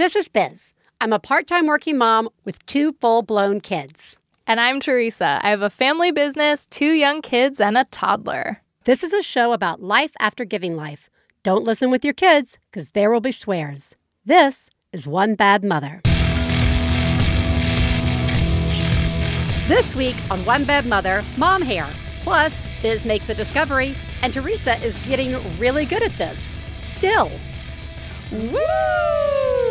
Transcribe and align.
This 0.00 0.16
is 0.16 0.30
Biz. 0.30 0.72
I'm 1.02 1.12
a 1.12 1.18
part 1.18 1.46
time 1.46 1.66
working 1.66 1.98
mom 1.98 2.30
with 2.46 2.64
two 2.64 2.94
full 3.02 3.20
blown 3.20 3.60
kids. 3.60 4.16
And 4.46 4.58
I'm 4.58 4.80
Theresa. 4.80 5.40
I 5.42 5.50
have 5.50 5.60
a 5.60 5.68
family 5.68 6.10
business, 6.10 6.64
two 6.70 6.92
young 6.92 7.20
kids, 7.20 7.60
and 7.60 7.76
a 7.76 7.84
toddler. 7.84 8.62
This 8.84 9.04
is 9.04 9.12
a 9.12 9.20
show 9.20 9.52
about 9.52 9.82
life 9.82 10.12
after 10.18 10.46
giving 10.46 10.74
life. 10.74 11.10
Don't 11.42 11.64
listen 11.64 11.90
with 11.90 12.02
your 12.02 12.14
kids, 12.14 12.58
because 12.70 12.88
there 12.88 13.10
will 13.10 13.20
be 13.20 13.30
swears. 13.30 13.94
This 14.24 14.70
is 14.90 15.06
One 15.06 15.34
Bad 15.34 15.62
Mother. 15.62 16.00
This 19.68 19.94
week 19.94 20.16
on 20.30 20.42
One 20.46 20.64
Bad 20.64 20.86
Mother, 20.86 21.22
mom 21.36 21.60
hair. 21.60 21.86
Plus, 22.22 22.58
Biz 22.80 23.04
makes 23.04 23.28
a 23.28 23.34
discovery, 23.34 23.94
and 24.22 24.32
Theresa 24.32 24.82
is 24.82 24.96
getting 25.06 25.36
really 25.58 25.84
good 25.84 26.02
at 26.02 26.16
this. 26.16 26.40
Still. 26.84 27.30
Woo! 28.32 29.69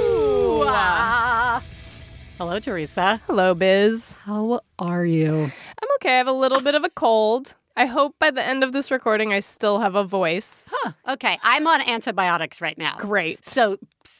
Hello, 2.37 2.59
Theresa. 2.59 3.21
Hello, 3.27 3.53
Biz. 3.53 4.13
How 4.25 4.59
are 4.77 5.05
you? 5.05 5.51
I'm 5.81 5.89
okay. 5.95 6.15
I 6.15 6.17
have 6.17 6.27
a 6.27 6.31
little 6.33 6.61
bit 6.61 6.75
of 6.75 6.83
a 6.83 6.89
cold. 6.89 7.55
I 7.77 7.85
hope 7.85 8.15
by 8.19 8.29
the 8.31 8.43
end 8.45 8.63
of 8.63 8.73
this 8.73 8.91
recording, 8.91 9.31
I 9.33 9.39
still 9.39 9.79
have 9.79 9.95
a 9.95 10.03
voice. 10.03 10.67
Huh. 10.71 10.91
Okay, 11.13 11.37
I'm 11.43 11.65
on 11.65 11.79
antibiotics 11.81 12.59
right 12.59 12.77
now. 12.77 12.97
Great. 12.97 13.45
So 13.45 13.77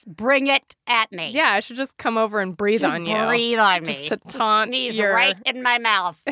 bring 0.07 0.47
it 0.47 0.75
at 0.87 1.11
me. 1.11 1.31
Yeah, 1.31 1.49
I 1.51 1.59
should 1.59 1.75
just 1.75 1.97
come 1.97 2.17
over 2.17 2.39
and 2.39 2.55
breathe 2.55 2.79
Just 2.81 2.95
on 2.95 3.05
you. 3.05 3.17
breathe 3.27 3.59
on 3.59 3.83
me. 3.83 3.93
Just 4.07 4.07
to 4.07 4.17
taunt 4.37 4.69
Sneeze 4.69 4.97
your- 4.97 5.13
right 5.13 5.35
in 5.45 5.61
my 5.61 5.77
mouth. 5.77 6.21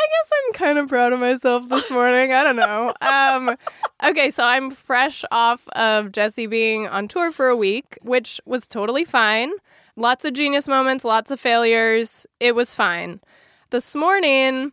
I 0.00 0.06
guess 0.06 0.30
I'm 0.32 0.52
kind 0.54 0.78
of 0.78 0.88
proud 0.88 1.12
of 1.12 1.20
myself 1.20 1.68
this 1.68 1.90
morning. 1.90 2.32
I 2.32 2.42
don't 2.42 2.56
know. 2.56 2.94
Um, 3.02 3.56
okay, 4.02 4.30
so 4.30 4.44
I'm 4.44 4.70
fresh 4.70 5.24
off 5.30 5.68
of 5.68 6.12
Jesse 6.12 6.46
being 6.46 6.88
on 6.88 7.06
tour 7.06 7.32
for 7.32 7.48
a 7.48 7.56
week, 7.56 7.98
which 8.00 8.40
was 8.46 8.66
totally 8.66 9.04
fine. 9.04 9.52
Lots 9.96 10.24
of 10.24 10.32
genius 10.32 10.66
moments, 10.66 11.04
lots 11.04 11.30
of 11.30 11.38
failures. 11.38 12.26
It 12.38 12.54
was 12.54 12.74
fine. 12.74 13.20
This 13.70 13.94
morning, 13.94 14.72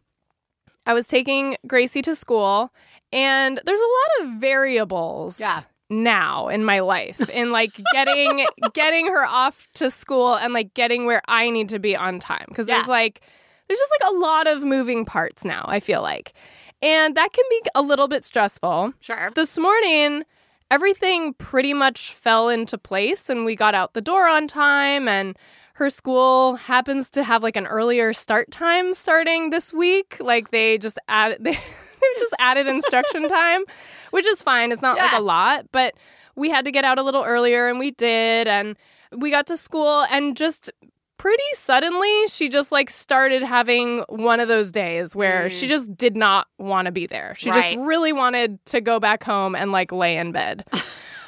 I 0.85 0.93
was 0.93 1.09
taking 1.09 1.57
Gracie 1.67 2.01
to 2.03 2.15
school, 2.15 2.71
and 3.11 3.59
there's 3.65 3.79
a 3.79 3.83
lot 3.83 4.27
of 4.27 4.39
variables. 4.39 5.39
Yeah. 5.39 5.61
Now 5.89 6.49
in 6.49 6.65
my 6.65 6.79
life, 6.79 7.29
in 7.29 7.51
like 7.51 7.71
getting 7.93 8.45
getting 8.73 9.07
her 9.07 9.25
off 9.25 9.67
to 9.75 9.89
school 9.89 10.35
and 10.35 10.53
like 10.53 10.73
getting 10.73 11.05
where 11.05 11.21
I 11.29 11.49
need 11.49 11.69
to 11.69 11.79
be 11.79 11.95
on 11.95 12.19
time, 12.19 12.45
because 12.49 12.67
there's 12.67 12.87
like 12.89 13.21
there's 13.67 13.79
just 13.79 13.91
like 14.01 14.11
a 14.11 14.17
lot 14.17 14.47
of 14.47 14.63
moving 14.63 15.05
parts 15.05 15.43
now, 15.43 15.65
I 15.67 15.79
feel 15.79 16.01
like. 16.01 16.33
And 16.81 17.15
that 17.15 17.33
can 17.33 17.45
be 17.49 17.61
a 17.75 17.81
little 17.81 18.07
bit 18.07 18.23
stressful. 18.23 18.93
Sure. 19.01 19.31
This 19.35 19.57
morning, 19.57 20.23
everything 20.69 21.33
pretty 21.33 21.73
much 21.73 22.13
fell 22.13 22.49
into 22.49 22.77
place 22.77 23.29
and 23.29 23.45
we 23.45 23.55
got 23.55 23.73
out 23.73 23.93
the 23.93 24.01
door 24.01 24.27
on 24.27 24.47
time 24.47 25.07
and 25.07 25.37
her 25.73 25.89
school 25.89 26.55
happens 26.55 27.09
to 27.11 27.23
have 27.23 27.43
like 27.43 27.55
an 27.55 27.67
earlier 27.67 28.11
start 28.11 28.49
time 28.51 28.93
starting 28.93 29.51
this 29.51 29.73
week. 29.73 30.17
Like 30.19 30.51
they 30.51 30.77
just 30.77 30.97
added 31.07 31.37
they, 31.43 31.51
they 32.01 32.07
just 32.17 32.33
added 32.39 32.67
instruction 32.67 33.27
time, 33.29 33.63
which 34.11 34.25
is 34.25 34.41
fine. 34.41 34.71
It's 34.71 34.81
not 34.81 34.97
like 34.97 35.13
a 35.13 35.21
lot, 35.21 35.65
but 35.71 35.93
we 36.35 36.49
had 36.49 36.65
to 36.65 36.71
get 36.71 36.83
out 36.83 36.97
a 36.97 37.03
little 37.03 37.23
earlier 37.23 37.67
and 37.67 37.79
we 37.79 37.91
did 37.91 38.47
and 38.47 38.75
we 39.15 39.31
got 39.31 39.47
to 39.47 39.57
school 39.57 40.05
and 40.11 40.35
just 40.35 40.71
pretty 41.17 41.43
suddenly 41.53 42.27
she 42.27 42.47
just 42.49 42.71
like 42.71 42.89
started 42.89 43.41
having 43.43 44.03
one 44.09 44.39
of 44.39 44.47
those 44.47 44.71
days 44.71 45.15
where 45.15 45.49
she 45.49 45.67
just 45.67 45.95
did 45.97 46.15
not 46.15 46.47
want 46.57 46.85
to 46.85 46.91
be 46.91 47.07
there. 47.07 47.33
She 47.37 47.49
Mm. 47.49 47.53
Right. 47.53 47.73
just 47.75 47.87
really 47.87 48.13
wanted 48.13 48.63
to 48.67 48.81
go 48.81 48.99
back 48.99 49.23
home 49.23 49.55
and 49.55 49.71
like 49.71 49.91
lay 49.91 50.17
in 50.17 50.31
bed. 50.31 50.65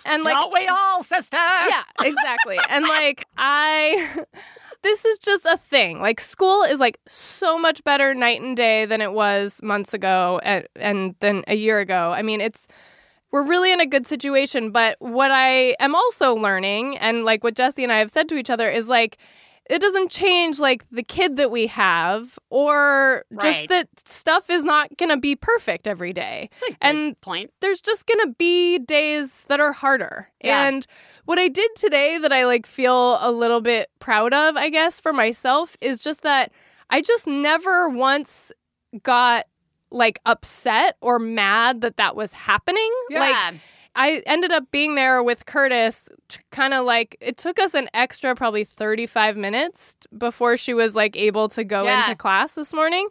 And 0.06 0.24
like 0.24 0.34
Don't 0.34 0.54
we 0.54 0.66
all, 0.66 1.04
sister? 1.04 1.38
yeah, 1.38 1.84
exactly. 2.02 2.58
and 2.70 2.88
like 2.88 3.26
I 3.38 4.24
this 4.82 5.06
is 5.06 5.20
just 5.20 5.46
a 5.46 5.58
thing. 5.58 6.00
Like 6.02 6.20
school 6.22 6.64
is 6.64 6.80
like 6.80 7.00
so 7.08 7.60
much 7.60 7.84
better 7.84 8.16
night 8.16 8.42
and 8.42 8.56
day 8.58 8.86
than 8.86 9.02
it 9.02 9.12
was 9.12 9.60
months 9.62 9.94
ago 9.94 10.40
and, 10.42 10.66
and 10.78 11.16
then 11.20 11.44
a 11.48 11.56
year 11.56 11.80
ago. 11.80 12.12
I 12.12 12.22
mean, 12.24 12.42
it's 12.42 12.66
we're 13.32 13.44
really 13.46 13.72
in 13.72 13.82
a 13.82 13.86
good 13.86 14.08
situation, 14.08 14.72
but 14.72 14.96
what 15.00 15.30
I 15.32 15.76
am 15.80 15.94
also 15.94 16.34
learning 16.34 16.98
and 16.98 17.24
like 17.24 17.44
what 17.44 17.54
Jesse 17.56 17.84
and 17.84 17.92
I 17.92 18.00
have 18.00 18.10
said 18.10 18.28
to 18.30 18.36
each 18.38 18.50
other 18.50 18.70
is 18.70 18.88
like 18.88 19.18
it 19.70 19.80
doesn't 19.82 20.10
change 20.10 20.60
like 20.60 20.84
the 20.90 21.04
kid 21.04 21.38
that 21.38 21.52
we 21.52 21.68
have 21.68 22.38
or 22.50 23.24
Right. 23.32 23.42
just 23.42 23.70
that 23.70 23.88
stuff 24.10 24.50
is 24.50 24.66
not 24.66 24.98
going 24.98 25.10
to 25.12 25.18
be 25.18 25.36
perfect 25.36 25.88
every 25.88 26.12
day 26.12 26.50
It's 26.54 26.64
a 26.64 26.66
good 26.72 26.78
And- 26.82 27.22
point. 27.22 27.52
there's 27.62 27.80
just 27.80 28.06
gonna 28.08 28.34
be 28.38 28.80
days 28.80 29.46
that 29.48 29.60
are 29.60 29.72
harder. 29.72 30.30
Yeah. 30.44 30.68
And 30.68 30.86
what 31.26 31.38
I 31.40 31.48
did 31.48 31.70
today 31.76 32.18
that 32.18 32.34
I 32.34 32.46
like 32.46 32.66
feel 32.66 33.18
a 33.22 33.32
little 33.32 33.62
bit 33.62 33.90
proud 34.00 34.34
of, 34.34 34.58
I 34.58 34.70
guess, 34.70 35.00
for 35.00 35.14
myself 35.14 35.78
is 35.82 36.00
just 36.00 36.22
that 36.22 36.52
I 36.90 37.02
just 37.02 37.28
never 37.28 37.88
once 37.90 38.52
got 39.04 39.46
like 39.92 40.20
upset 40.26 40.98
or 41.02 41.20
mad 41.20 41.82
that 41.82 41.98
that 41.98 42.16
was 42.16 42.34
happening. 42.34 42.92
Like 43.12 43.30
Yeah. 43.30 43.52
I 43.96 44.22
ended 44.26 44.52
up 44.52 44.72
being 44.72 44.96
there 44.96 45.22
with 45.24 45.46
Curtis, 45.46 46.08
kind 46.52 46.74
of 46.74 46.86
like 46.86 47.18
it 47.20 47.38
took 47.38 47.60
us 47.60 47.74
an 47.74 47.90
extra 47.94 48.36
probably 48.36 48.64
35 48.64 49.36
minutes 49.36 49.96
before 50.18 50.58
she 50.58 50.74
was 50.74 50.96
like 50.96 51.16
able 51.18 51.50
to 51.50 51.64
go 51.64 51.84
Yeah. 51.84 52.04
into 52.04 52.16
class 52.16 52.54
this 52.54 52.74
morning. 52.74 53.08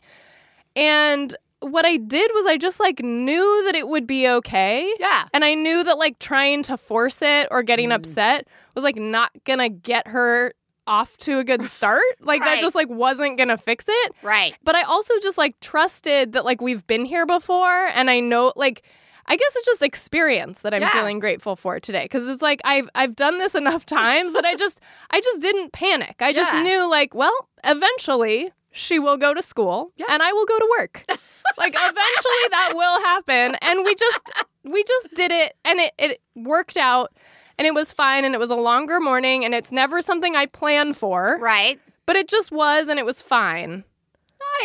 And 0.77 1.37
what 1.61 1.85
I 1.85 1.97
did 1.97 2.31
was 2.35 2.47
I 2.47 2.57
just 2.57 2.79
like 2.79 3.01
knew 3.03 3.63
that 3.67 3.75
it 3.75 3.89
would 3.89 4.07
be 4.07 4.29
okay. 4.29 4.89
yeah. 5.01 5.25
And 5.35 5.45
I 5.45 5.55
knew 5.55 5.83
that 5.85 5.99
like 5.99 6.19
trying 6.21 6.63
to 6.65 6.77
force 6.77 7.21
it 7.23 7.49
or 7.51 7.63
getting 7.63 7.89
Mm. 7.91 7.95
upset 7.97 8.47
was 8.75 8.85
like 8.85 8.97
not 8.97 9.31
gonna 9.45 9.69
get 9.69 10.07
her 10.07 10.55
off 10.87 11.17
to 11.19 11.39
a 11.39 11.45
good 11.45 11.65
start. 11.65 12.01
Like 12.21 12.41
Right. 12.41 12.55
that 12.57 12.61
just 12.61 12.75
like 12.77 12.89
wasn't 12.89 13.37
gonna 13.39 13.57
fix 13.57 13.85
it. 13.89 14.13
Right. 14.23 14.55
But 14.63 14.77
I 14.77 14.83
also 14.83 15.13
just 15.23 15.37
like 15.37 15.59
trusted 15.61 16.33
that 16.33 16.45
like 16.45 16.61
we've 16.61 16.87
been 16.87 17.05
here 17.05 17.27
before 17.27 17.87
and 17.89 18.09
I 18.09 18.21
know 18.21 18.53
like 18.55 18.83
I 19.31 19.37
guess 19.37 19.55
it's 19.57 19.67
just 19.67 19.83
experience 19.83 20.61
that 20.61 20.73
I'm 20.75 20.81
Yeah. 20.83 20.91
feeling 20.93 21.19
grateful 21.21 21.55
for 21.55 21.79
today 21.79 22.09
cuz 22.09 22.27
it's 22.27 22.43
like 22.43 22.61
I've 22.65 22.89
I've 22.95 23.15
done 23.15 23.39
this 23.39 23.55
enough 23.55 23.85
times 24.01 24.33
that 24.33 24.45
I 24.45 24.55
just 24.55 24.81
I 25.11 25.21
just 25.21 25.41
didn't 25.41 25.73
panic. 25.73 26.17
I 26.21 26.33
just 26.33 26.53
Yeah. 26.53 26.63
knew 26.63 26.91
like 26.91 27.15
well, 27.15 27.37
eventually 27.65 28.51
she 28.73 28.99
will 28.99 29.17
go 29.17 29.35
to 29.35 29.43
school 29.43 29.93
Yeah. 29.97 30.07
and 30.09 30.23
I 30.23 30.33
will 30.33 30.47
go 30.47 30.59
to 30.59 30.69
work. 30.79 31.05
like 31.59 31.75
eventually 31.75 32.45
that 32.51 32.73
will 32.75 33.01
happen 33.03 33.57
and 33.63 33.85
we 33.85 33.95
just 33.95 34.31
we 34.65 34.83
just 34.85 35.15
did 35.15 35.31
it 35.33 35.55
and 35.65 35.79
it 35.81 35.93
it 35.99 36.21
worked 36.35 36.77
out 36.77 37.13
and 37.59 37.67
it 37.67 37.75
was 37.75 37.93
fine 37.93 38.25
and 38.25 38.35
it 38.35 38.39
was 38.39 38.51
a 38.51 38.55
longer 38.57 39.01
morning 39.01 39.45
and 39.45 39.55
it's 39.55 39.73
never 39.73 40.01
something 40.01 40.37
I 40.37 40.47
plan 40.47 40.93
for, 40.93 41.39
Right. 41.41 41.81
but 42.07 42.15
it 42.17 42.29
just 42.29 42.53
was 42.53 42.87
and 42.89 42.99
it 42.99 43.05
was 43.07 43.21
fine. 43.21 43.85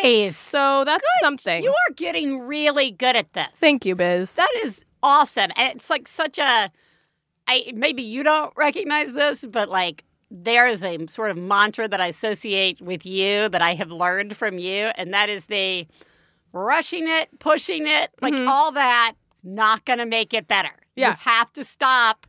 Nice. 0.02 0.38
So 0.38 0.84
that's 0.86 1.04
something. 1.22 1.64
You 1.64 1.70
are 1.72 1.94
getting 1.96 2.40
really 2.40 2.92
good 2.92 3.16
at 3.16 3.32
this. 3.34 3.48
Thank 3.56 3.86
you, 3.86 3.96
Biz. 3.96 4.34
That 4.36 4.52
is 4.64 4.84
awesome. 5.02 5.52
And 5.56 5.76
it's 5.76 5.90
like 5.90 6.08
such 6.08 6.38
a 6.38 6.72
I 7.48 7.72
maybe 7.76 8.02
you 8.02 8.24
don't 8.24 8.54
recognize 8.56 9.14
this, 9.14 9.46
but 9.46 9.70
like 9.70 10.04
there 10.32 10.66
is 10.68 10.82
a 10.84 11.06
sort 11.08 11.30
of 11.30 11.38
mantra 11.38 11.88
that 11.88 12.00
I 12.02 12.08
associate 12.08 12.82
with 12.82 13.06
you 13.06 13.50
that 13.50 13.62
I 13.62 13.76
have 13.76 13.92
learned 13.92 14.36
from 14.38 14.58
you, 14.58 14.86
and 14.96 15.14
that 15.14 15.30
is 15.30 15.46
the 15.48 15.86
rushing 16.54 17.08
it, 17.08 17.30
pushing 17.40 17.86
it, 17.88 18.12
like 18.22 18.34
Mhm. 18.34 18.48
all 18.48 18.72
that, 18.72 19.14
not 19.44 19.86
gonna 19.86 20.06
make 20.06 20.34
it 20.34 20.48
better. 20.48 20.72
Yeah. 20.96 21.10
You 21.10 21.16
have 21.20 21.52
to 21.54 21.64
stop 21.66 22.26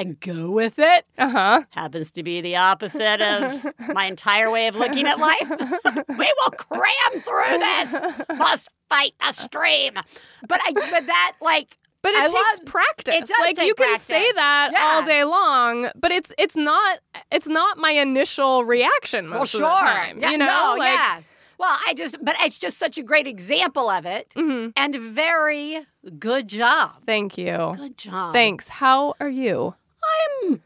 and 0.00 0.18
go 0.20 0.50
with 0.50 0.78
it. 0.78 1.04
Uh 1.18 1.28
huh. 1.28 1.62
Happens 1.70 2.10
to 2.12 2.22
be 2.22 2.40
the 2.40 2.56
opposite 2.56 3.20
of 3.20 3.72
my 3.94 4.06
entire 4.06 4.50
way 4.50 4.66
of 4.68 4.76
looking 4.76 5.06
at 5.06 5.18
life. 5.18 5.48
we 5.48 6.32
will 6.40 6.50
cram 6.50 7.20
through 7.20 7.58
this. 7.58 7.92
Must 8.38 8.68
fight 8.88 9.12
the 9.20 9.32
stream. 9.32 9.94
But 10.48 10.60
I 10.64 10.72
but 10.72 11.06
that 11.06 11.36
like 11.40 11.76
But 12.02 12.12
it 12.14 12.18
I 12.20 12.28
takes 12.28 12.32
love- 12.34 12.64
practice. 12.66 13.14
it 13.16 13.20
does 13.28 13.38
like 13.40 13.58
you 13.60 13.74
can 13.74 13.98
say 13.98 14.32
that 14.32 14.70
Yeah. 14.72 14.80
all 14.82 15.02
day 15.04 15.24
long, 15.24 15.90
but 15.94 16.10
it's 16.12 16.32
it's 16.38 16.56
not 16.56 16.98
it's 17.30 17.46
not 17.48 17.78
my 17.78 17.92
initial 17.92 18.64
reaction 18.64 19.26
most 19.28 19.54
well, 19.54 19.66
of 19.72 19.78
sure. 19.78 19.86
the 19.88 19.92
time. 19.92 20.18
Yeah, 20.20 20.30
you 20.32 20.38
know, 20.38 20.46
no, 20.72 20.78
like 20.78 20.92
yeah. 20.92 21.20
Well, 21.58 21.76
I 21.86 21.92
just 21.92 22.16
but 22.24 22.36
it's 22.40 22.56
just 22.56 22.78
such 22.78 22.96
a 22.96 23.02
great 23.02 23.26
example 23.26 23.90
of 23.90 24.06
it. 24.06 24.32
mhm. 24.34 24.72
And 24.76 24.96
very 24.96 25.86
good 26.18 26.48
job. 26.48 26.92
Thank 27.06 27.36
you. 27.36 27.74
Good 27.76 27.98
job. 27.98 28.32
Thanks. 28.32 28.68
How 28.68 29.14
are 29.20 29.28
you? 29.28 29.74
I'm 30.44 30.62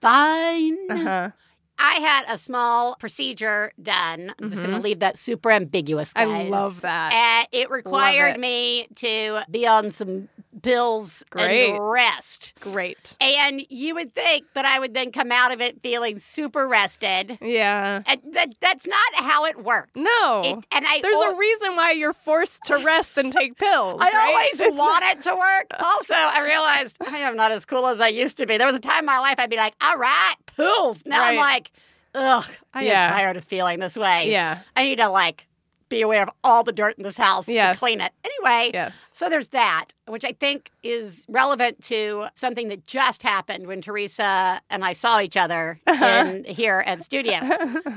fine. 0.00 0.78
Uh 0.90 0.96
huh. 0.96 1.30
I 1.78 1.94
had 1.94 2.24
a 2.28 2.38
small 2.38 2.94
procedure 3.00 3.72
done. 3.82 4.32
I'm 4.38 4.48
just 4.48 4.60
going 4.60 4.70
to 4.70 4.78
leave 4.78 5.00
that 5.00 5.18
super 5.18 5.50
ambiguous. 5.50 6.12
Mm-hmm. 6.12 6.30
I 6.30 6.42
love 6.44 6.82
that. 6.82 7.42
Uh, 7.42 7.46
it 7.50 7.70
required 7.70 8.36
it. 8.36 8.40
me 8.40 8.86
to 8.96 9.40
be 9.50 9.66
on 9.66 9.90
some 9.90 10.28
pills 10.62 11.22
Great. 11.30 11.70
and 11.70 11.90
rest. 11.90 12.54
Great. 12.60 13.16
And 13.20 13.64
you 13.70 13.94
would 13.94 14.14
think 14.14 14.44
that 14.54 14.64
I 14.64 14.78
would 14.78 14.94
then 14.94 15.12
come 15.12 15.32
out 15.32 15.52
of 15.52 15.60
it 15.60 15.80
feeling 15.82 16.18
super 16.18 16.66
rested. 16.68 17.38
Yeah. 17.40 18.02
And 18.06 18.20
that, 18.32 18.54
that's 18.60 18.86
not 18.86 19.14
how 19.16 19.44
it 19.46 19.62
works. 19.62 19.90
No. 19.94 20.42
It, 20.44 20.64
and 20.72 20.84
I 20.86 21.00
There's 21.02 21.14
al- 21.16 21.32
a 21.34 21.36
reason 21.36 21.76
why 21.76 21.92
you're 21.92 22.12
forced 22.12 22.62
to 22.64 22.76
rest 22.78 23.18
and 23.18 23.32
take 23.32 23.56
pills. 23.56 24.00
I 24.00 24.10
right? 24.10 24.28
always 24.28 24.60
It's 24.60 24.76
want 24.76 25.04
it 25.06 25.22
to 25.22 25.34
work. 25.34 25.66
Also, 25.80 26.14
I 26.14 26.42
realized 26.42 26.96
I 27.06 27.18
am 27.18 27.36
not 27.36 27.52
as 27.52 27.64
cool 27.64 27.86
as 27.86 28.00
I 28.00 28.08
used 28.08 28.36
to 28.38 28.46
be. 28.46 28.56
There 28.56 28.66
was 28.66 28.76
a 28.76 28.80
time 28.80 29.00
in 29.00 29.06
my 29.06 29.18
life 29.18 29.36
I'd 29.38 29.50
be 29.50 29.56
like, 29.56 29.74
all 29.80 29.96
right, 29.98 30.34
pills. 30.56 31.02
Now 31.06 31.24
I'm 31.24 31.36
like, 31.36 31.70
ugh, 32.14 32.44
I 32.72 32.84
Yeah. 32.84 33.04
am 33.04 33.10
tired 33.10 33.36
of 33.36 33.44
feeling 33.44 33.80
this 33.80 33.96
way. 33.96 34.30
Yeah. 34.30 34.60
I 34.76 34.84
need 34.84 34.96
to 34.96 35.08
like 35.08 35.46
be 35.94 36.02
aware 36.02 36.22
of 36.22 36.30
all 36.42 36.62
the 36.64 36.72
dirt 36.72 36.94
in 36.96 37.02
this 37.04 37.16
house 37.16 37.46
Yes. 37.48 37.70
and 37.74 37.78
clean 37.78 38.00
it. 38.00 38.12
Anyway, 38.24 38.70
Yes. 38.74 38.94
so 39.12 39.28
there's 39.28 39.48
that, 39.48 39.86
which 40.06 40.24
I 40.24 40.32
think 40.32 40.70
is 40.82 41.24
relevant 41.28 41.82
to 41.84 42.26
something 42.34 42.68
that 42.68 42.84
just 42.86 43.22
happened 43.22 43.66
when 43.66 43.80
Theresa 43.80 44.60
and 44.70 44.84
I 44.84 44.92
saw 44.92 45.20
each 45.20 45.36
other 45.36 45.80
in 45.86 46.44
here 46.44 46.82
at 46.86 47.02
studio. 47.02 47.40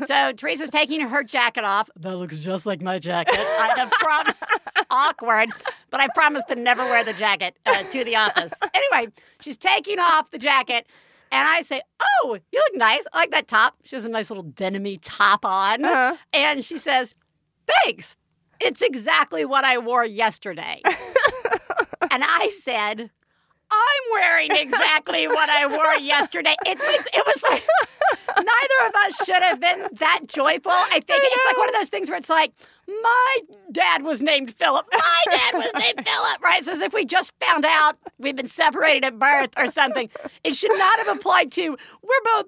So 0.06 0.32
Theresa's 0.34 0.70
taking 0.70 1.02
her 1.02 1.24
jacket 1.24 1.64
off. 1.64 1.90
That 2.00 2.16
looks 2.18 2.40
just 2.40 2.66
like 2.66 2.82
my 2.82 3.00
jacket. 3.00 3.36
I 3.38 3.74
have 3.78 3.92
awkward, 4.90 5.50
but 5.90 6.00
I 6.00 6.08
promised 6.16 6.48
to 6.50 6.56
never 6.56 6.84
wear 6.84 7.04
the 7.04 7.14
jacket 7.14 7.58
uh, 7.66 7.84
to 7.84 8.04
the 8.04 8.16
office. 8.16 8.54
Anyway, 8.74 9.12
she's 9.42 9.58
taking 9.58 10.00
off 10.00 10.32
the 10.32 10.38
jacket. 10.38 10.88
And 11.30 11.46
I 11.46 11.62
say, 11.62 11.82
Oh, 12.00 12.38
you 12.54 12.60
look 12.70 12.78
nice. 12.80 13.04
I 13.12 13.18
like 13.18 13.32
that 13.32 13.50
top. 13.50 13.76
She 13.84 13.98
has 13.98 14.06
a 14.06 14.10
nice 14.10 14.30
little 14.30 14.44
denim 14.44 14.86
top 15.02 15.44
on. 15.44 15.84
Uh-huh. 15.84 16.16
And 16.32 16.64
she 16.64 16.78
says, 16.78 17.14
Thanks. 17.68 18.16
It's 18.60 18.82
exactly 18.82 19.46
what 19.46 19.64
I 19.66 19.78
wore 19.78 20.06
yesterday. 20.06 20.82
and 20.86 22.24
I 22.24 22.52
said, 22.64 23.12
I'm 23.70 24.04
wearing 24.12 24.52
exactly 24.52 25.28
what 25.28 25.50
I 25.50 25.68
wore 25.68 25.96
yesterday. 25.96 26.56
It's 26.66 26.86
like 26.86 27.08
it 27.14 27.24
was 27.26 27.44
like 27.44 27.68
neither 28.38 28.88
of 28.88 28.96
us 28.96 29.26
should 29.26 29.44
have 29.44 29.60
been 29.60 29.88
that 30.00 30.22
joyful. 30.28 30.72
I 30.72 31.02
think 31.06 31.06
it's 31.10 31.46
like 31.46 31.58
one 31.58 31.70
of 31.70 31.76
those 31.76 31.90
things 31.90 32.10
where 32.10 32.18
it's 32.18 32.30
like, 32.30 32.54
my 32.88 33.40
dad 33.72 34.04
was 34.04 34.22
named 34.22 34.54
Philip. 34.54 34.88
My 34.92 35.24
dad 35.26 35.54
was 35.56 35.72
named 35.74 36.08
Philip, 36.08 36.42
right? 36.42 36.64
So 36.64 36.72
as 36.72 36.82
if 36.82 36.94
we 36.94 37.06
just 37.06 37.34
found 37.40 37.66
out 37.66 37.98
we've 38.18 38.36
been 38.36 38.48
separated 38.48 39.04
at 39.04 39.20
birth 39.20 39.50
or 39.58 39.70
something. 39.72 40.10
It 40.44 40.56
should 40.56 40.72
not 40.78 41.00
have 41.00 41.18
applied 41.18 41.52
to 41.54 41.78
we're 42.02 42.22
both 42.24 42.46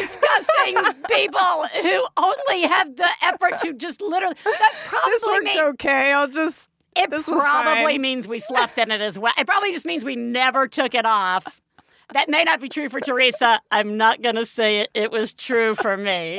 disgusting 0.00 0.76
people 1.08 1.64
who 1.82 2.06
only 2.16 2.62
have 2.68 2.96
the 2.96 3.08
effort 3.22 3.58
to 3.60 3.72
just 3.74 4.00
literally 4.00 4.34
that 4.44 4.72
probably 4.86 5.12
This 5.12 5.22
worked 5.26 5.44
means 5.44 5.58
okay. 5.74 6.12
I'll 6.12 6.28
just. 6.28 6.68
it 6.96 7.10
This 7.10 7.28
probably 7.28 7.84
fine. 7.94 8.00
means 8.00 8.28
we 8.28 8.38
slept 8.38 8.78
in 8.78 8.90
it 8.90 9.00
as 9.00 9.18
well. 9.18 9.32
It 9.38 9.46
probably 9.46 9.72
just 9.72 9.86
means 9.86 10.04
we 10.04 10.16
never 10.16 10.68
took 10.68 10.94
it 10.94 11.06
off. 11.06 11.60
That 12.12 12.28
may 12.28 12.44
not 12.44 12.60
be 12.60 12.68
true 12.68 12.88
for 12.90 13.00
Theresa. 13.00 13.60
I'm 13.70 13.96
not 13.96 14.20
going 14.20 14.34
to 14.34 14.44
say 14.44 14.80
it. 14.80 14.88
It 14.92 15.10
was 15.10 15.32
true 15.32 15.74
for 15.74 15.96
me. 15.96 16.38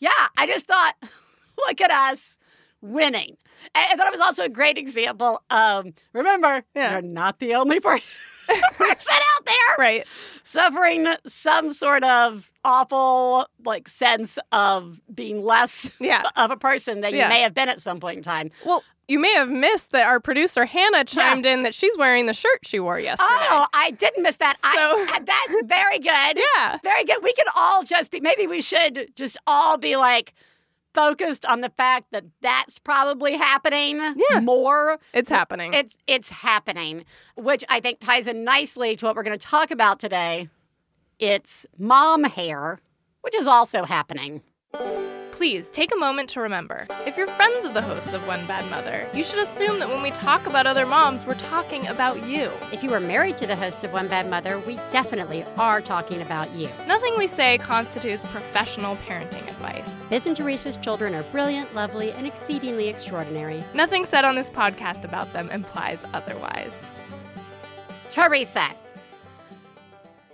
Yeah, 0.00 0.10
I 0.36 0.46
just 0.48 0.66
thought, 0.66 0.94
look 1.58 1.80
at 1.80 1.90
us 1.92 2.36
winning. 2.80 3.36
And 3.76 3.86
I 3.92 3.94
thought 3.96 4.08
it 4.08 4.12
was 4.12 4.20
also 4.20 4.42
a 4.44 4.48
great 4.48 4.78
example 4.78 5.40
of 5.48 5.86
remember, 6.12 6.64
Yeah. 6.74 6.92
you're 6.94 7.02
not 7.02 7.38
the 7.38 7.54
only 7.54 7.78
per- 7.86 8.00
person 8.74 9.12
out 9.36 9.46
there 9.46 9.76
Right. 9.78 10.06
suffering 10.42 11.06
some 11.26 11.72
sort 11.72 12.04
of 12.04 12.50
awful 12.64 13.46
like 13.64 13.88
sense 13.88 14.38
of 14.52 15.00
being 15.14 15.42
less 15.44 15.90
Yeah. 16.00 16.22
of 16.36 16.50
a 16.50 16.56
person 16.56 17.00
than 17.00 17.14
Yeah. 17.14 17.24
you 17.24 17.28
may 17.28 17.40
have 17.42 17.54
been 17.54 17.68
at 17.68 17.80
some 17.80 18.00
point 18.00 18.18
in 18.18 18.22
time. 18.22 18.50
Well, 18.64 18.82
you 19.08 19.18
may 19.18 19.32
have 19.34 19.50
missed 19.50 19.90
that 19.92 20.06
our 20.06 20.20
producer 20.20 20.64
Hannah 20.64 21.04
chimed 21.04 21.44
in 21.44 21.62
that 21.64 21.74
she's 21.74 21.96
wearing 21.98 22.26
the 22.26 22.32
shirt 22.34 22.60
she 22.64 22.78
wore 22.80 22.98
yesterday. 23.00 23.28
Oh, 23.30 23.66
I 23.74 23.90
didn't 23.90 24.22
miss 24.22 24.36
that. 24.36 24.56
I, 24.62 24.74
So- 24.74 25.14
uh, 25.14 25.18
that's 25.24 25.66
very 25.66 25.98
good. 25.98 26.42
Yeah. 26.56 26.78
Very 26.82 27.04
good. 27.04 27.22
We 27.22 27.32
could 27.34 27.48
all 27.56 27.82
just 27.82 28.10
be, 28.10 28.20
maybe 28.20 28.46
we 28.46 28.62
should 28.62 29.08
just 29.16 29.36
all 29.46 29.76
be 29.76 29.96
like 29.96 30.32
focused 30.94 31.44
on 31.44 31.60
the 31.60 31.70
fact 31.70 32.06
that 32.12 32.24
that's 32.40 32.78
probably 32.78 33.34
happening 33.36 33.98
Yeah. 34.30 34.40
more. 34.40 34.98
It's 35.12 35.30
happening. 35.30 35.72
It's, 35.74 35.96
it's 36.06 36.30
happening, 36.30 37.04
which 37.36 37.64
I 37.68 37.80
think 37.80 38.00
ties 38.00 38.26
in 38.26 38.44
nicely 38.44 38.96
to 38.96 39.06
what 39.06 39.16
we're 39.16 39.22
going 39.22 39.38
to 39.38 39.46
talk 39.46 39.70
about 39.70 40.00
today. 40.00 40.48
It's 41.18 41.66
mom 41.78 42.24
hair, 42.24 42.80
which 43.22 43.34
is 43.34 43.46
also 43.46 43.84
happening. 43.84 44.42
Please 45.42 45.72
take 45.72 45.92
a 45.92 45.98
moment 45.98 46.28
to 46.28 46.40
remember 46.40 46.86
if 47.04 47.16
you're 47.16 47.26
friends 47.26 47.64
of 47.64 47.74
the 47.74 47.82
hosts 47.82 48.12
of 48.12 48.24
One 48.28 48.46
Bad 48.46 48.64
Mother, 48.70 49.04
you 49.12 49.24
should 49.24 49.40
assume 49.40 49.80
that 49.80 49.88
when 49.88 50.00
we 50.00 50.12
talk 50.12 50.46
about 50.46 50.68
other 50.68 50.86
moms, 50.86 51.26
we're 51.26 51.34
talking 51.34 51.84
about 51.88 52.24
you. 52.28 52.48
If 52.72 52.84
you 52.84 52.94
are 52.94 53.00
married 53.00 53.38
to 53.38 53.48
the 53.48 53.56
host 53.56 53.82
of 53.82 53.92
One 53.92 54.06
Bad 54.06 54.30
Mother, 54.30 54.60
we 54.60 54.76
definitely 54.92 55.44
are 55.56 55.80
talking 55.80 56.22
about 56.22 56.54
you. 56.54 56.68
Nothing 56.86 57.14
we 57.18 57.26
say 57.26 57.58
constitutes 57.58 58.22
professional 58.22 58.94
parenting 58.98 59.48
advice. 59.48 59.92
Biz 60.10 60.28
and 60.28 60.36
Theresa's 60.36 60.76
children 60.76 61.12
are 61.12 61.24
brilliant, 61.24 61.74
lovely, 61.74 62.12
and 62.12 62.24
exceedingly 62.24 62.86
extraordinary. 62.86 63.64
Nothing 63.74 64.04
said 64.04 64.24
on 64.24 64.36
this 64.36 64.48
podcast 64.48 65.02
about 65.02 65.32
them 65.32 65.50
implies 65.50 66.04
otherwise. 66.14 66.88
Theresa, 68.10 68.68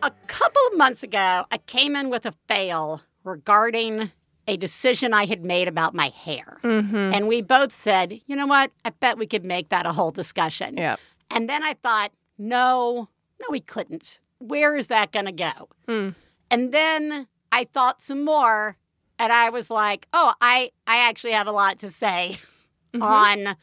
a 0.03 0.13
couple 0.27 0.63
of 0.71 0.77
months 0.77 1.03
ago, 1.03 1.47
I 1.51 1.57
came 1.65 1.97
in 1.97 2.11
with 2.11 2.27
a 2.27 2.35
fail 2.47 3.01
regarding 3.25 4.13
a 4.49 4.57
decision 4.57 5.15
I 5.15 5.27
had 5.27 5.45
made 5.45 5.69
about 5.69 5.95
my 5.95 6.09
hair. 6.09 6.59
Mm-hmm. 6.65 6.97
And 6.97 7.29
we 7.29 7.43
both 7.43 7.73
said, 7.73 8.21
you 8.27 8.35
know 8.35 8.47
what? 8.47 8.73
I 8.85 8.91
bet 8.91 9.19
we 9.19 9.27
could 9.27 9.45
make 9.45 9.69
that 9.69 9.87
a 9.87 9.93
whole 9.93 10.11
discussion. 10.11 10.77
Yeah. 10.77 10.97
And 11.31 11.49
then 11.49 11.63
I 11.63 11.75
thought, 11.75 12.11
no, 12.39 13.09
no, 13.41 13.47
we 13.51 13.61
couldn't. 13.61 14.19
Where 14.39 14.75
is 14.77 14.89
that 14.89 15.13
going 15.13 15.27
to 15.27 15.33
go? 15.33 15.69
Hmm. 15.87 16.09
And 16.51 16.73
then 16.73 17.29
I 17.53 17.65
thought 17.65 18.03
some 18.03 18.25
more, 18.25 18.77
and 19.19 19.33
I 19.33 19.51
was 19.51 19.71
like, 19.71 20.09
oh, 20.13 20.33
I, 20.41 20.71
I 20.87 21.09
actually 21.09 21.33
have 21.33 21.47
a 21.47 21.53
lot 21.53 21.79
to 21.81 21.91
say 21.91 22.39
Mm-hmm. 22.95 23.03
on 23.03 23.57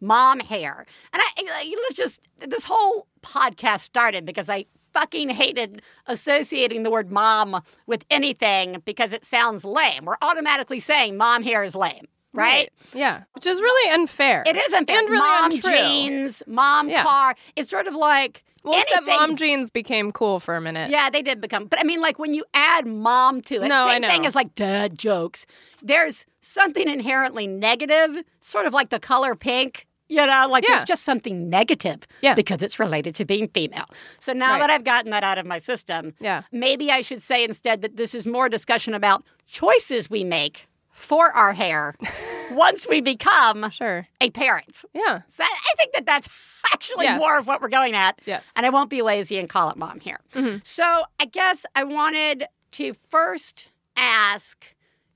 mom 0.00 0.40
hair. 0.40 0.84
And 1.12 1.22
I, 1.22 1.62
it 1.64 1.78
was 1.88 1.96
just, 1.96 2.20
this 2.44 2.64
whole 2.64 3.06
podcast 3.22 3.82
started 3.82 4.24
because 4.24 4.50
I 4.50 4.66
fucking 4.94 5.28
hated 5.28 5.82
associating 6.06 6.82
the 6.84 6.90
word 6.90 7.10
mom 7.12 7.60
with 7.86 8.04
anything 8.10 8.80
because 8.84 9.12
it 9.12 9.24
sounds 9.24 9.64
lame. 9.64 10.04
We're 10.06 10.16
automatically 10.22 10.80
saying 10.80 11.16
mom 11.16 11.42
hair 11.42 11.64
is 11.64 11.74
lame, 11.74 12.06
right? 12.32 12.70
Yeah. 12.94 13.24
Which 13.32 13.46
is 13.46 13.60
really 13.60 13.92
unfair. 13.92 14.42
It 14.46 14.56
is 14.56 14.72
unfair. 14.72 14.98
And 15.00 15.10
really 15.10 15.18
mom 15.28 15.50
untrue. 15.52 15.70
jeans, 15.76 16.42
mom 16.46 16.88
Yeah. 16.88 17.02
car. 17.02 17.34
It's 17.56 17.68
sort 17.68 17.86
of 17.86 17.94
like 17.94 18.44
Well, 18.62 18.80
except 18.80 19.06
mom 19.06 19.36
jeans 19.36 19.68
became 19.70 20.10
cool 20.12 20.40
for 20.40 20.56
a 20.56 20.60
minute. 20.60 20.88
Yeah, 20.90 21.10
they 21.10 21.20
did 21.20 21.40
become. 21.40 21.66
But 21.66 21.80
I 21.80 21.82
mean, 21.82 22.00
like 22.00 22.18
when 22.18 22.32
you 22.32 22.44
add 22.54 22.86
mom 22.86 23.42
to 23.42 23.56
it, 23.56 23.68
No, 23.68 23.86
I 23.86 23.94
same 23.94 24.02
thing 24.08 24.22
know. 24.22 24.28
as 24.28 24.34
like 24.34 24.54
dad 24.54 24.96
jokes. 24.98 25.44
There's 25.82 26.24
something 26.40 26.88
inherently 26.88 27.46
negative, 27.46 28.22
sort 28.40 28.64
of 28.66 28.72
like 28.72 28.88
the 28.90 29.00
color 29.00 29.34
pink. 29.34 29.86
You 30.14 30.24
know, 30.26 30.46
like 30.48 30.62
Yeah. 30.64 30.76
there's 30.76 30.84
just 30.84 31.02
something 31.02 31.50
negative 31.50 32.00
Yeah. 32.22 32.34
because 32.34 32.62
it's 32.62 32.78
related 32.78 33.14
to 33.16 33.24
being 33.24 33.48
female. 33.48 33.86
So 34.20 34.32
now 34.32 34.52
Right. 34.52 34.58
that 34.60 34.70
I've 34.70 34.84
gotten 34.84 35.10
that 35.10 35.24
out 35.24 35.38
of 35.38 35.46
my 35.46 35.58
system, 35.58 36.14
Yeah. 36.20 36.42
maybe 36.52 36.92
I 36.92 37.00
should 37.02 37.20
say 37.22 37.42
instead 37.42 37.82
that 37.82 37.96
this 37.96 38.14
is 38.14 38.24
more 38.26 38.48
discussion 38.48 38.94
about 38.94 39.24
choices 39.46 40.08
we 40.08 40.22
make 40.22 40.68
for 40.92 41.32
our 41.32 41.52
hair 41.52 41.94
once 42.52 42.86
we 42.88 43.00
become 43.00 43.68
Sure. 43.70 44.06
a 44.20 44.30
parent. 44.30 44.84
Yeah. 44.94 45.22
So 45.36 45.42
I 45.42 45.48
I 45.70 45.74
think 45.78 45.92
that 45.94 46.06
that's 46.06 46.28
actually 46.72 47.06
Yes. 47.06 47.18
more 47.18 47.36
of 47.36 47.46
what 47.48 47.60
we're 47.60 47.68
going 47.80 47.94
at. 47.96 48.20
Yes. 48.24 48.46
And 48.54 48.64
I 48.64 48.70
won't 48.70 48.90
be 48.90 49.02
lazy 49.02 49.36
and 49.40 49.48
call 49.48 49.68
it 49.70 49.76
mom 49.76 49.98
here. 49.98 50.20
Mm-hmm. 50.34 50.58
So 50.62 50.86
I 51.18 51.24
guess 51.24 51.66
I 51.74 51.82
wanted 51.82 52.46
to 52.72 52.94
first 53.10 53.70
ask 53.96 54.64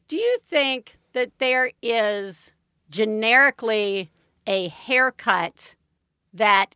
do 0.09 0.17
you 0.17 0.39
think 0.45 0.99
that 1.13 1.31
there 1.39 1.71
is 1.83 2.51
generically 2.91 4.11
a 4.49 4.69
haircut 4.69 5.77
that 6.33 6.75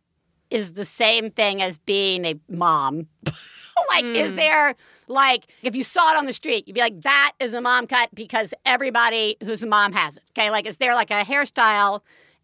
is 0.49 0.73
the 0.73 0.85
same 0.85 1.29
thing 1.31 1.61
as 1.61 1.77
being 1.79 2.23
a 2.25 2.35
mom? 2.47 3.07
like, 3.89 4.05
is 4.09 4.29
Hmm. 4.31 4.35
there, 4.37 4.75
like, 5.07 5.47
if 5.63 5.75
you 5.75 5.83
saw 5.83 6.11
it 6.13 6.17
on 6.17 6.25
the 6.25 6.33
street, 6.33 6.67
you'd 6.67 6.75
be 6.75 6.79
like, 6.79 7.01
that 7.01 7.33
is 7.39 7.53
a 7.53 7.59
mom 7.61 7.87
cut 7.87 8.09
because 8.13 8.53
everybody 8.65 9.35
who's 9.43 9.63
a 9.63 9.67
mom 9.67 9.91
has 9.93 10.17
it. 10.17 10.23
Okay. 10.31 10.49
Like, 10.51 10.67
is 10.67 10.77
there 10.77 10.93
like 10.95 11.11
a 11.11 11.23
hairstyle? 11.23 12.01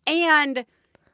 And 0.07 0.65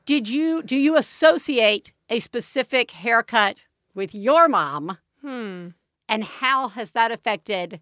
did 0.06 0.28
you, 0.28 0.64
do 0.64 0.76
you 0.78 0.98
associate 0.98 1.92
a 2.10 2.20
specific 2.20 2.92
haircut 2.92 3.64
with 3.94 4.16
your 4.16 4.48
mom? 4.48 4.98
Hmm. 5.22 5.70
And 6.08 6.24
how 6.24 6.70
has 6.70 6.92
that 6.92 7.12
affected 7.12 7.82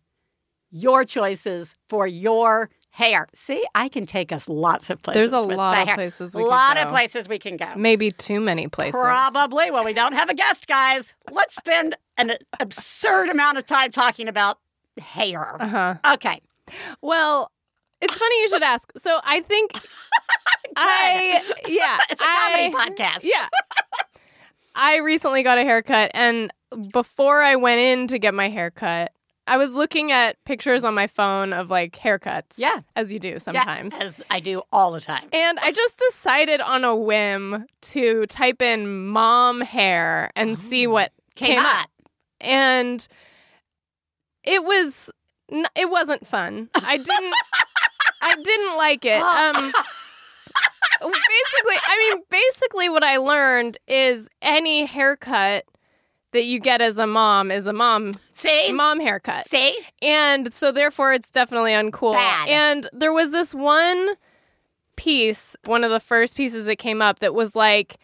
your 0.72 1.06
choices 1.06 1.76
for 1.90 2.08
your 2.08 2.70
hair? 2.94 3.28
See, 3.34 3.64
I 3.74 3.90
can 3.90 4.06
take 4.06 4.32
us 4.32 4.48
lots 4.48 4.90
of 4.92 5.02
places. 5.02 5.32
There's 5.32 5.34
a 5.34 5.46
with 5.46 5.58
lot 5.58 5.80
of 5.82 5.88
hair. 5.88 5.96
places 5.96 6.34
A 6.34 6.38
we 6.38 6.44
could 6.44 6.50
lot 6.50 6.78
of 6.78 6.90
places 6.90 7.28
we 7.28 7.40
can 7.40 7.58
go. 7.58 7.68
Maybe 7.76 8.12
too 8.12 8.40
many 8.40 8.68
places. 8.68 8.94
Probably. 9.02 9.72
Well, 9.72 9.84
we 9.84 9.94
don't 9.94 10.14
have 10.14 10.30
a 10.30 10.36
guest, 10.36 10.68
guys. 10.68 11.12
Let's 11.32 11.56
spend 11.56 11.98
an 12.18 12.34
absurd 12.60 13.30
amount 13.30 13.58
of 13.58 13.66
time 13.66 13.90
talking 13.92 14.28
about 14.28 14.60
hair. 15.02 15.58
Uh 15.60 15.68
huh. 15.68 16.14
Okay. 16.14 16.40
Well, 17.02 17.52
it's 18.00 18.16
funny 18.16 18.42
you 18.42 18.50
should 18.50 18.64
ask. 18.64 18.92
So 18.98 19.20
I 19.24 19.42
think 19.42 19.72
I 20.78 21.42
yeah 21.68 21.98
It's 22.10 22.22
a 22.22 22.24
comedy 22.24 22.74
podcast. 22.74 23.24
Yeah. 23.24 23.48
I 24.76 24.98
recently 24.98 25.44
got 25.44 25.58
a 25.58 25.64
haircut, 25.64 26.12
and 26.14 26.52
before 26.92 27.42
I 27.42 27.56
went 27.56 27.80
in 27.80 28.08
to 28.08 28.18
get 28.20 28.34
my 28.34 28.50
haircut, 28.50 29.12
I 29.46 29.58
was 29.58 29.72
looking 29.72 30.12
at 30.12 30.42
pictures 30.46 30.84
on 30.84 30.94
my 30.94 31.08
phone 31.08 31.52
of 31.52 31.70
like 31.70 31.98
haircuts. 32.00 32.58
Yeah. 32.58 32.82
As 32.96 33.12
you 33.12 33.20
do 33.20 33.40
sometimes. 33.40 33.94
Yeah, 33.94 34.04
as 34.04 34.22
I 34.30 34.40
do 34.40 34.62
all 34.72 34.92
the 34.92 35.02
time. 35.02 35.28
And 35.34 35.60
I 35.60 35.72
just 35.72 35.98
decided 35.98 36.62
on 36.62 36.84
a 36.86 36.96
whim 36.96 37.66
to 37.82 38.26
type 38.28 38.62
in 38.62 39.08
mom 39.08 39.62
hair 39.62 40.32
and 40.36 40.58
see 40.58 40.88
what 40.88 41.12
Came, 41.36 41.60
up. 41.60 41.90
And 42.40 43.06
it 44.44 44.64
was 44.64 45.10
n- 45.52 45.66
it 45.76 45.90
wasn't 45.90 46.26
fun. 46.26 46.70
I 46.76 46.98
didn't 46.98 47.34
I 48.22 48.36
didn't 48.42 48.78
like 48.78 49.06
it. 49.06 49.22
Um 49.22 49.74
basically, 51.02 51.76
I 51.86 51.98
mean 52.16 52.24
basically 52.30 52.90
what 52.90 53.04
I 53.04 53.18
learned 53.18 53.78
is 53.88 54.28
any 54.42 54.86
haircut 54.86 55.66
that 56.34 56.44
you 56.44 56.60
get 56.60 56.82
as 56.82 56.98
a 56.98 57.08
mom 57.08 57.50
is 57.50 57.66
a 57.66 57.74
mom 57.74 58.12
say 58.34 58.72
mom 58.72 59.00
haircut. 59.00 59.46
Say 59.46 59.76
And 60.02 60.54
so 60.54 60.72
therefore 60.72 61.14
it's 61.14 61.30
definitely 61.30 61.72
uncool. 61.72 62.14
Bad. 62.14 62.50
And 62.50 62.90
there 62.92 63.14
was 63.14 63.32
this 63.32 63.56
one 63.56 64.16
piece, 64.96 65.56
one 65.66 65.84
of 65.84 65.92
the 65.92 66.00
first 66.00 66.36
pieces 66.36 66.66
that 66.66 66.76
came 66.76 67.02
up 67.02 67.20
that 67.20 67.34
was 67.34 67.56
like 67.56 67.98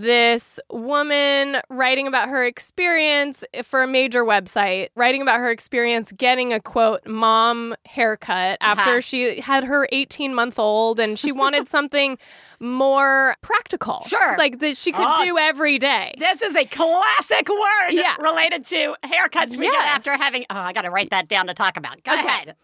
this 0.00 0.60
woman 0.70 1.56
writing 1.70 2.06
about 2.06 2.28
her 2.28 2.44
experience 2.44 3.42
for 3.62 3.82
a 3.82 3.86
major 3.86 4.24
website, 4.24 4.88
writing 4.94 5.22
about 5.22 5.40
her 5.40 5.50
experience 5.50 6.12
getting 6.12 6.52
a 6.52 6.60
quote 6.60 7.06
mom 7.06 7.74
haircut 7.86 8.58
after 8.60 8.90
Uh-huh. 8.90 9.00
she 9.00 9.40
had 9.40 9.64
her 9.64 9.88
18 9.92 10.34
month 10.34 10.58
old 10.58 11.00
and 11.00 11.18
she 11.18 11.32
wanted 11.32 11.66
something 11.76 12.18
more 12.60 13.34
practical. 13.40 14.02
Sure. 14.06 14.30
It's 14.30 14.38
like 14.38 14.58
that 14.58 14.76
she 14.76 14.92
could 14.92 15.06
Oh. 15.08 15.24
do 15.24 15.38
every 15.38 15.78
day. 15.78 16.12
This 16.18 16.42
is 16.42 16.54
a 16.54 16.66
classic 16.66 17.48
word 17.48 17.92
Yeah. 17.92 18.16
related 18.18 18.66
to 18.66 18.94
haircuts 19.04 19.56
we 19.56 19.66
get 19.70 19.84
after 19.86 20.12
having. 20.16 20.44
Oh, 20.50 20.56
I 20.56 20.74
got 20.74 20.82
to 20.82 20.90
write 20.90 21.10
that 21.10 21.26
down 21.28 21.46
to 21.46 21.54
talk 21.54 21.78
about. 21.78 22.02
Go 22.04 22.12
Okay. 22.12 22.20
ahead. 22.26 22.56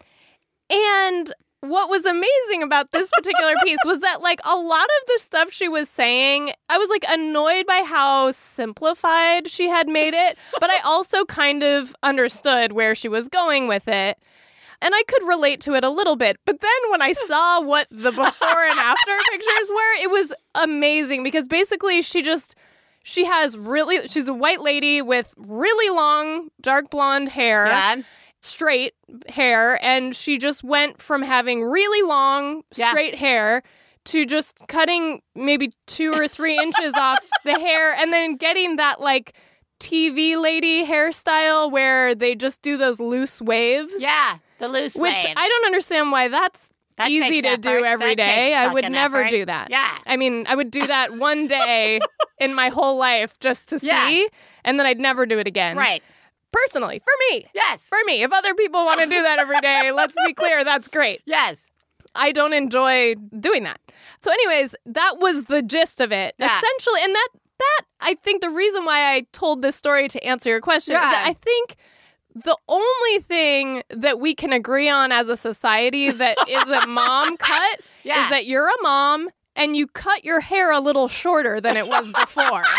And 0.69 1.33
what 1.69 1.89
was 1.89 2.05
amazing 2.05 2.61
about 2.63 2.91
this 2.91 3.09
particular 3.15 3.53
piece 3.63 3.79
was 3.85 4.01
that, 4.01 4.21
like, 4.21 4.39
a 4.45 4.55
lot 4.55 4.83
of 4.83 5.07
the 5.07 5.19
stuff 5.19 5.51
she 5.51 5.69
was 5.69 5.89
saying, 5.89 6.51
I 6.69 6.77
was 6.77 6.89
like 6.89 7.05
annoyed 7.07 7.65
by 7.65 7.83
how 7.85 8.31
simplified 8.31 9.49
she 9.49 9.69
had 9.69 9.87
made 9.87 10.13
it, 10.13 10.37
but 10.59 10.69
I 10.69 10.79
also 10.83 11.25
kind 11.25 11.63
of 11.63 11.95
understood 12.03 12.71
where 12.73 12.95
she 12.95 13.07
was 13.07 13.27
going 13.27 13.67
with 13.67 13.87
it. 13.87 14.17
And 14.81 14.93
I 14.93 15.03
could 15.07 15.23
relate 15.25 15.61
to 15.61 15.75
it 15.75 15.85
a 15.85 15.89
little 15.89 16.17
bit. 16.17 16.37
But 16.45 16.59
then 16.59 16.71
when 16.91 17.01
I 17.01 17.13
saw 17.13 17.61
what 17.61 17.87
the 17.89 18.11
before 18.11 18.63
and 18.65 18.79
after 18.79 19.11
pictures 19.31 19.69
were, 19.69 20.01
it 20.01 20.11
was 20.11 20.33
amazing 20.55 21.23
because 21.23 21.47
basically 21.47 22.01
she 22.01 22.21
just. 22.21 22.55
She 23.05 23.25
has 23.25 23.57
really, 23.57 24.07
she's 24.07 24.29
a 24.29 24.33
white 24.33 24.61
lady 24.61 25.01
with 25.01 25.27
really 25.35 25.93
long 25.93 26.47
dark 26.61 26.89
blonde 26.89 27.27
hair 27.27 27.65
Yeah. 27.65 27.95
straight 28.41 28.93
hair 29.29 29.83
and 29.83 30.15
she 30.15 30.37
just 30.37 30.63
went 30.63 31.01
from 31.01 31.21
having 31.21 31.63
really 31.63 32.01
long 32.07 32.63
Yeah. 32.75 32.89
straight 32.89 33.15
hair 33.15 33.63
to 34.05 34.25
just 34.25 34.55
cutting 34.67 35.21
maybe 35.35 35.71
two 35.87 36.13
or 36.13 36.27
three 36.27 36.57
inches 36.57 36.93
off 36.95 37.19
the 37.45 37.57
hair 37.59 37.93
and 37.93 38.11
then 38.11 38.35
getting 38.35 38.75
that 38.77 38.99
like 38.99 39.33
TV 39.79 40.37
lady 40.41 40.85
hairstyle 40.85 41.71
where 41.71 42.15
they 42.15 42.35
just 42.35 42.61
do 42.61 42.77
those 42.77 42.99
loose 42.99 43.41
waves. 43.41 43.93
Yeah. 43.97 44.37
The 44.59 44.67
loose 44.67 44.95
waves. 44.95 45.23
Which. 45.25 45.33
I 45.35 45.47
don't 45.49 45.65
understand 45.65 46.11
why 46.11 46.27
that's 46.29 46.69
That 46.97 47.09
easy 47.09 47.41
to 47.41 47.57
do 47.57 47.69
effort. 47.69 47.85
every 47.85 48.07
That 48.15 48.17
day. 48.17 48.53
I 48.55 48.71
would 48.71 48.89
never 48.91 49.21
effort. 49.21 49.31
do 49.31 49.45
that. 49.45 49.69
Yeah. 49.69 49.97
I 50.05 50.15
mean, 50.17 50.45
I 50.47 50.55
would 50.55 50.71
do 50.71 50.85
that 50.87 51.17
one 51.17 51.47
day 51.47 51.99
in 52.39 52.53
my 52.53 52.69
whole 52.69 52.97
life 52.97 53.37
just 53.39 53.67
to 53.69 53.79
Yeah. 53.81 54.07
see, 54.07 54.29
and 54.63 54.79
then 54.79 54.85
I'd 54.85 54.99
never 54.99 55.25
do 55.25 55.37
it 55.39 55.47
again. 55.47 55.75
Right. 55.75 56.01
Personally, 56.53 56.99
for 57.03 57.13
me. 57.31 57.45
Yes. 57.53 57.83
For 57.83 57.97
me, 58.05 58.23
if 58.23 58.31
other 58.31 58.53
people 58.53 58.85
want 58.85 59.01
to 59.01 59.07
do 59.07 59.21
that 59.21 59.39
every 59.39 59.59
day, 59.59 59.91
let's 59.93 60.15
be 60.25 60.33
clear, 60.33 60.63
that's 60.63 60.87
great. 60.87 61.21
yes. 61.25 61.65
I 62.15 62.31
don't 62.31 62.53
enjoy 62.53 63.15
doing 63.39 63.63
that. 63.63 63.79
So, 64.19 64.31
anyways, 64.31 64.75
that 64.85 65.15
was 65.17 65.45
the 65.45 65.63
gist 65.63 65.99
of 65.99 66.11
it. 66.11 66.35
Yeah. 66.37 66.45
Essentially, 66.45 67.01
and 67.03 67.15
that 67.15 67.27
that 67.57 67.81
I 68.01 68.13
think 68.13 68.41
the 68.41 68.51
reason 68.51 68.85
why 68.85 69.15
I 69.15 69.25
told 69.31 69.63
this 69.63 69.75
story 69.75 70.07
to 70.09 70.23
answer 70.23 70.49
your 70.49 70.61
question 70.61 70.93
is 70.95 71.01
that 71.01 71.25
I 71.27 71.33
think 71.33 71.75
the 72.35 72.55
only 72.67 73.19
thing 73.19 73.81
that 73.89 74.19
we 74.19 74.35
can 74.35 74.53
agree 74.53 74.89
on 74.89 75.11
as 75.11 75.27
a 75.27 75.35
society 75.37 76.11
that 76.11 76.37
is 76.47 76.69
a 76.69 76.85
mom 76.85 77.35
cut 77.37 77.79
Yeah. 78.03 78.25
is 78.25 78.29
that 78.29 78.45
you're 78.45 78.67
a 78.67 78.81
mom 78.83 79.29
and 79.55 79.75
you 79.77 79.87
cut 79.87 80.23
your 80.23 80.39
hair 80.39 80.71
a 80.71 80.79
little 80.79 81.07
shorter 81.07 81.59
than 81.61 81.77
it 81.77 81.87
was 81.87 82.11
before. 82.11 82.63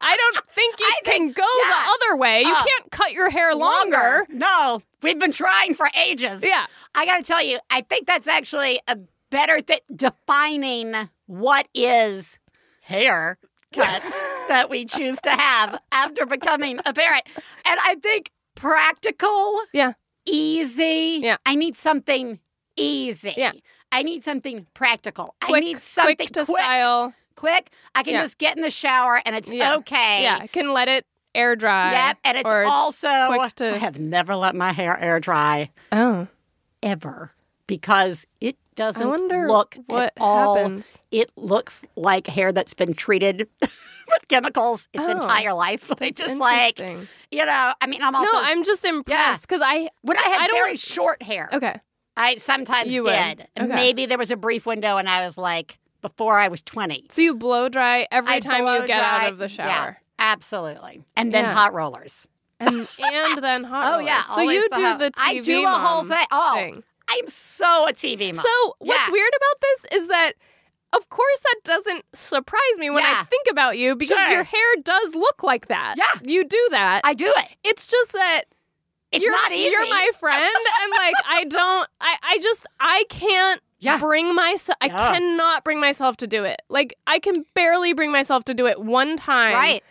I 0.00 0.16
don't 0.16 0.46
think 0.48 0.78
you 0.80 0.86
I 0.86 1.00
can 1.04 1.12
think- 1.32 1.36
go 1.36 1.42
yeah. 1.62 1.70
the 1.70 1.90
other 1.90 2.16
way. 2.16 2.42
You 2.42 2.54
Oh. 2.56 2.64
can't 2.66 2.90
cut 2.90 3.12
your 3.12 3.30
hair 3.30 3.54
longer. 3.54 4.26
No, 4.28 4.80
we've 5.02 5.18
been 5.18 5.32
trying 5.32 5.74
for 5.74 5.88
ages. 5.98 6.42
Yeah. 6.44 6.66
I 6.94 7.06
got 7.06 7.18
to 7.18 7.24
tell 7.24 7.42
you, 7.42 7.58
I 7.70 7.80
think 7.82 8.06
that's 8.06 8.26
actually 8.28 8.80
a 8.86 8.96
better 9.30 9.60
th- 9.60 9.82
defining 9.94 10.94
what 11.26 11.66
is 11.74 12.38
hair 12.82 13.38
cuts 13.72 14.04
that 14.48 14.68
we 14.70 14.84
choose 14.84 15.18
to 15.22 15.30
have 15.30 15.80
after 15.90 16.24
becoming 16.26 16.78
a 16.86 16.92
parent. 16.92 17.24
And 17.66 17.80
I 17.82 17.96
think 17.96 18.30
practical, 18.54 19.60
Yeah. 19.72 19.92
easy. 20.26 21.20
Yeah. 21.22 21.36
I 21.46 21.54
need 21.54 21.76
something 21.76 22.38
easy. 22.76 23.34
Yeah. 23.36 23.52
I 23.92 24.02
need 24.02 24.24
something 24.24 24.66
practical. 24.74 25.34
I 25.40 25.60
need 25.60 25.80
something 25.80 26.16
quick 26.16 26.32
to 26.32 26.44
quick. 26.44 26.58
style. 26.60 27.14
Quick. 27.36 27.70
I 27.94 28.02
can 28.02 28.14
Yeah. 28.14 28.22
just 28.22 28.38
get 28.38 28.56
in 28.56 28.62
the 28.62 28.70
shower 28.70 29.20
and 29.24 29.34
it's 29.36 29.50
Yeah. 29.50 29.76
okay. 29.76 30.22
Yeah, 30.22 30.38
I 30.40 30.46
can 30.46 30.72
let 30.72 30.88
it 30.88 31.04
air 31.34 31.56
dry. 31.56 31.92
Yep. 31.92 32.18
And 32.24 32.38
it's 32.38 32.48
also, 32.50 33.06
to- 33.56 33.74
I 33.74 33.78
have 33.78 33.98
never 33.98 34.34
let 34.36 34.54
my 34.54 34.72
hair 34.72 34.98
air 35.00 35.18
dry 35.20 35.70
oh, 35.92 36.28
ever 36.82 37.32
because 37.66 38.26
it 38.40 38.56
doesn't 38.76 39.08
look 39.28 39.76
what 39.86 40.04
at 40.06 40.12
all. 40.20 40.56
happens. 40.56 40.92
It 41.10 41.30
looks 41.36 41.84
like 41.96 42.26
hair 42.26 42.52
that's 42.52 42.74
been 42.74 42.94
treated 42.94 43.48
with 43.60 44.28
chemicals 44.28 44.88
its 44.92 45.02
Oh, 45.04 45.10
entire 45.10 45.54
life. 45.54 45.90
It's 46.00 46.20
just 46.20 46.36
like 46.36 46.78
you 46.78 47.44
know. 47.44 47.72
I 47.80 47.86
mean, 47.86 48.02
I'm 48.02 48.14
also 48.14 48.32
no, 48.32 48.40
I'm 48.42 48.64
just 48.64 48.84
impressed 48.84 49.48
because 49.48 49.62
I 49.64 49.88
when 50.02 50.18
I 50.18 50.22
had 50.22 50.50
I 50.50 50.54
very 50.54 50.76
short 50.76 51.22
hair. 51.22 51.48
okay. 51.52 51.80
I 52.16 52.36
sometimes 52.36 52.92
You 52.92 53.04
did. 53.04 53.48
Okay. 53.58 53.66
Maybe 53.74 54.06
there 54.06 54.18
was 54.18 54.30
a 54.30 54.36
brief 54.36 54.66
window, 54.66 54.98
and 54.98 55.08
I 55.08 55.24
was 55.26 55.36
like 55.36 55.78
before 56.04 56.38
I 56.38 56.48
was 56.48 56.60
20. 56.62 57.06
So 57.08 57.22
you 57.22 57.34
blow 57.34 57.68
dry 57.70 58.06
every 58.10 58.34
I 58.34 58.40
time 58.40 58.66
you 58.66 58.86
get 58.86 58.98
dry- 58.98 59.24
out 59.26 59.32
of 59.32 59.38
the 59.38 59.44
yeah, 59.44 59.48
shower, 59.48 59.98
absolutely, 60.18 61.02
and 61.16 61.32
then 61.32 61.44
Yeah. 61.44 61.52
hot 61.54 61.72
rollers. 61.72 62.28
and 62.60 62.86
and 62.98 63.42
then 63.42 63.64
hot. 63.72 63.84
Oh 63.84 63.90
rollers. 63.92 64.06
yeah, 64.06 64.22
So 64.22 64.42
you 64.42 64.68
do 64.72 64.82
hot- 64.82 64.98
the 64.98 65.10
TV 65.10 65.14
I 65.18 65.38
do 65.40 65.64
a 65.66 65.70
whole 65.70 66.04
thing. 66.04 66.26
Oh, 66.30 66.54
thing. 66.54 66.82
I'm 67.08 67.26
so 67.28 67.88
a 67.88 67.92
TV 67.92 68.34
mom. 68.34 68.44
So 68.44 68.74
what's 68.78 69.08
Yeah. 69.08 69.12
weird 69.12 69.32
about 69.36 69.60
this 69.60 70.00
is 70.00 70.08
that. 70.08 70.32
Of 70.92 71.08
course, 71.08 71.40
that 71.42 71.56
doesn't 71.64 72.04
surprise 72.14 72.76
me 72.78 72.88
when 72.88 73.02
I 73.02 73.24
think 73.24 73.48
about 73.50 73.76
you 73.76 73.96
because 73.96 74.16
Sure. 74.16 74.28
your 74.30 74.44
hair 74.44 74.76
does 74.84 75.16
look 75.16 75.42
like 75.42 75.66
that. 75.66 75.96
Yeah. 75.98 76.20
You 76.22 76.44
do 76.44 76.68
that. 76.70 77.00
I 77.02 77.14
do 77.14 77.32
it. 77.36 77.48
it's 77.64 77.88
just 77.88 78.12
that 78.12 78.42
It's 79.10 79.24
you're, 79.24 79.32
not 79.32 79.50
easy. 79.50 79.72
You're 79.72 79.88
my 79.88 80.10
friend, 80.20 80.40
and 80.82 80.90
like 80.96 81.14
I 81.26 81.44
don't, 81.46 81.88
I, 82.00 82.16
I 82.22 82.38
just, 82.40 82.64
I 82.78 83.04
can't 83.10 83.60
Yeah. 83.84 83.98
bring 83.98 84.34
myself. 84.34 84.76
I 84.80 84.88
cannot 84.88 85.64
bring 85.64 85.80
myself 85.80 86.16
to 86.18 86.26
do 86.26 86.44
it. 86.44 86.62
Like 86.68 86.94
I 87.06 87.18
can 87.18 87.44
barely 87.54 87.92
bring 87.92 88.10
myself 88.12 88.44
to 88.44 88.54
do 88.54 88.66
it 88.66 88.80
one 88.80 89.16
time, 89.16 89.54
right. 89.54 89.82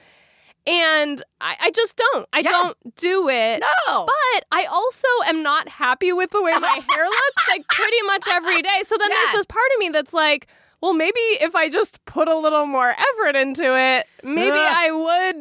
And 0.66 1.22
I, 1.42 1.56
I 1.60 1.72
just 1.72 1.98
don't. 1.98 2.26
I 2.32 2.40
Yeah. 2.40 2.52
don't 2.52 2.96
do 2.96 3.28
it. 3.28 3.62
No. 3.88 4.06
But 4.06 4.46
I 4.52 4.66
also 4.72 5.08
am 5.28 5.44
not 5.44 5.68
happy 5.68 6.14
with 6.14 6.32
the 6.32 6.42
way 6.42 6.54
my 6.54 6.80
hair 6.90 7.04
looks, 7.06 7.50
like 7.50 7.68
pretty 7.68 8.02
much 8.08 8.26
every 8.32 8.62
day. 8.62 8.82
So 8.86 8.96
then 8.98 9.10
Yeah. 9.12 9.18
there's 9.26 9.40
this 9.40 9.46
part 9.46 9.66
of 9.76 9.80
me 9.80 9.90
that's 9.90 10.14
like, 10.14 10.48
well, 10.82 10.94
maybe 10.94 11.20
if 11.42 11.54
I 11.56 11.70
just 11.70 12.04
put 12.06 12.30
a 12.30 12.36
little 12.38 12.66
more 12.66 12.90
effort 12.98 13.36
into 13.36 13.64
it, 13.78 14.06
maybe 14.24 14.52
Ugh. 14.58 14.58
I 14.58 14.92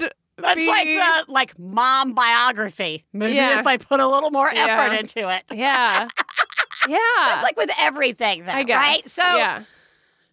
would. 0.00 0.12
That's 0.38 0.56
be- 0.56 0.66
like 0.66 0.88
the 0.88 1.32
like 1.32 1.56
mom 1.58 2.14
biography. 2.14 3.04
Maybe 3.12 3.34
Yeah. 3.34 3.60
if 3.60 3.66
I 3.66 3.76
put 3.76 4.00
a 4.00 4.08
little 4.08 4.30
more 4.32 4.50
Yeah. 4.52 4.66
effort 4.86 4.96
into 4.98 5.28
it. 5.28 5.44
Yeah. 5.52 6.08
Yeah. 6.88 6.98
That's 7.18 7.42
like 7.42 7.56
with 7.56 7.70
everything, 7.78 8.44
though, 8.44 8.52
I 8.52 8.62
guess. 8.64 8.76
right? 8.76 9.10
So, 9.10 9.22
yeah. 9.22 9.62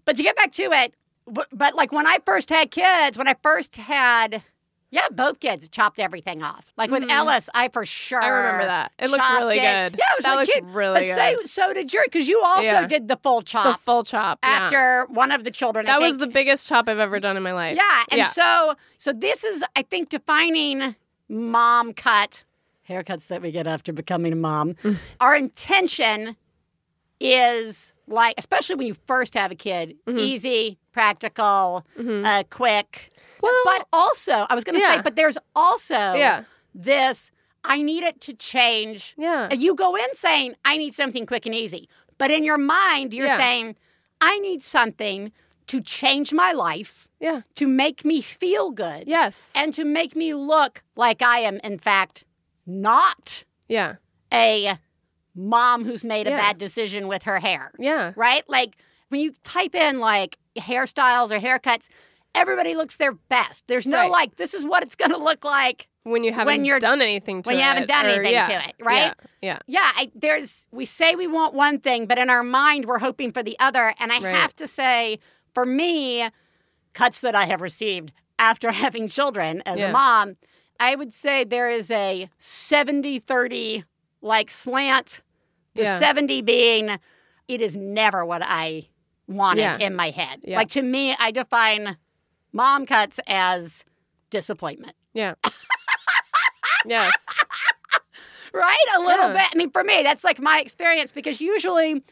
but 0.05 0.15
to 0.17 0.23
get 0.23 0.35
back 0.35 0.51
to 0.53 0.63
it, 0.63 0.93
w- 1.27 1.45
but 1.51 1.75
like 1.75 1.91
when 1.91 2.07
I 2.07 2.17
first 2.25 2.49
had 2.49 2.71
kids, 2.71 3.17
when 3.17 3.27
I 3.27 3.35
first 3.43 3.75
had, 3.75 4.41
yeah, 4.91 5.07
both 5.11 5.39
kids 5.39 5.69
chopped 5.69 5.99
everything 5.99 6.41
off. 6.41 6.73
Like 6.75 6.89
with 6.89 7.03
Mhm. 7.03 7.11
Ellis, 7.11 7.47
I 7.53 7.67
for 7.69 7.85
sure. 7.85 8.21
I 8.21 8.27
remember 8.29 8.65
that. 8.65 8.91
It 8.97 9.11
looked 9.11 9.23
really 9.39 9.57
it. 9.57 9.61
good. 9.61 9.99
Yeah, 9.99 10.05
it 10.13 10.17
was 10.17 10.23
that 10.23 10.29
really 10.31 10.41
looked 10.45 10.51
cute. 10.53 10.63
really 10.73 10.99
but 11.11 11.15
good. 11.15 11.47
so, 11.47 11.63
so 11.67 11.73
did 11.75 11.87
Jerry, 11.89 12.05
because 12.11 12.27
you 12.27 12.41
also 12.43 12.63
Yeah. 12.63 12.87
did 12.87 13.07
the 13.07 13.17
full 13.17 13.43
chop. 13.43 13.65
the 13.65 13.73
full 13.83 14.03
chop. 14.03 14.39
yeah. 14.43 14.49
after 14.49 15.05
one 15.09 15.31
of 15.31 15.43
the 15.43 15.51
children. 15.51 15.85
I 15.87 15.91
That 15.93 16.01
was 16.01 16.17
the 16.17 16.27
biggest 16.27 16.67
chop 16.67 16.89
I've 16.89 16.97
ever 16.97 17.19
done 17.19 17.37
in 17.37 17.43
my 17.43 17.53
life. 17.53 17.77
Yeah, 17.77 18.03
and 18.09 18.17
Yeah. 18.19 18.27
so 18.27 18.75
so 18.97 19.13
this 19.13 19.43
is 19.43 19.63
I 19.75 19.83
think 19.83 20.09
defining 20.09 20.95
mom 21.29 21.93
cut 21.93 22.43
haircuts 22.89 23.27
that 23.27 23.41
we 23.41 23.51
get 23.51 23.67
after 23.67 23.93
becoming 23.93 24.33
a 24.33 24.35
mom. 24.35 24.75
Our 25.21 25.35
intention 25.35 26.35
is 27.19 27.93
like, 28.07 28.33
especially 28.37 28.75
when 28.75 28.87
you 28.87 28.95
first 29.05 29.33
have 29.35 29.51
a 29.51 29.55
kid, 29.55 29.95
easy, 30.07 30.77
practical, 30.91 31.85
uh, 31.97 32.43
quick. 32.49 33.11
Mm-hmm. 33.11 33.39
Well- 33.41 33.61
but 33.65 33.87
also, 33.93 34.45
I 34.49 34.55
was 34.55 34.63
going 34.63 34.75
to 34.79 34.85
say, 34.85 35.01
but 35.01 35.15
there's 35.15 35.37
also 35.55 35.95
Yeah. 35.95 36.43
this 36.73 37.31
I 37.65 37.81
need 37.81 38.03
it 38.03 38.21
to 38.21 38.33
change. 38.33 39.13
Yeah. 39.17 39.53
You 39.53 39.75
go 39.75 39.95
in 39.97 40.15
saying, 40.15 40.55
I 40.63 40.77
need 40.77 40.93
something 40.95 41.25
quick 41.25 41.45
and 41.45 41.53
easy. 41.53 41.89
But 42.17 42.31
in 42.31 42.45
your 42.45 42.57
mind, 42.57 43.13
you're 43.13 43.27
Yeah. 43.27 43.37
saying, 43.37 43.75
I 44.21 44.39
need 44.39 44.63
something 44.63 45.33
to 45.67 45.81
change 45.81 46.31
my 46.33 46.53
life, 46.53 47.09
Yeah. 47.19 47.41
to 47.55 47.67
make 47.67 48.05
me 48.05 48.21
feel 48.21 48.71
good, 48.71 49.07
Yes. 49.09 49.51
and 49.53 49.73
to 49.73 49.83
make 49.83 50.15
me 50.15 50.33
look 50.33 50.83
like 50.95 51.21
I 51.21 51.39
am, 51.39 51.57
in 51.61 51.77
fact, 51.79 52.23
not 52.69 53.43
Yeah. 53.67 53.95
a 54.33 54.77
mom 55.35 55.85
who's 55.85 56.03
made 56.03 56.27
a 56.27 56.31
bad 56.31 56.57
decision 56.57 57.07
with 57.07 57.23
her 57.23 57.39
hair. 57.39 57.71
Yeah. 57.79 58.13
Right? 58.15 58.43
Like 58.47 58.77
when 59.09 59.21
you 59.21 59.33
type 59.43 59.73
in 59.75 59.99
like 59.99 60.37
hairstyles 60.57 61.31
or 61.31 61.39
haircuts, 61.39 61.87
everybody 62.35 62.75
looks 62.75 62.95
their 62.97 63.13
best. 63.13 63.65
There's 63.67 63.87
no 63.87 63.97
Right. 64.01 64.11
like, 64.11 64.35
this 64.35 64.53
is 64.53 64.63
what 64.65 64.83
it's 64.83 64.95
going 64.95 65.11
to 65.11 65.17
look 65.17 65.43
like 65.43 65.87
When 66.03 66.23
you 66.23 66.31
haven't 66.31 66.47
when 66.47 66.65
you're- 66.65 66.79
done 66.79 67.01
anything 67.01 67.41
to 67.43 67.47
when 67.47 67.57
you 67.57 67.63
it. 67.63 67.65
haven't 67.65 67.87
done 67.87 68.05
or- 68.05 68.09
anything 68.09 68.33
yeah. 68.33 68.47
to 68.61 68.69
it, 68.69 68.75
right? 68.79 69.13
Yeah. 69.41 69.59
yeah, 69.67 69.91
I, 69.95 70.11
there's 70.13 70.67
we 70.71 70.85
say 70.85 71.15
we 71.15 71.27
want 71.27 71.53
one 71.55 71.79
thing, 71.79 72.05
but 72.05 72.17
in 72.19 72.29
our 72.29 72.43
mind 72.43 72.85
we're 72.85 72.99
hoping 72.99 73.31
for 73.31 73.41
the 73.41 73.57
other. 73.59 73.93
And 73.99 74.11
I 74.11 74.19
Right. 74.19 74.35
have 74.35 74.55
to 74.57 74.67
say, 74.67 75.19
for 75.55 75.65
me, 75.65 76.29
cuts 76.93 77.21
that 77.21 77.33
I 77.35 77.45
have 77.45 77.61
received 77.61 78.11
after 78.37 78.71
having 78.83 79.07
children 79.07 79.63
as 79.65 79.79
Yeah. 79.79 79.89
a 79.89 79.91
mom, 79.91 80.37
I 80.79 80.95
would 80.95 81.13
say 81.13 81.43
there 81.43 81.69
is 81.69 81.91
a 81.91 82.29
70-30 82.39 83.83
like 84.21 84.49
slant. 84.51 85.21
The 85.75 85.83
Yeah. 85.83 85.99
70 85.99 86.41
being 86.41 86.97
it 87.47 87.61
is 87.61 87.75
never 87.75 88.25
what 88.25 88.41
I 88.43 88.87
wanted 89.27 89.61
Yeah. 89.61 89.77
in 89.79 89.95
my 89.95 90.09
head. 90.11 90.39
Yeah. 90.43 90.57
Like 90.57 90.69
to 90.69 90.81
me, 90.81 91.15
I 91.19 91.31
define 91.31 91.97
mom 92.53 92.85
cuts 92.85 93.19
as 93.27 93.83
disappointment. 94.29 94.95
Yeah. 95.13 95.33
yes. 96.85 97.11
right? 98.53 98.85
A 98.97 98.99
little 99.01 99.29
bit. 99.29 99.47
I 99.51 99.55
mean, 99.55 99.71
for 99.71 99.83
me, 99.83 100.03
that's 100.03 100.23
like 100.23 100.39
my 100.39 100.59
experience 100.59 101.11
because 101.11 101.41
usually, 101.41 102.03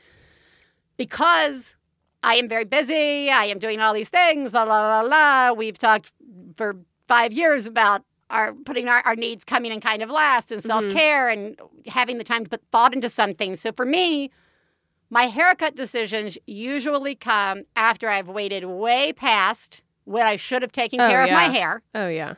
because 0.97 1.75
I 2.23 2.35
am 2.35 2.47
very 2.47 2.65
busy, 2.65 3.29
I 3.29 3.45
am 3.45 3.59
doing 3.59 3.79
all 3.79 3.93
these 3.93 4.09
things, 4.09 4.53
la 4.53 4.63
la 4.63 5.01
la 5.01 5.01
la. 5.01 5.53
We've 5.53 5.77
talked 5.77 6.11
for 6.55 6.75
five 7.07 7.31
years 7.33 7.65
about 7.65 8.03
our 8.29 8.53
putting 8.53 8.87
our, 8.87 9.01
our 9.05 9.15
needs 9.15 9.43
coming 9.43 9.71
in 9.71 9.79
kind 9.79 10.01
of 10.01 10.09
last 10.09 10.51
and 10.51 10.61
mm-hmm. 10.61 10.69
self 10.69 10.89
care 10.93 11.29
and 11.29 11.59
having 11.85 12.17
the 12.17 12.23
time 12.23 12.43
to 12.43 12.49
put 12.49 12.61
thought 12.71 12.93
into 12.93 13.09
something. 13.09 13.55
So 13.55 13.71
for 13.71 13.85
me, 13.85 14.31
my 15.09 15.27
haircut 15.27 15.75
decisions 15.75 16.37
usually 16.45 17.15
come 17.15 17.63
after 17.75 18.09
I've 18.09 18.27
waited 18.27 18.65
way 18.65 19.13
past 19.13 19.81
when 20.03 20.25
I 20.25 20.35
should 20.35 20.61
have 20.61 20.71
taken 20.71 20.99
Oh, 20.99 21.07
care 21.07 21.23
of 21.23 21.31
my 21.31 21.45
hair. 21.45 21.81
Oh 21.95 22.07
yeah. 22.07 22.35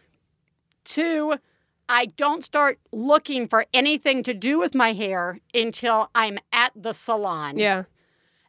Two, 0.84 1.36
I 1.88 2.06
don't 2.06 2.44
start 2.44 2.80
looking 2.92 3.48
for 3.48 3.66
anything 3.74 4.24
to 4.24 4.34
do 4.34 4.60
with 4.60 4.76
my 4.76 4.94
hair 4.94 5.40
until 5.54 6.10
I'm 6.14 6.38
at 6.52 6.72
the 6.76 6.94
salon. 6.94 7.58
Yeah. 7.58 7.84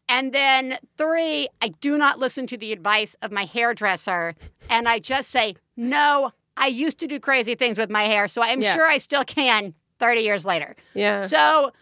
And 0.09 0.33
then 0.33 0.79
three, 0.99 1.49
I 1.63 1.69
do 1.69 1.97
not 1.97 2.19
listen 2.19 2.47
to 2.49 2.57
the 2.57 2.73
advice 2.73 3.15
of 3.23 3.31
my 3.31 3.45
hairdresser. 3.45 4.35
And 4.69 4.89
I 4.89 4.99
just 4.99 5.31
say, 5.31 5.55
no, 5.77 6.33
I 6.61 6.67
used 6.69 6.99
to 7.00 7.07
do 7.07 7.19
crazy 7.19 7.55
things 7.57 7.79
with 7.79 7.90
my 7.90 8.05
hair, 8.05 8.29
so 8.29 8.43
I'm 8.43 8.61
Yeah. 8.62 8.75
sure 8.75 8.87
I 8.88 8.99
still 8.99 9.25
can 9.25 9.75
30 9.99 10.21
years 10.21 10.45
later. 10.45 10.76
Yeah. 10.95 11.21
So 11.21 11.73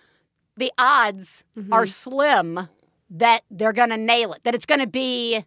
the 0.56 0.72
odds 0.78 1.44
Mm-hmm. 1.58 1.72
are 1.72 1.86
slim 1.86 2.68
that 3.10 3.42
they're 3.50 3.72
going 3.72 3.90
to 3.90 3.96
nail 3.96 4.32
it, 4.32 4.42
that 4.44 4.54
it's 4.54 4.66
going 4.66 4.80
to 4.80 4.86
be, 4.86 5.44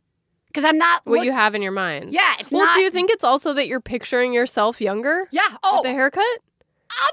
because 0.48 0.64
I'm 0.66 0.78
not. 0.78 1.02
what 1.06 1.18
look- 1.18 1.26
you 1.26 1.32
have 1.32 1.56
in 1.56 1.62
your 1.62 1.72
mind. 1.72 2.12
yeah, 2.12 2.34
it's 2.40 2.52
Well, 2.52 2.66
not. 2.66 2.76
do 2.76 2.82
you 2.82 2.90
think 2.92 3.10
it's 3.10 3.24
also 3.24 3.54
that 3.54 3.68
you're 3.68 3.82
picturing 3.82 4.34
yourself 4.34 4.82
younger 4.82 5.28
Yeah. 5.32 5.48
with 5.50 5.58
Oh, 5.64 5.82
the 5.84 5.92
haircut? 5.92 6.24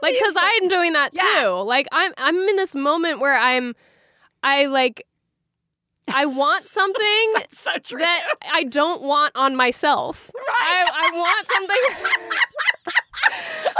Like, 0.03 0.15
because. 0.15 0.35
I'm 0.37 0.69
doing 0.69 0.93
that 0.95 1.11
Yeah. 1.13 1.43
too. 1.45 1.49
Like, 1.63 1.87
I'm 1.93 2.13
I'm 2.19 2.37
in 2.37 2.57
this 2.57 2.75
moment 2.75 3.21
where 3.21 3.39
I'm, 3.39 3.75
I 4.43 4.67
like, 4.67 5.05
I 6.13 6.27
want 6.27 6.69
something 6.69 7.35
so 7.53 7.71
that 7.99 8.35
I 8.53 8.65
don't 8.65 9.03
want 9.03 9.33
on 9.37 9.57
myself. 9.57 10.31
right. 10.35 10.87
I, 10.93 11.11
I 11.13 11.17
want 11.17 11.47
something. 11.49 12.13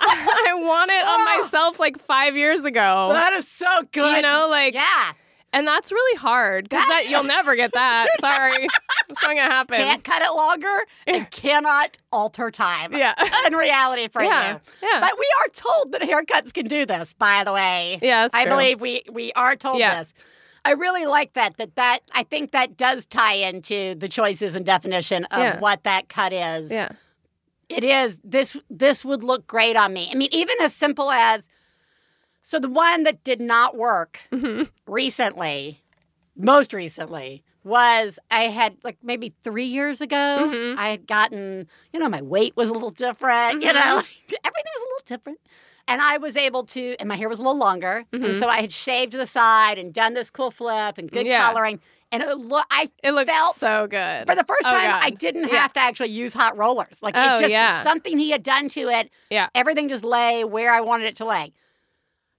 I 0.00 0.54
want 0.54 0.90
it 0.90 1.02
on 1.04 1.20
Oh. 1.20 1.42
myself 1.42 1.80
like 1.80 1.98
five 1.98 2.36
years 2.36 2.64
ago. 2.64 3.10
that 3.12 3.32
is 3.34 3.48
so 3.48 3.82
good. 3.92 4.16
You 4.16 4.22
know, 4.22 4.46
like, 4.50 4.74
yeah. 4.74 5.12
and 5.52 5.66
that's 5.66 5.90
really 5.92 6.18
hard 6.18 6.64
because 6.68 6.84
That- 6.86 7.02
that 7.04 7.10
you'll 7.10 7.24
never 7.24 7.56
get 7.56 7.72
that. 7.72 8.08
Sorry, 8.20 8.66
it's 9.08 9.22
not 9.22 9.30
gonna 9.30 9.42
happen. 9.42 9.76
Can't 9.76 10.04
cut 10.04 10.22
it 10.22 10.30
longer 10.34 10.78
and 11.06 11.30
cannot 11.30 11.96
alter 12.12 12.50
time. 12.50 12.92
Yeah. 12.92 13.14
In 13.46 13.54
reality 13.54 14.08
for 14.08 14.22
Yeah. 14.22 14.52
you. 14.54 14.60
Yeah. 14.82 15.00
But 15.00 15.18
we 15.18 15.26
are 15.40 15.48
told 15.52 15.92
that 15.92 16.02
haircuts 16.02 16.52
can 16.54 16.66
do 16.66 16.86
this, 16.86 17.12
by 17.14 17.44
the 17.44 17.52
way. 17.52 17.98
Yeah, 18.02 18.28
I 18.32 18.44
true. 18.44 18.52
believe 18.52 18.80
we 18.80 19.02
we 19.10 19.32
are 19.32 19.56
told 19.56 19.78
Yeah. 19.78 19.98
this. 20.00 20.14
I 20.68 20.72
really 20.72 21.06
like 21.06 21.32
that. 21.32 21.56
That 21.56 21.76
that 21.76 22.00
I 22.12 22.22
think 22.24 22.50
that 22.52 22.76
does 22.76 23.06
tie 23.06 23.32
into 23.34 23.94
the 23.94 24.08
choices 24.08 24.54
and 24.54 24.66
definition 24.66 25.24
of 25.26 25.38
Yeah. 25.38 25.58
what 25.60 25.84
that 25.84 26.08
cut 26.10 26.32
is. 26.34 26.70
Yeah. 26.70 26.90
It 27.70 27.84
is 27.84 28.18
this 28.22 28.54
this 28.68 29.04
would 29.04 29.24
look 29.24 29.46
great 29.46 29.76
on 29.76 29.92
me. 29.94 30.08
I 30.12 30.14
mean, 30.14 30.28
even 30.32 30.56
as 30.60 30.74
simple 30.74 31.10
as 31.10 31.48
so 32.42 32.58
the 32.58 32.68
one 32.68 33.04
that 33.04 33.24
did 33.24 33.40
not 33.40 33.76
work 33.76 34.20
Mm-hmm. 34.30 34.64
recently, 34.86 35.82
most 36.36 36.72
recently, 36.72 37.42
was 37.64 38.18
I 38.30 38.44
had 38.44 38.76
like 38.84 38.98
maybe 39.02 39.34
three 39.42 39.64
years 39.66 40.00
ago. 40.00 40.50
Mhm. 40.50 40.76
I 40.78 40.88
had 40.90 41.06
gotten, 41.06 41.66
you 41.92 42.00
know, 42.00 42.08
my 42.08 42.22
weight 42.22 42.54
was 42.56 42.68
a 42.68 42.72
little 42.72 42.90
different, 42.90 43.62
you 43.62 43.68
Mhm. 43.70 43.74
know, 43.74 43.96
everything 44.44 44.72
was 44.76 44.82
a 44.82 44.88
little 44.92 45.06
different. 45.06 45.40
And 45.88 46.00
I 46.02 46.18
was 46.18 46.36
able 46.36 46.64
to, 46.64 46.94
and 47.00 47.08
my 47.08 47.16
hair 47.16 47.28
was 47.28 47.38
a 47.38 47.42
little 47.42 47.58
longer. 47.58 48.04
And 48.12 48.22
Mhm. 48.24 48.38
so 48.38 48.46
I 48.48 48.60
had 48.60 48.70
shaved 48.70 49.12
the 49.12 49.26
side 49.26 49.78
and 49.78 49.92
done 49.92 50.14
this 50.14 50.30
cool 50.30 50.50
flip 50.50 50.98
and 50.98 51.10
good 51.10 51.26
Yeah. 51.26 51.40
coloring. 51.50 51.80
And 52.12 52.22
it 52.22 52.28
look, 52.38 52.64
I 52.70 52.90
It 53.02 53.12
looks 53.12 53.30
felt 53.30 53.56
so 53.56 53.86
good. 53.86 54.26
for 54.26 54.34
the 54.34 54.44
first 54.44 54.62
Oh, 54.66 54.70
time, 54.70 54.90
God. 54.92 55.00
I 55.02 55.10
didn't 55.10 55.48
Yeah. 55.48 55.60
have 55.62 55.72
to 55.74 55.80
actually 55.80 56.10
use 56.10 56.32
hot 56.34 56.56
rollers. 56.56 56.98
Like 57.02 57.16
Oh, 57.16 57.34
it 57.36 57.40
just 57.40 57.50
yeah. 57.50 57.82
something 57.82 58.18
he 58.18 58.30
had 58.30 58.42
done 58.42 58.68
to 58.70 58.88
it. 58.88 59.10
Yeah. 59.30 59.48
Everything 59.54 59.88
just 59.88 60.04
lay 60.04 60.44
where 60.44 60.72
I 60.72 60.80
wanted 60.80 61.06
it 61.06 61.16
to 61.16 61.24
lay. 61.24 61.52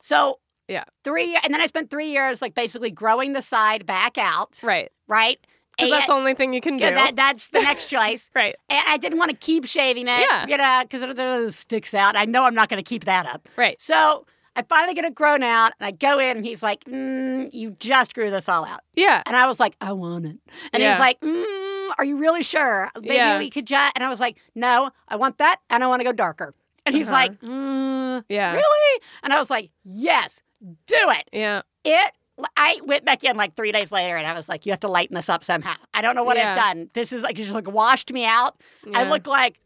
So 0.01 0.39
Yeah. 0.67 0.83
three, 1.03 1.35
and 1.43 1.53
then 1.53 1.61
I 1.61 1.65
spent 1.65 1.89
three 1.89 2.09
years 2.09 2.41
like 2.41 2.53
basically 2.53 2.91
growing 2.91 3.33
the 3.33 3.41
side 3.41 3.85
back 3.85 4.17
out. 4.17 4.59
Right. 4.63 4.91
Right. 5.07 5.39
Because 5.79 5.91
that's 5.91 6.07
the 6.07 6.13
only 6.13 6.33
thing 6.33 6.53
you 6.53 6.61
can 6.61 6.77
do. 6.77 6.83
yeah, 6.85 6.91
that, 6.93 7.15
that's 7.15 7.49
the 7.49 7.61
next 7.61 7.89
choice. 7.89 8.29
right. 8.35 8.55
And 8.69 8.83
I 8.87 8.97
didn't 8.97 9.17
want 9.17 9.31
to 9.31 9.37
keep 9.37 9.65
shaving 9.65 10.07
it. 10.07 10.19
Yeah. 10.29 10.45
You 10.47 10.57
know, 10.57 10.79
because 10.83 11.01
it, 11.01 11.17
it 11.17 11.53
sticks 11.53 11.93
out. 11.93 12.15
I 12.15 12.25
know 12.25 12.43
I'm 12.43 12.55
not 12.55 12.69
going 12.69 12.81
to 12.83 12.87
keep 12.87 13.05
that 13.05 13.25
up. 13.25 13.47
Right. 13.55 13.79
So 13.81 14.25
I 14.55 14.63
finally 14.63 14.93
get 14.93 15.05
it 15.05 15.15
grown 15.15 15.41
out, 15.43 15.71
and 15.79 15.87
I 15.87 15.91
go 15.91 16.19
in, 16.19 16.35
and 16.37 16.45
he's 16.45 16.61
like, 16.61 16.83
mm, 16.85 17.49
"You 17.53 17.71
just 17.79 18.13
grew 18.13 18.29
this 18.29 18.49
all 18.49 18.65
out." 18.65 18.81
Yeah. 18.95 19.23
And 19.25 19.35
I 19.35 19.47
was 19.47 19.59
like, 19.59 19.75
I 19.79 19.93
want 19.93 20.25
it. 20.25 20.37
And 20.73 20.81
Yeah. 20.83 20.93
he's 20.93 20.99
like, 20.99 21.19
mm, 21.21 21.89
Are 21.97 22.03
you 22.03 22.17
really 22.17 22.43
sure? 22.43 22.89
Maybe 22.99 23.15
Yeah. 23.15 23.37
we 23.39 23.49
could 23.49 23.65
just. 23.67 23.93
And 23.95 24.03
I 24.03 24.09
was 24.09 24.19
like, 24.19 24.37
No, 24.55 24.89
I 25.07 25.15
want 25.15 25.37
that, 25.37 25.57
and 25.69 25.83
I 25.83 25.87
want 25.87 26.01
to 26.01 26.03
go 26.05 26.11
darker. 26.11 26.53
And 26.85 26.95
he's 26.95 27.07
Uh-huh. 27.07 27.15
like, 27.15 27.39
mm, 27.41 28.23
Yeah. 28.27 28.53
Really? 28.53 29.01
And 29.23 29.31
I 29.31 29.39
was 29.39 29.49
like, 29.49 29.69
Yes, 29.85 30.41
do 30.61 30.95
it. 31.09 31.29
Yeah. 31.31 31.61
It. 31.85 32.11
I 32.55 32.79
went 32.83 33.05
back 33.05 33.23
in 33.23 33.35
like 33.37 33.55
three 33.55 33.71
days 33.71 33.91
later, 33.91 34.15
and 34.15 34.25
I 34.27 34.33
was 34.33 34.47
like, 34.47 34.65
"You 34.65 34.71
have 34.71 34.79
to 34.81 34.87
lighten 34.87 35.15
this 35.15 35.29
up 35.29 35.43
somehow." 35.43 35.75
I 35.93 36.01
don't 36.01 36.15
know 36.15 36.23
what 36.23 36.37
Yeah. 36.37 36.51
I've 36.51 36.57
done. 36.57 36.89
This 36.93 37.11
is 37.11 37.21
like 37.23 37.37
you 37.37 37.43
just 37.43 37.53
like 37.55 37.69
washed 37.69 38.11
me 38.13 38.25
out. 38.25 38.55
I 38.93 39.09
look 39.09 39.27
like 39.27 39.59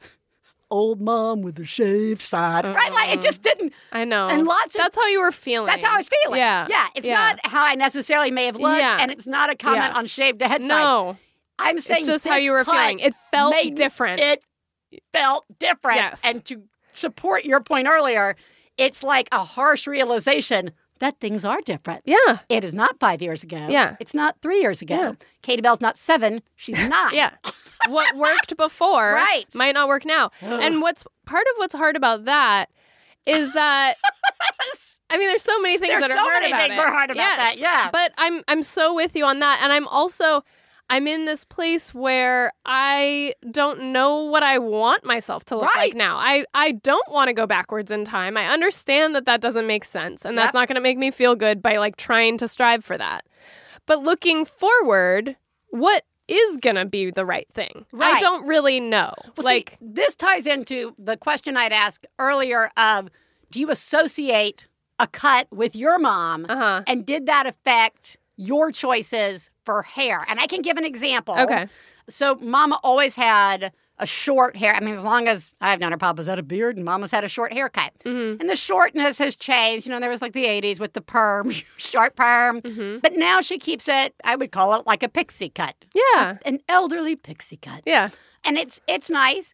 old 0.72 1.00
mom 1.02 1.42
with 1.44 1.60
a 1.60 1.66
shaved 1.66 2.22
side, 2.22 2.66
right? 2.66 2.92
Like 2.92 3.14
it 3.14 3.22
just 3.22 3.42
didn't. 3.44 3.74
I 3.92 4.06
know. 4.06 4.28
And 4.28 4.46
lots 4.48 4.74
of 4.76 4.82
That's 4.82 4.96
how 4.96 5.06
you 5.08 5.20
were 5.22 5.32
feeling. 5.32 5.68
that's 5.68 5.84
how 5.84 5.94
I 5.94 5.98
was 5.98 6.10
feeling. 6.24 6.40
Yeah. 6.40 6.66
yeah. 6.70 6.88
It's 6.96 7.06
Yeah. 7.06 7.14
not 7.14 7.46
how 7.46 7.64
I 7.64 7.76
necessarily 7.76 8.32
may 8.32 8.46
have 8.48 8.56
looked, 8.56 8.80
Yeah. 8.80 8.98
and 9.00 9.12
it's 9.12 9.28
not 9.28 9.52
a 9.52 9.56
comment 9.56 9.92
Yeah. 9.94 9.98
on 10.00 10.08
shaved 10.08 10.42
head 10.42 10.62
size. 10.62 10.68
No. 10.68 11.18
I'm 11.60 11.80
saying 11.80 12.02
It's 12.02 12.10
just 12.10 12.28
how 12.28 12.38
you 12.38 12.52
were 12.52 12.64
feeling. 12.66 13.00
It 13.00 13.14
felt 13.32 13.54
different. 13.76 14.20
It 14.20 14.44
felt 15.12 15.46
different. 15.60 15.98
Yes. 15.98 16.22
And 16.24 16.44
to 16.46 16.64
support 16.92 17.46
your 17.46 17.62
point 17.62 17.88
earlier, 17.88 18.36
it's 18.78 19.04
like 19.04 19.30
a 19.32 19.44
harsh 19.44 19.86
realization 19.86 20.72
that 21.04 21.20
things 21.20 21.46
are 21.46 21.62
different. 21.62 22.02
yeah. 22.06 22.40
It 22.50 22.64
is 22.64 22.74
not 22.74 23.00
five 23.00 23.22
years 23.22 23.44
ago. 23.44 23.68
Yeah. 23.70 23.96
It's 24.00 24.14
not 24.14 24.38
three 24.42 24.60
years 24.62 24.82
ago. 24.82 24.96
Yeah. 24.96 25.14
Katie 25.42 25.62
Bell's 25.62 25.82
not 25.82 25.98
seven. 25.98 26.42
She's 26.56 26.78
nine. 26.90 27.14
Yeah. 27.14 27.32
what 27.88 28.16
worked 28.16 28.56
before 28.66 29.14
Right. 29.14 29.46
might 29.54 29.74
not 29.74 29.88
work 29.88 30.06
now. 30.06 30.32
and 30.42 30.82
what's 30.82 31.04
part 31.26 31.46
of 31.52 31.54
what's 31.58 31.76
hard 31.76 31.96
about 31.96 32.26
that 32.26 32.70
is 33.26 33.54
that 33.54 33.96
I 35.10 35.18
mean, 35.18 35.28
there's 35.28 35.44
so 35.44 35.60
many 35.62 35.78
things 35.78 35.92
There's 35.92 36.02
that 36.04 36.12
are 36.12 36.16
so 36.18 36.24
hard 36.24 36.42
many 36.42 36.52
about 36.54 36.68
things 36.68 36.78
it. 36.80 36.82
are 36.82 36.92
hard 36.92 37.12
about 37.12 37.18
Yes. 37.22 37.38
that, 37.38 37.58
yeah. 37.60 37.90
But 37.92 38.14
I'm 38.18 38.42
I'm 38.48 38.64
so 38.64 38.96
with 38.96 39.16
you 39.16 39.26
on 39.26 39.40
that, 39.40 39.60
and 39.62 39.72
I'm 39.72 39.88
also 39.90 40.44
I'm 40.90 41.08
in 41.08 41.26
this 41.26 41.44
place 41.44 41.94
where 41.94 42.52
I 42.66 43.34
don't 43.50 43.92
know 43.94 44.24
what 44.26 44.44
I 44.44 44.60
want 44.60 45.06
myself 45.06 45.44
to 45.46 45.56
look 45.56 45.74
Right. 45.74 45.90
like 45.90 45.96
now. 45.96 46.18
I, 46.18 46.46
I 46.54 46.74
don't 46.74 47.10
want 47.12 47.30
to 47.30 47.34
go 47.34 47.48
backwards 47.48 47.90
in 47.90 48.06
time. 48.06 48.38
I 48.38 48.48
understand 48.48 49.16
that 49.16 49.26
that 49.26 49.42
doesn't 49.42 49.66
make 49.66 49.86
sense 49.86 50.24
and 50.26 50.36
Yep. 50.36 50.44
that's 50.44 50.54
not 50.54 50.68
going 50.68 50.76
to 50.76 50.82
make 50.82 50.98
me 50.98 51.10
feel 51.10 51.36
good 51.36 51.62
by 51.62 51.78
like 51.78 51.96
trying 51.98 52.38
to 52.40 52.48
strive 52.48 52.84
for 52.86 52.98
that. 52.98 53.26
But 53.88 54.04
looking 54.04 54.46
forward, 54.46 55.36
what 55.70 56.04
is 56.28 56.58
going 56.58 56.76
to 56.76 56.86
be 56.86 57.12
the 57.12 57.26
right 57.26 57.48
thing? 57.54 57.86
Right. 57.92 58.16
I 58.16 58.20
don't 58.20 58.46
really 58.48 58.80
know. 58.80 59.14
Well, 59.38 59.46
like 59.46 59.72
see, 59.72 59.78
this 59.82 60.16
ties 60.16 60.46
into 60.46 60.94
the 61.00 61.18
question 61.18 61.58
I'd 61.58 61.74
asked 61.74 62.06
earlier 62.20 62.70
of 62.78 63.10
do 63.52 63.60
you 63.60 63.70
associate 63.72 64.68
a 65.00 65.08
cut 65.08 65.48
with 65.52 65.76
your 65.76 65.98
mom? 65.98 66.46
uh-huh. 66.48 66.84
And 66.88 67.06
did 67.06 67.26
that 67.26 67.48
affect 67.48 68.18
your 68.38 68.72
choices 68.72 69.50
for 69.64 69.82
hair? 69.84 70.26
And 70.28 70.40
I 70.40 70.48
can 70.48 70.62
give 70.62 70.78
an 70.78 70.86
example. 70.86 71.36
Okay. 71.38 71.68
So 72.10 72.36
Mama 72.36 72.80
always 72.84 73.16
had 73.16 73.72
a 74.00 74.06
short 74.08 74.56
hair. 74.58 74.74
I 74.76 74.80
mean, 74.80 74.94
as 74.96 75.04
long 75.04 75.28
as 75.28 75.52
I've 75.62 75.80
known 75.80 75.92
her, 75.92 75.98
Papa's 75.98 76.28
had 76.28 76.40
a 76.40 76.44
beard 76.44 76.76
and 76.76 76.84
Mama's 76.84 77.12
had 77.12 77.24
a 77.24 77.30
short 77.30 77.54
haircut. 77.54 77.94
Mhm. 78.04 78.40
And 78.42 78.50
the 78.50 78.56
shortness 78.56 79.18
has 79.20 79.36
changed. 79.36 79.86
You 79.86 79.92
know, 79.92 80.00
there 80.00 80.10
was 80.10 80.22
like 80.22 80.34
the 80.34 80.46
80s 80.46 80.80
with 80.80 80.94
the 80.94 81.02
perm, 81.02 81.52
short 81.78 82.16
perm. 82.16 82.62
Mhm. 82.62 83.02
But 83.02 83.14
now 83.14 83.40
she 83.40 83.58
keeps 83.60 83.88
it, 83.88 84.16
I 84.24 84.36
would 84.36 84.52
call 84.52 84.74
it 84.74 84.86
like 84.88 85.04
a 85.04 85.10
pixie 85.10 85.50
cut, 85.50 85.76
Yeah. 85.94 86.38
an 86.44 86.60
elderly 86.68 87.16
pixie 87.16 87.58
cut. 87.58 87.84
Yeah. 87.86 88.10
And 88.44 88.58
it's 88.58 88.82
it's 88.88 89.10
nice. 89.10 89.54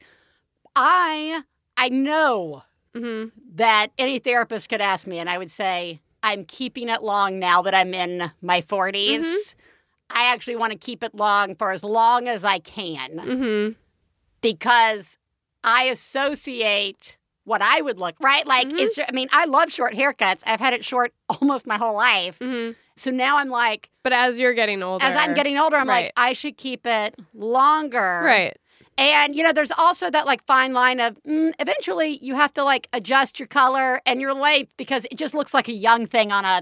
I 0.76 1.43
I 1.78 1.89
know 1.89 2.63
Mhm. 2.95 3.32
that 3.56 3.88
any 3.98 4.19
therapist 4.19 4.69
could 4.69 4.82
ask 4.82 5.06
me 5.06 5.19
and 5.19 5.30
I 5.30 5.38
would 5.38 5.52
say, 5.52 6.02
I'm 6.24 6.43
keeping 6.45 6.89
it 6.89 7.04
long 7.04 7.39
now 7.39 7.62
that 7.62 7.76
I'm 7.76 7.93
in 7.93 8.32
my 8.41 8.62
40s. 8.62 9.54
I 10.10 10.26
actually 10.34 10.56
want 10.56 10.72
to 10.74 10.78
keep 10.78 11.04
it 11.04 11.13
long 11.15 11.56
for 11.56 11.72
as 11.72 11.84
long 11.84 12.28
as 12.28 12.43
I 12.43 12.60
can 12.60 13.17
Mhm. 13.19 13.76
because 14.41 15.17
I 15.63 15.84
associate 15.86 17.17
what 17.43 17.62
I 17.62 17.82
would 17.82 17.98
look, 17.98 18.15
right? 18.19 18.45
Like, 18.45 18.69
Mhm. 18.69 18.80
it's, 18.80 19.00
I 19.00 19.12
mean, 19.12 19.28
I 19.32 19.45
love 19.45 19.72
short 19.72 19.93
haircuts. 19.93 20.41
I've 20.45 20.60
had 20.60 20.74
it 20.74 20.86
short 20.86 21.13
almost 21.41 21.65
my 21.65 21.78
whole 21.78 21.95
life. 21.95 22.39
Mhm. 22.39 22.76
So 22.95 23.12
now 23.12 23.38
I'm 23.38 23.50
like, 23.50 23.89
But 24.04 24.13
as 24.13 24.38
you're 24.38 24.54
getting 24.54 24.84
older, 24.84 25.04
as 25.06 25.15
I'm 25.15 25.34
getting 25.34 25.58
older, 25.58 25.78
I'm 25.78 25.88
like, 25.88 26.12
I 26.17 26.34
should 26.34 26.58
keep 26.58 26.86
it 26.86 27.15
longer. 27.34 28.22
right. 28.24 28.58
And, 28.98 29.34
you 29.34 29.43
know, 29.43 29.54
there's 29.54 29.72
also 29.72 30.10
that 30.12 30.26
like 30.26 30.45
fine 30.45 30.74
line 30.74 31.00
of 31.00 31.17
mm, 31.24 31.54
eventually 31.60 32.19
you 32.22 32.36
have 32.36 32.54
to 32.56 32.63
like 32.65 32.89
adjust 32.91 33.39
your 33.39 33.48
color 33.48 34.02
and 34.06 34.19
your 34.19 34.34
length 34.34 34.74
because 34.76 35.06
it 35.06 35.15
just 35.17 35.34
looks 35.34 35.54
like 35.54 35.69
a 35.69 35.74
young 35.74 36.06
thing 36.06 36.34
on 36.34 36.43
a 36.43 36.62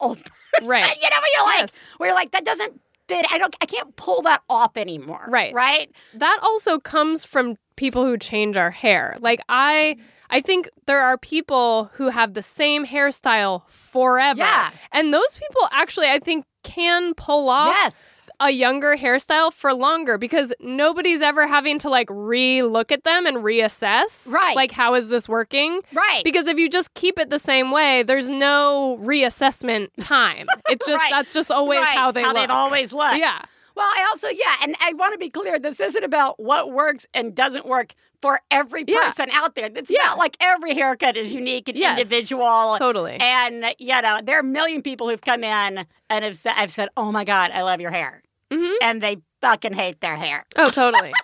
old 0.00 0.18
person. 0.24 0.34
Right. 0.66 0.96
You 1.00 1.08
know, 1.10 1.16
where 1.20 1.30
you're 1.36 1.46
like, 1.46 1.60
Yes. 1.60 1.74
where 1.96 2.08
you're 2.08 2.16
like, 2.16 2.30
that 2.32 2.44
doesn't 2.44 2.80
fit. 3.08 3.26
I 3.30 3.38
don't, 3.38 3.54
I 3.60 3.66
can't 3.66 3.94
pull 3.96 4.22
that 4.22 4.42
off 4.48 4.76
anymore. 4.76 5.26
Right. 5.28 5.52
Right. 5.54 5.90
that 6.14 6.38
also 6.42 6.78
comes 6.78 7.24
from 7.24 7.56
people 7.76 8.04
who 8.04 8.18
change 8.18 8.56
our 8.56 8.70
hair. 8.70 9.16
Like 9.20 9.40
I 9.48 9.96
mm-hmm. 9.98 10.06
I 10.30 10.42
think 10.42 10.68
there 10.86 11.00
are 11.00 11.16
people 11.16 11.90
who 11.94 12.08
have 12.10 12.34
the 12.34 12.42
same 12.42 12.84
hairstyle 12.84 13.66
forever. 13.68 14.40
Yeah. 14.40 14.70
And 14.92 15.14
those 15.14 15.38
people 15.38 15.62
actually 15.72 16.08
I 16.08 16.18
think 16.18 16.44
can 16.64 17.14
pull 17.14 17.48
off 17.48 17.68
Yes. 17.74 18.17
A 18.40 18.50
younger 18.50 18.96
hairstyle 18.96 19.52
for 19.52 19.74
longer 19.74 20.16
because 20.18 20.52
nobody's 20.60 21.20
ever 21.22 21.46
having 21.46 21.78
to 21.80 21.88
like 21.88 22.08
re-look 22.10 22.92
at 22.92 23.04
them 23.04 23.26
and 23.26 23.38
reassess. 23.38 24.28
Right. 24.30 24.54
Like 24.54 24.72
how 24.72 24.94
is 24.94 25.08
this 25.08 25.28
working? 25.28 25.80
Right. 25.92 26.22
Because 26.24 26.46
if 26.46 26.58
you 26.58 26.68
just 26.70 26.94
keep 26.94 27.18
it 27.18 27.30
the 27.30 27.38
same 27.38 27.70
way, 27.70 28.02
there's 28.04 28.28
no 28.28 28.98
reassessment 29.02 29.88
time. 30.00 30.46
It's 30.68 30.86
just 30.86 30.98
Right. 30.98 31.10
that's 31.10 31.32
just 31.32 31.50
always 31.50 31.80
right. 31.80 31.96
how 31.96 32.12
they 32.12 32.22
how 32.22 32.28
look. 32.28 32.36
they've 32.36 32.50
always 32.50 32.92
looked. 32.92 33.16
yeah. 33.18 33.42
Well, 33.74 33.86
I 33.86 34.06
also, 34.10 34.26
yeah, 34.28 34.56
and 34.64 34.74
I 34.80 34.92
want 34.94 35.12
to 35.12 35.18
be 35.18 35.30
clear 35.30 35.56
this 35.60 35.78
isn't 35.78 36.02
about 36.02 36.40
what 36.40 36.72
works 36.72 37.06
and 37.14 37.32
doesn't 37.32 37.64
work 37.64 37.94
for 38.20 38.40
every 38.50 38.84
Yeah. 38.88 39.02
person 39.04 39.30
out 39.32 39.54
there. 39.54 39.70
It's 39.72 39.88
Yeah. 39.88 40.04
about 40.06 40.18
like 40.18 40.36
every 40.40 40.74
haircut 40.74 41.16
is 41.16 41.30
unique 41.32 41.68
and 41.68 41.78
Yes. 41.78 41.96
individual. 41.98 42.74
Totally. 42.76 43.18
And, 43.20 43.72
you 43.78 44.00
know, 44.02 44.18
there 44.20 44.36
are 44.36 44.40
a 44.40 44.44
million 44.44 44.82
people 44.82 45.08
who've 45.08 45.20
come 45.20 45.44
in 45.44 45.86
and 46.10 46.24
have 46.24 46.36
said, 46.36 46.54
I've 46.56 46.72
said, 46.72 46.88
oh 46.96 47.12
my 47.12 47.24
God, 47.24 47.52
I 47.52 47.62
love 47.62 47.80
your 47.80 47.92
hair. 47.92 48.22
Mhm. 48.52 48.74
And 48.82 49.02
they 49.02 49.18
fucking 49.40 49.74
hate 49.74 50.00
their 50.00 50.16
hair. 50.16 50.44
Oh, 50.56 50.70
totally. 50.70 51.12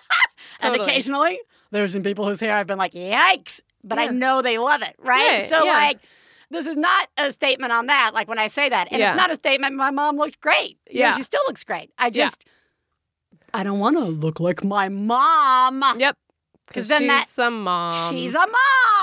And 0.61 0.71
Totally. 0.73 0.89
occasionally, 0.89 1.39
there's 1.71 1.91
some 1.93 2.03
people 2.03 2.25
whose 2.27 2.39
hair 2.39 2.53
I've 2.55 2.67
been 2.67 2.77
like, 2.77 2.93
yikes, 2.93 3.61
but 3.83 3.97
I 3.99 4.07
know 4.07 4.41
they 4.41 4.57
love 4.57 4.81
it, 4.83 4.95
right? 4.99 5.39
Right, 5.41 5.49
So, 5.49 5.63
yeah. 5.65 5.71
like, 5.73 5.99
this 6.49 6.65
is 6.65 6.77
not 6.77 7.09
a 7.17 7.31
statement 7.31 7.73
on 7.73 7.87
that, 7.87 8.11
like 8.13 8.27
when 8.27 8.37
I 8.39 8.47
say 8.47 8.69
that. 8.69 8.87
And 8.91 8.99
Yeah. 8.99 9.09
it's 9.09 9.17
not 9.17 9.31
a 9.31 9.35
statement, 9.35 9.75
my 9.75 9.91
mom 9.91 10.17
looked 10.17 10.39
great. 10.39 10.77
You 10.89 10.99
know, 11.01 11.05
Yeah. 11.07 11.15
she 11.17 11.23
still 11.23 11.41
looks 11.47 11.63
great. 11.63 11.91
I 11.97 12.05
Yeah. 12.05 12.09
just, 12.25 12.45
I 13.53 13.63
don't 13.63 13.79
want 13.79 13.97
to 13.97 14.03
look 14.03 14.39
like 14.39 14.63
my 14.63 14.87
mom. 14.87 15.83
Yep. 15.97 16.15
Because 16.67 16.87
then 16.87 17.01
she's 17.01 17.09
that- 17.09 17.27
some 17.29 17.63
mom. 17.63 18.15
She's 18.15 18.35
a 18.35 18.39
mom. 18.39 18.47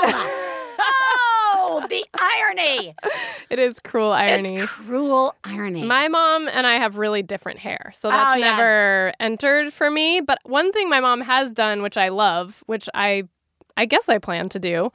oh, 0.05 1.32
the 1.81 2.05
irony. 2.19 2.95
it 3.51 3.59
is 3.59 3.81
cruel 3.81 4.13
irony. 4.13 4.57
It's 4.59 4.71
cruel 4.71 5.35
irony. 5.45 5.83
my 5.85 6.09
mom 6.09 6.49
and 6.49 6.67
I 6.67 6.75
have 6.75 6.99
really 6.99 7.23
different 7.23 7.59
hair, 7.59 7.93
so 7.95 8.09
that's 8.09 8.37
Oh, 8.37 8.39
yeah. 8.39 8.57
never 8.57 9.13
entered 9.21 9.73
for 9.73 9.91
me. 9.91 10.21
But 10.21 10.39
one 10.45 10.73
thing 10.73 10.89
my 10.89 11.01
mom 11.01 11.21
has 11.23 11.53
done, 11.53 11.83
which 11.83 11.97
I 11.97 12.09
love, 12.09 12.63
which 12.67 12.89
I, 12.95 13.25
I 13.77 13.87
guess 13.87 14.09
I 14.09 14.19
plan 14.19 14.49
to 14.51 14.59
do, 14.59 14.93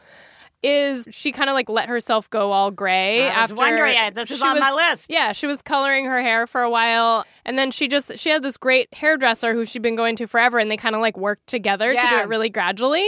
is 0.63 1.07
she 1.11 1.31
kind 1.31 1.51
of 1.51 1.53
like 1.53 1.69
let 1.69 1.87
herself 1.87 2.27
go 2.31 2.51
all 2.51 2.71
gray 2.71 3.23
I 3.29 3.41
was 3.43 3.51
after. 3.51 3.55
wondering, 3.55 3.95
uh, 3.95 4.09
this 4.09 4.31
is 4.31 4.41
on 4.41 4.59
my 4.59 4.71
list. 4.71 5.05
Yeah, 5.09 5.31
she 5.31 5.45
was 5.45 5.61
coloring 5.61 6.05
her 6.05 6.19
hair 6.19 6.47
for 6.47 6.61
a 6.61 6.69
while, 6.69 7.25
and 7.45 7.59
then 7.59 7.69
she 7.69 7.87
just 7.87 8.17
she 8.17 8.29
had 8.31 8.41
this 8.41 8.57
great 8.57 8.91
hairdresser 8.93 9.53
who 9.53 9.65
she'd 9.65 9.83
been 9.83 9.95
going 9.95 10.15
to 10.15 10.25
forever, 10.27 10.57
and 10.57 10.69
they 10.71 10.75
kind 10.77 10.95
of 10.95 11.01
like 11.01 11.15
worked 11.15 11.45
together 11.45 11.93
to 11.93 11.99
do 12.09 12.15
it 12.17 12.27
really 12.27 12.49
gradually. 12.49 13.07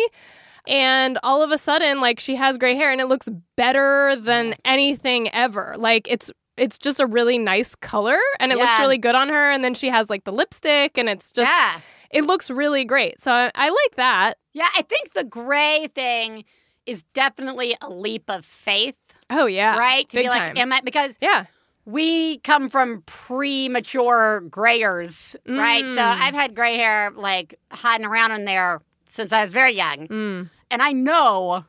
And 0.69 1.17
all 1.23 1.41
of 1.43 1.51
a 1.51 1.57
sudden, 1.57 1.99
like 1.99 2.19
she 2.19 2.35
has 2.35 2.57
gray 2.57 2.75
hair, 2.75 2.91
and 2.91 3.01
it 3.01 3.07
looks 3.07 3.27
better 3.57 4.15
than 4.15 4.53
anything 4.63 5.27
ever. 5.33 5.75
Like 5.77 6.07
it's 6.09 6.31
it's 6.57 6.77
just 6.77 6.99
a 6.99 7.05
really 7.07 7.37
nice 7.37 7.73
color, 7.75 8.19
and 8.39 8.51
it 8.51 8.57
looks 8.57 8.77
really 8.79 8.97
good 8.99 9.15
on 9.15 9.29
her. 9.29 9.51
And 9.51 9.63
then 9.63 9.73
she 9.73 9.89
has 9.89 10.09
like 10.09 10.23
the 10.25 10.31
lipstick, 10.31 10.97
and 10.97 11.09
it's 11.09 11.31
just 11.33 11.49
yeah. 11.49 11.79
it 12.11 12.23
looks 12.25 12.51
really 12.51 12.85
great. 12.85 13.19
So 13.19 13.31
I, 13.31 13.51
I 13.55 13.69
like 13.69 13.95
that. 13.95 14.35
Yeah, 14.53 14.67
I 14.77 14.83
think 14.83 15.13
the 15.13 15.23
gray 15.23 15.87
thing 15.95 16.45
is 16.85 17.03
definitely 17.13 17.75
a 17.81 17.89
leap 17.89 18.23
of 18.29 18.45
faith, 18.45 18.95
Oh 19.29 19.45
yeah, 19.47 19.77
right? 19.77 20.07
To 20.09 20.17
big 20.17 20.25
be 20.25 20.29
like, 20.29 20.39
time. 20.39 20.57
am 20.57 20.73
I 20.73 20.81
because 20.83 21.15
yeah, 21.21 21.45
we 21.85 22.39
come 22.39 22.67
from 22.69 23.03
premature 23.05 24.41
grayers, 24.41 25.35
right? 25.47 25.83
So 25.85 25.95
Mm. 26.01 26.19
I've 26.21 26.33
had 26.35 26.55
gray 26.55 26.77
hair 26.77 27.11
like 27.15 27.55
hiding 27.71 28.05
around 28.05 28.31
in 28.33 28.45
there 28.45 28.81
since 29.09 29.31
I 29.33 29.41
was 29.43 29.51
very 29.53 29.73
young. 29.75 30.07
mm. 30.07 30.49
And 30.71 30.81
I 30.81 30.91
know 30.91 31.65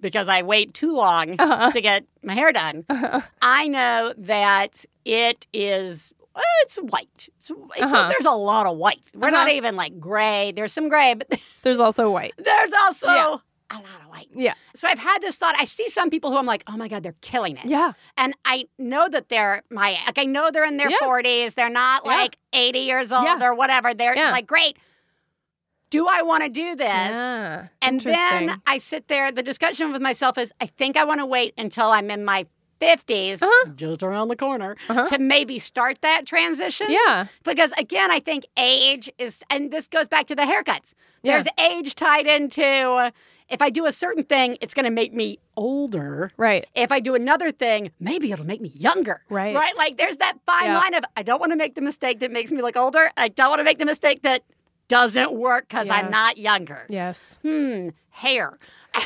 because 0.00 0.28
I 0.28 0.42
wait 0.42 0.74
too 0.74 0.94
long 0.94 1.36
Uh-huh. 1.38 1.70
to 1.72 1.80
get 1.80 2.04
my 2.22 2.34
hair 2.34 2.52
done. 2.52 2.84
I 3.42 3.68
know 3.68 4.12
that 4.18 4.84
it 5.04 5.46
is 5.52 6.10
it's 6.64 6.76
white. 6.76 7.28
It's, 7.36 7.50
it's 7.76 7.82
Uh-huh. 7.82 8.08
there's 8.08 8.24
a 8.24 8.32
lot 8.32 8.66
of 8.66 8.76
white. 8.76 8.98
We're 9.14 9.30
not 9.30 9.46
Uh-huh. 9.46 9.56
even 9.56 9.76
like 9.76 10.00
gray. 10.00 10.52
There's 10.54 10.72
some 10.72 10.88
gray, 10.88 11.14
but 11.14 11.28
there's 11.62 11.78
also 11.78 12.10
white. 12.10 12.32
there's 12.38 12.72
also 12.72 13.06
Yeah. 13.06 13.36
a 13.70 13.76
lot 13.76 14.00
of 14.02 14.08
white. 14.08 14.28
Yeah, 14.34 14.54
So 14.74 14.88
I've 14.88 14.98
had 14.98 15.22
this 15.22 15.36
thought. 15.36 15.54
I 15.58 15.64
see 15.64 15.88
some 15.88 16.10
people 16.10 16.30
who 16.32 16.36
I'm 16.38 16.46
like, 16.46 16.64
oh 16.66 16.76
my 16.76 16.88
god, 16.88 17.04
they're 17.04 17.14
killing 17.20 17.56
it. 17.56 17.66
yeah, 17.66 17.92
And 18.16 18.34
I 18.44 18.64
know 18.78 19.08
that 19.08 19.28
they're 19.28 19.62
my 19.70 19.96
like 20.06 20.18
I 20.18 20.24
know 20.24 20.50
they're 20.50 20.66
in 20.66 20.76
their 20.76 20.90
Yeah. 20.90 20.96
40s. 21.02 21.54
They're 21.54 21.68
not 21.70 22.02
Yeah. 22.04 22.10
like 22.16 22.36
80 22.52 22.80
years 22.80 23.12
old 23.12 23.24
Yeah. 23.24 23.38
or 23.42 23.54
whatever. 23.54 23.94
They're 23.94 24.16
Yeah. 24.16 24.32
like, 24.32 24.46
great. 24.48 24.76
Do 25.94 26.08
I 26.08 26.22
want 26.22 26.42
to 26.42 26.48
do 26.48 26.74
this? 26.74 26.88
yeah. 26.88 27.68
And 27.80 28.00
then 28.00 28.60
I 28.66 28.78
sit 28.78 29.06
there. 29.06 29.30
The 29.30 29.44
discussion 29.44 29.92
with 29.92 30.02
myself 30.02 30.36
is, 30.38 30.52
I 30.60 30.66
think 30.66 30.96
I 30.96 31.04
want 31.04 31.20
to 31.20 31.26
wait 31.26 31.54
until 31.56 31.88
I'm 31.92 32.10
in 32.10 32.24
my 32.24 32.46
50s, 32.80 33.40
Uh-huh. 33.40 33.70
just 33.76 34.02
around 34.02 34.26
the 34.26 34.34
corner, 34.34 34.76
Uh-huh. 34.88 35.04
to 35.06 35.18
maybe 35.20 35.60
start 35.60 36.00
that 36.00 36.26
transition. 36.26 36.88
yeah, 36.90 37.26
Because 37.44 37.70
again, 37.78 38.10
I 38.10 38.18
think 38.18 38.44
age 38.56 39.08
is, 39.18 39.42
and 39.50 39.70
this 39.70 39.86
goes 39.86 40.08
back 40.08 40.26
to 40.26 40.34
the 40.34 40.42
haircuts. 40.42 40.94
Yeah. 41.22 41.34
There's 41.40 41.46
age 41.70 41.94
tied 41.94 42.26
into 42.26 43.12
if 43.48 43.60
I 43.62 43.70
do 43.70 43.86
a 43.86 43.92
certain 43.92 44.24
thing, 44.24 44.56
it's 44.60 44.74
going 44.74 44.86
to 44.86 44.90
make 44.90 45.12
me 45.14 45.38
older. 45.56 46.32
right. 46.36 46.66
If 46.74 46.90
I 46.90 46.98
do 46.98 47.14
another 47.14 47.52
thing, 47.52 47.92
maybe 48.00 48.32
it'll 48.32 48.46
make 48.46 48.60
me 48.60 48.72
younger. 48.74 49.20
Right. 49.30 49.54
Right? 49.54 49.76
Like 49.76 49.96
there's 49.96 50.16
that 50.16 50.34
fine 50.44 50.64
Yeah. 50.70 50.78
line 50.80 50.94
of 50.94 51.04
I 51.16 51.22
don't 51.22 51.38
want 51.38 51.52
to 51.52 51.56
make 51.56 51.74
the 51.76 51.80
mistake 51.90 52.18
that 52.20 52.32
makes 52.32 52.50
me 52.50 52.62
look 52.62 52.76
older. 52.76 53.10
I 53.16 53.28
don't 53.28 53.50
want 53.50 53.60
to 53.60 53.64
make 53.64 53.78
the 53.78 53.84
mistake 53.94 54.22
that 54.22 54.42
doesn't 54.88 55.32
work 55.32 55.68
because 55.68 55.86
Yeah. 55.88 55.94
I'm 55.94 56.10
not 56.10 56.38
younger. 56.38 56.86
Yes. 56.88 57.38
Hmm. 57.42 57.88
Hair. 58.10 58.58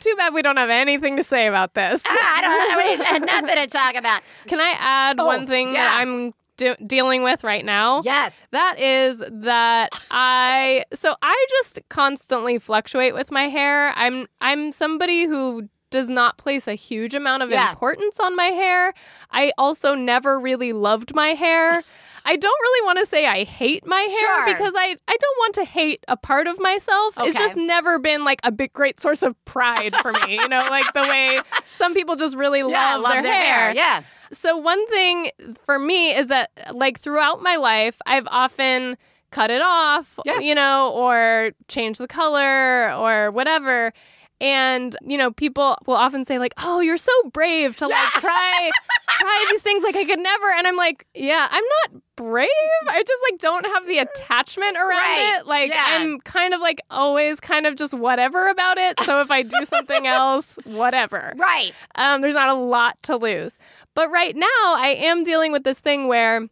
Too 0.00 0.14
bad 0.16 0.32
we 0.34 0.42
don't 0.42 0.56
have 0.56 0.70
anything 0.70 1.16
to 1.16 1.24
say 1.24 1.46
about 1.46 1.74
this. 1.74 2.00
I 2.06 2.40
don't 2.40 3.02
I 3.10 3.18
mean, 3.18 3.26
nothing 3.26 3.56
to 3.56 3.66
talk 3.66 3.94
about. 3.94 4.22
Can 4.46 4.60
I 4.60 4.74
add 4.78 5.16
Oh, 5.18 5.26
one 5.26 5.46
thing 5.46 5.68
yeah. 5.68 5.82
that 5.90 6.00
I'm 6.00 6.32
de- 6.56 6.76
dealing 6.86 7.22
with 7.22 7.42
right 7.44 7.64
now? 7.64 8.02
Yes. 8.04 8.40
That 8.52 8.78
is 8.78 9.18
that 9.30 9.90
I 10.10 10.84
so 10.92 11.14
I 11.22 11.46
just 11.50 11.80
constantly 11.88 12.58
fluctuate 12.58 13.14
with 13.14 13.30
my 13.30 13.48
hair. 13.48 13.92
I'm 13.96 14.26
I'm 14.40 14.70
somebody 14.72 15.24
who 15.24 15.68
does 15.90 16.08
not 16.08 16.36
place 16.36 16.66
a 16.68 16.74
huge 16.74 17.14
amount 17.14 17.42
of 17.42 17.50
Yeah. 17.50 17.70
importance 17.70 18.18
on 18.20 18.36
my 18.36 18.46
hair. 18.46 18.92
I 19.30 19.52
also 19.58 19.94
never 19.94 20.38
really 20.38 20.72
loved 20.72 21.14
my 21.14 21.28
hair. 21.28 21.82
I 22.26 22.36
don't 22.36 22.60
really 22.60 22.84
want 22.86 22.98
to 22.98 23.06
say 23.06 23.26
I 23.26 23.44
hate 23.44 23.86
my 23.86 24.00
hair 24.00 24.18
Sure. 24.18 24.46
because 24.46 24.72
I 24.76 24.96
I 25.08 25.16
don't 25.16 25.38
want 25.38 25.54
to 25.56 25.64
hate 25.64 26.04
a 26.08 26.16
part 26.16 26.46
of 26.46 26.58
myself. 26.60 27.14
It's 27.20 27.38
just 27.38 27.56
never 27.56 27.98
been 27.98 28.24
like 28.24 28.40
a 28.42 28.50
big 28.52 28.72
great 28.72 28.98
source 29.00 29.22
of 29.22 29.32
pride 29.44 29.94
for 30.02 30.12
me. 30.12 30.34
You 30.34 30.48
know, 30.48 30.66
like 30.70 30.92
the 30.92 31.02
way 31.02 31.40
some 31.72 31.94
people 31.94 32.16
just 32.16 32.36
really 32.36 32.60
yeah, 32.60 32.96
love, 32.96 33.22
their, 33.22 33.22
hair. 33.22 33.72
Yeah. 33.74 34.02
So 34.32 34.56
one 34.56 34.84
thing 34.88 35.30
for 35.64 35.78
me 35.78 36.14
is 36.14 36.26
that 36.26 36.50
like 36.72 36.98
throughout 36.98 37.42
my 37.42 37.56
life, 37.56 38.00
I've 38.06 38.26
often 38.28 38.96
cut 39.30 39.50
it 39.50 39.62
off, 39.62 40.18
Yeah. 40.24 40.38
you 40.40 40.54
know, 40.54 40.92
or 40.94 41.50
changed 41.68 42.00
the 42.00 42.08
color 42.08 42.92
or 42.94 43.30
whatever. 43.30 43.92
And, 44.40 44.94
you 45.00 45.16
know, 45.16 45.30
people 45.30 45.78
will 45.86 45.96
often 45.96 46.26
say 46.26 46.38
like, 46.38 46.52
"Oh, 46.58 46.80
you're 46.80 46.98
so 46.98 47.10
brave 47.32 47.74
to 47.76 47.86
like 47.88 48.08
try 48.20 48.70
try 49.08 49.46
these 49.50 49.62
things 49.62 49.82
like 49.82 49.96
I 49.96 50.04
could 50.04 50.18
never." 50.18 50.46
And 50.58 50.66
I'm 50.66 50.76
like, 50.76 51.06
"Yeah, 51.14 51.48
I'm 51.50 51.64
not 51.92 52.02
brave. 52.16 52.48
I 52.88 53.02
just 53.02 53.22
like 53.30 53.40
don't 53.40 53.64
have 53.66 53.86
the 53.86 53.98
attachment 53.98 54.76
around 54.76 54.88
Right. 54.88 55.36
it. 55.40 55.46
Like 55.46 55.70
Yeah. 55.70 55.82
I'm 55.86 56.20
kind 56.20 56.52
of 56.52 56.60
like 56.60 56.82
always 56.90 57.40
kind 57.40 57.66
of 57.66 57.76
just 57.76 57.94
whatever 57.94 58.48
about 58.48 58.76
it. 58.76 59.00
So 59.04 59.22
if 59.22 59.30
I 59.30 59.40
do 59.42 59.64
something 59.64 60.06
else, 60.06 60.58
whatever." 60.64 61.32
Right. 61.36 61.72
Um, 61.94 62.20
there's 62.20 62.34
not 62.34 62.50
a 62.50 62.54
lot 62.54 63.02
to 63.04 63.16
lose. 63.16 63.56
But 63.94 64.10
right 64.10 64.36
now, 64.36 64.46
I 64.64 64.96
am 64.98 65.22
dealing 65.24 65.50
with 65.52 65.64
this 65.64 65.78
thing 65.78 66.08
where 66.08 66.46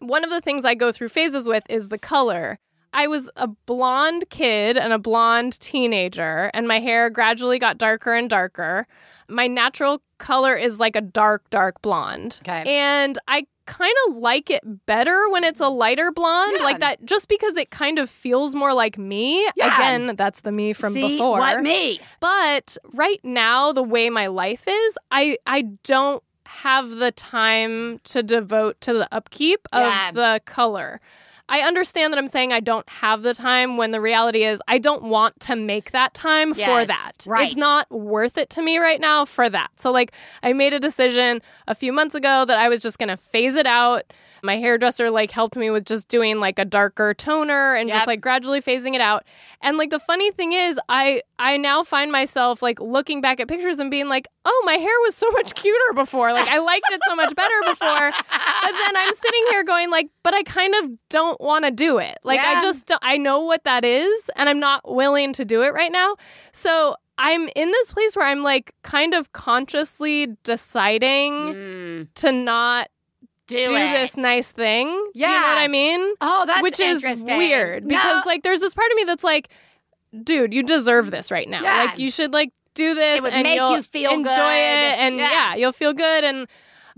one 0.00 0.22
of 0.22 0.28
the 0.28 0.42
things 0.42 0.66
I 0.66 0.74
go 0.74 0.92
through 0.92 1.08
phases 1.08 1.46
with 1.48 1.64
is 1.70 1.88
the 1.88 1.96
color. 1.98 2.58
I 2.96 3.06
was 3.08 3.28
a 3.36 3.46
blonde 3.46 4.24
kid 4.30 4.76
and 4.78 4.92
a 4.92 4.98
blonde 4.98 5.60
teenager, 5.60 6.50
and 6.54 6.66
my 6.66 6.80
hair 6.80 7.10
gradually 7.10 7.58
got 7.58 7.76
darker 7.78 8.14
and 8.14 8.28
darker. 8.30 8.86
My 9.28 9.46
natural 9.48 10.02
color 10.18 10.54
is 10.54 10.78
like 10.78 10.96
a 10.96 11.00
dark, 11.02 11.48
dark 11.50 11.82
blonde. 11.82 12.38
Okay. 12.42 12.62
And 12.66 13.18
I 13.28 13.46
kind 13.66 13.92
of 14.08 14.14
like 14.14 14.48
it 14.48 14.62
better 14.86 15.28
when 15.28 15.42
it's 15.44 15.60
a 15.60 15.68
lighter 15.68 16.10
blonde, 16.12 16.54
Yeah. 16.58 16.64
like 16.64 16.78
that, 16.80 17.04
just 17.04 17.28
because 17.28 17.56
it 17.56 17.70
kind 17.70 17.98
of 17.98 18.08
feels 18.08 18.54
more 18.54 18.72
like 18.72 18.96
me. 18.96 19.42
Yeah. 19.56 19.74
Again, 19.74 20.16
that's 20.16 20.40
the 20.40 20.52
me 20.52 20.72
from 20.72 20.92
See, 20.94 21.02
before. 21.08 21.40
What 21.40 21.62
me? 21.62 22.00
But 22.20 22.78
right 22.92 23.20
now, 23.24 23.72
the 23.72 23.82
way 23.82 24.08
my 24.08 24.28
life 24.28 24.64
is, 24.68 24.96
I 25.10 25.36
I 25.46 25.62
don't 25.82 26.22
have 26.46 26.90
the 26.90 27.10
time 27.10 27.98
to 28.04 28.22
devote 28.22 28.80
to 28.82 28.94
the 28.94 29.08
upkeep 29.12 29.66
of 29.72 29.82
Yeah. 29.82 30.12
the 30.12 30.40
color. 30.46 31.00
I 31.48 31.60
understand 31.60 32.12
that 32.12 32.18
I'm 32.18 32.28
saying 32.28 32.52
I 32.52 32.60
don't 32.60 32.88
have 32.88 33.22
the 33.22 33.34
time 33.34 33.76
when 33.76 33.92
the 33.92 34.00
reality 34.00 34.42
is 34.42 34.60
I 34.66 34.78
don't 34.78 35.04
want 35.04 35.38
to 35.40 35.56
make 35.56 35.92
that 35.92 36.12
time 36.14 36.54
for 36.54 36.84
that. 36.84 37.12
right. 37.26 37.46
It's 37.48 37.56
not 37.56 37.90
worth 37.90 38.36
it 38.36 38.50
to 38.50 38.62
me 38.62 38.78
right 38.78 39.00
now 39.00 39.24
for 39.24 39.48
that. 39.48 39.70
So 39.76 39.92
like 39.92 40.12
I 40.42 40.52
made 40.52 40.74
a 40.74 40.80
decision 40.80 41.40
a 41.68 41.74
few 41.74 41.92
months 41.92 42.14
ago 42.14 42.44
that 42.44 42.58
I 42.58 42.68
was 42.68 42.82
just 42.82 42.98
going 42.98 43.10
to 43.10 43.16
phase 43.16 43.54
it 43.54 43.66
out. 43.66 44.12
My 44.42 44.56
hairdresser 44.56 45.10
like 45.10 45.30
helped 45.30 45.56
me 45.56 45.70
with 45.70 45.84
just 45.84 46.08
doing 46.08 46.38
like 46.40 46.58
a 46.58 46.64
darker 46.64 47.14
toner 47.14 47.74
and 47.74 47.88
Yep. 47.88 47.96
just 47.96 48.06
like 48.06 48.20
gradually 48.20 48.60
phasing 48.60 48.94
it 48.94 49.00
out. 49.00 49.24
And 49.62 49.76
like 49.78 49.90
the 49.90 49.98
funny 50.00 50.30
thing 50.30 50.52
is 50.52 50.78
I 50.88 51.22
I 51.38 51.56
now 51.56 51.82
find 51.82 52.10
myself 52.12 52.62
like 52.62 52.80
looking 52.80 53.20
back 53.20 53.40
at 53.40 53.48
pictures 53.48 53.78
and 53.78 53.90
being 53.90 54.08
like, 54.08 54.26
"Oh, 54.44 54.62
my 54.64 54.74
hair 54.74 54.94
was 55.04 55.14
so 55.14 55.28
much 55.32 55.54
cuter 55.54 55.92
before. 55.94 56.32
Like 56.32 56.48
I 56.48 56.58
liked 56.58 56.86
it 56.90 57.00
so 57.08 57.14
much 57.16 57.34
better 57.34 57.60
before." 57.66 58.10
But 58.10 58.72
then 58.72 58.96
I'm 58.96 59.14
sitting 59.14 59.44
here 59.50 59.64
going 59.64 59.90
like, 59.90 60.08
"But 60.22 60.34
I 60.34 60.42
kind 60.42 60.74
of 60.76 60.90
don't 61.08 61.40
want 61.40 61.64
to 61.64 61.70
do 61.70 61.98
it. 61.98 62.18
Like 62.24 62.40
Yeah. 62.40 62.54
I 62.56 62.60
just 62.60 62.90
I 63.02 63.16
know 63.18 63.40
what 63.40 63.64
that 63.64 63.84
is 63.84 64.30
and 64.36 64.48
I'm 64.48 64.60
not 64.60 64.82
willing 64.90 65.32
to 65.34 65.44
do 65.44 65.62
it 65.62 65.72
right 65.74 65.92
now." 65.92 66.16
So 66.52 66.96
I'm 67.18 67.48
in 67.56 67.70
this 67.72 67.92
place 67.92 68.14
where 68.14 68.26
I'm 68.26 68.42
like 68.42 68.74
kind 68.82 69.14
of 69.14 69.32
consciously 69.32 70.28
deciding 70.44 71.32
Mm, 71.32 72.08
to 72.16 72.32
not 72.32 72.88
do 73.46 73.56
do 73.66 73.72
this 73.74 74.16
nice 74.16 74.50
thing. 74.50 74.88
Yeah. 75.14 75.26
Do 75.28 75.32
you 75.32 75.40
know 75.40 75.46
what 75.48 75.58
I 75.58 75.68
mean? 75.68 76.14
Oh, 76.20 76.44
that's 76.46 76.62
Which 76.62 76.80
is 76.80 77.02
weird 77.24 77.86
because 77.88 78.04
No, 78.04 78.22
like 78.26 78.42
there's 78.42 78.60
this 78.60 78.74
part 78.74 78.90
of 78.90 78.96
me 78.96 79.04
that's 79.04 79.24
like, 79.24 79.48
dude, 80.22 80.52
you 80.54 80.62
deserve 80.62 81.10
this 81.10 81.30
right 81.30 81.48
now. 81.48 81.62
Yeah. 81.62 81.84
Like 81.84 81.98
you 81.98 82.10
should 82.10 82.32
like 82.32 82.52
do 82.74 82.94
this 82.94 83.24
and 83.24 83.42
make 83.42 83.56
you'll 83.56 83.76
you 83.76 83.82
feel 83.82 84.10
enjoy 84.12 84.24
good. 84.24 84.34
it 84.34 84.98
and 84.98 85.16
Yeah. 85.16 85.30
yeah. 85.30 85.54
you'll 85.54 85.72
feel 85.72 85.92
good 85.94 86.24
and 86.24 86.46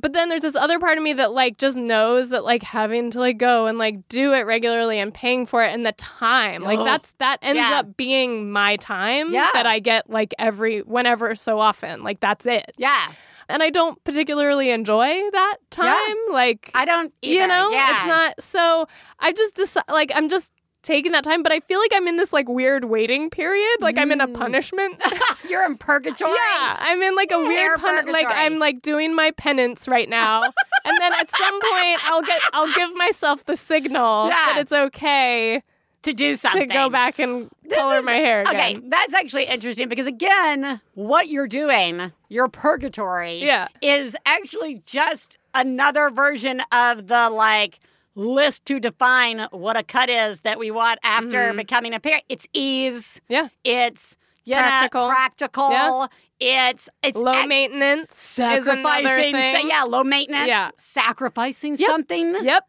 but 0.01 0.13
then 0.13 0.29
there's 0.29 0.43
this 0.43 0.55
other 0.55 0.79
part 0.79 0.97
of 0.97 1.03
me 1.03 1.13
that 1.15 1.33
like 1.33 1.59
just 1.59 1.77
knows 1.77 2.29
that 2.31 2.45
like 2.45 2.63
having 2.63 3.11
to 3.13 3.19
like 3.19 3.37
go 3.39 3.67
and 3.67 3.79
like 3.79 4.09
do 4.09 4.33
it 4.33 4.43
regularly 4.47 4.99
and 5.01 5.13
paying 5.15 5.45
for 5.47 5.63
it 5.65 5.73
and 5.73 5.85
the 5.87 5.91
time 5.93 6.63
like 6.63 6.79
that's 6.81 7.13
that 7.19 7.39
ends 7.43 7.59
Yeah. 7.59 7.79
up 7.81 7.97
being 7.97 8.51
my 8.51 8.77
time 8.77 9.33
Yeah. 9.33 9.51
that 9.55 9.67
I 9.67 9.79
get 9.81 10.09
like 10.11 10.35
every 10.39 10.81
whenever 10.81 11.35
so 11.37 11.59
often 11.61 12.03
like 12.05 12.21
that's 12.21 12.47
it 12.47 12.73
yeah, 12.77 13.07
and 13.49 13.63
I 13.63 13.71
don't 13.71 14.03
particularly 14.05 14.71
enjoy 14.71 15.21
that 15.33 15.57
time 15.71 16.17
like 16.31 16.71
I 16.75 16.85
don't. 16.85 17.13
you 17.23 17.47
know 17.47 17.71
yeah. 17.71 17.91
it's 17.97 18.07
not 18.07 18.43
so 18.43 18.87
i 19.19 19.33
just 19.33 19.55
decide 19.57 19.85
like 19.91 20.11
i'm 20.15 20.29
just 20.29 20.53
taking 20.83 21.13
that 21.13 21.25
time 21.25 21.43
but 21.43 21.51
i 21.53 21.61
feel 21.61 21.81
like 21.81 21.91
i'm 21.95 22.07
in 22.09 22.17
this 22.17 22.33
like 22.33 22.49
weird 22.49 22.85
waiting 22.85 23.31
period 23.31 23.77
like 23.81 23.99
i'm 23.99 24.11
in 24.13 24.21
a 24.21 24.27
Mm. 24.29 24.35
punishment 24.35 25.03
You're 25.51 25.65
in 25.67 25.77
purgatory. 25.77 26.31
yeah 26.31 26.77
i'm 26.79 27.03
in 27.03 27.15
like 27.17 27.31
a 27.33 27.35
Yeah, 27.39 27.49
weird 27.49 27.81
pun- 27.81 28.13
like 28.13 28.27
i'm 28.31 28.59
like 28.59 28.81
doing 28.83 29.15
my 29.15 29.31
penance 29.33 29.89
right 29.89 30.09
now 30.09 30.43
and 30.45 30.99
then 31.01 31.13
at 31.15 31.29
some 31.37 31.61
point 31.61 32.05
i'll 32.11 32.23
get 32.23 32.41
i'll 32.53 32.73
give 32.75 32.95
myself 32.97 33.45
the 33.45 33.57
signal 33.57 34.29
Yeah. 34.29 34.35
that 34.47 34.57
it's 34.61 34.73
okay 34.73 35.63
to 36.09 36.14
do 36.14 36.37
something. 36.37 36.68
to 36.68 36.75
go 36.75 36.88
back 36.90 37.18
and 37.18 37.49
This 37.62 37.79
color 37.79 37.99
is- 37.99 38.05
my 38.05 38.12
hair 38.12 38.40
again 38.42 38.55
Okay, 38.55 38.81
that's 38.88 39.14
actually 39.14 39.44
interesting 39.44 39.88
because 39.88 40.07
again, 40.07 40.81
what 40.94 41.29
you're 41.29 41.47
doing, 41.49 42.12
your 42.29 42.49
purgatory, 42.49 43.35
Yeah. 43.38 43.68
is 43.83 44.16
actually 44.27 44.83
just 44.87 45.38
another 45.55 46.11
version 46.11 46.62
of 46.73 47.07
the 47.09 47.31
like 47.31 47.79
list 48.14 48.64
to 48.66 48.81
define 48.81 49.47
what 49.53 49.77
a 49.77 49.83
cut 49.85 50.11
is 50.11 50.40
that 50.40 50.59
we 50.59 50.71
want 50.71 50.99
after 51.05 51.53
Mhm. 51.53 51.57
becoming 51.57 51.94
a 51.94 52.01
parent. 52.01 52.25
It's 52.29 52.47
ease. 52.53 53.21
Yeah. 53.29 53.49
It's 53.64 54.16
you 54.44 54.55
know, 54.55 54.62
Practical. 54.62 55.09
practical. 55.11 55.71
Yeah. 55.71 56.71
It's 56.71 56.88
it's 57.03 57.16
low 57.18 57.33
act- 57.35 57.49
maintenance 57.49 58.12
is 58.14 58.18
sacrificing. 58.18 59.35
sa- 59.35 59.66
yeah, 59.66 59.83
low 59.83 60.03
maintenance. 60.05 60.49
Yeah. 60.49 60.71
Sacrificing 60.79 61.77
Yep. 61.77 61.88
something 61.90 62.37
yep 62.42 62.64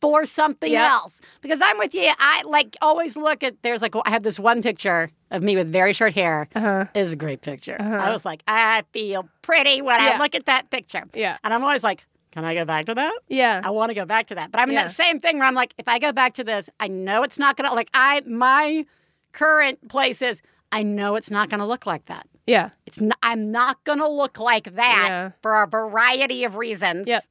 for 0.00 0.26
something 0.26 0.70
Yep. 0.72 0.90
else. 0.90 1.20
Because 1.40 1.60
I'm 1.62 1.78
with 1.78 1.94
you. 1.94 2.10
I 2.18 2.42
like 2.44 2.76
always 2.80 3.16
look 3.16 3.42
at 3.42 3.54
there's 3.62 3.82
like 3.82 3.94
I 4.04 4.10
have 4.10 4.22
this 4.22 4.38
one 4.38 4.62
picture 4.62 5.10
of 5.30 5.42
me 5.42 5.56
with 5.56 5.70
very 5.72 5.92
short 5.92 6.14
hair. 6.14 6.48
uh-huh 6.54 6.86
Is 6.94 7.12
a 7.12 7.16
great 7.16 7.40
picture. 7.42 7.76
Uh-huh. 7.80 7.96
I 7.96 8.10
was 8.12 8.24
like, 8.24 8.42
I 8.46 8.84
feel 8.92 9.28
pretty 9.42 9.82
when 9.82 10.00
I 10.00 10.16
look 10.18 10.34
at 10.34 10.46
that 10.46 10.70
picture. 10.70 11.04
yeah 11.14 11.36
And 11.44 11.52
I'm 11.52 11.62
always 11.64 11.82
like, 11.84 12.06
can 12.30 12.44
I 12.44 12.54
go 12.54 12.64
back 12.64 12.86
to 12.86 12.94
that? 12.94 13.18
yeah 13.28 13.60
I 13.64 13.70
want 13.70 13.90
to 13.90 13.94
go 13.94 14.04
back 14.04 14.26
to 14.28 14.34
that. 14.36 14.50
But 14.52 14.60
I'm 14.60 14.68
in 14.68 14.74
Yeah. 14.74 14.84
that 14.84 14.94
same 14.94 15.18
thing 15.20 15.38
where 15.38 15.48
I'm 15.48 15.54
like, 15.54 15.74
if 15.78 15.88
I 15.88 15.98
go 15.98 16.12
back 16.12 16.34
to 16.34 16.44
this, 16.44 16.68
I 16.78 16.88
know 16.88 17.22
it's 17.22 17.38
not 17.38 17.56
gonna 17.56 17.74
like 17.74 17.90
I 17.94 18.22
my 18.26 18.84
current 19.32 19.88
place 19.88 20.22
is 20.22 20.40
I 20.72 20.82
know 20.82 21.16
it's 21.16 21.30
not 21.30 21.48
gonna 21.50 21.66
look 21.66 21.86
like 21.86 22.04
that. 22.06 22.26
yeah 22.46 22.70
It's 22.86 23.00
not, 23.00 23.18
I'm 23.22 23.50
not 23.50 23.82
going 23.84 23.98
to 23.98 24.08
look 24.08 24.38
like 24.38 24.74
that 24.76 25.06
Yeah. 25.10 25.30
for 25.42 25.62
a 25.62 25.66
variety 25.66 26.44
of 26.44 26.56
reasons. 26.56 27.06
Yep. 27.06 27.22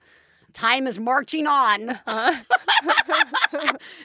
Time 0.58 0.88
is 0.88 0.98
marching 0.98 1.46
on. 1.46 1.92
uh, 2.08 2.36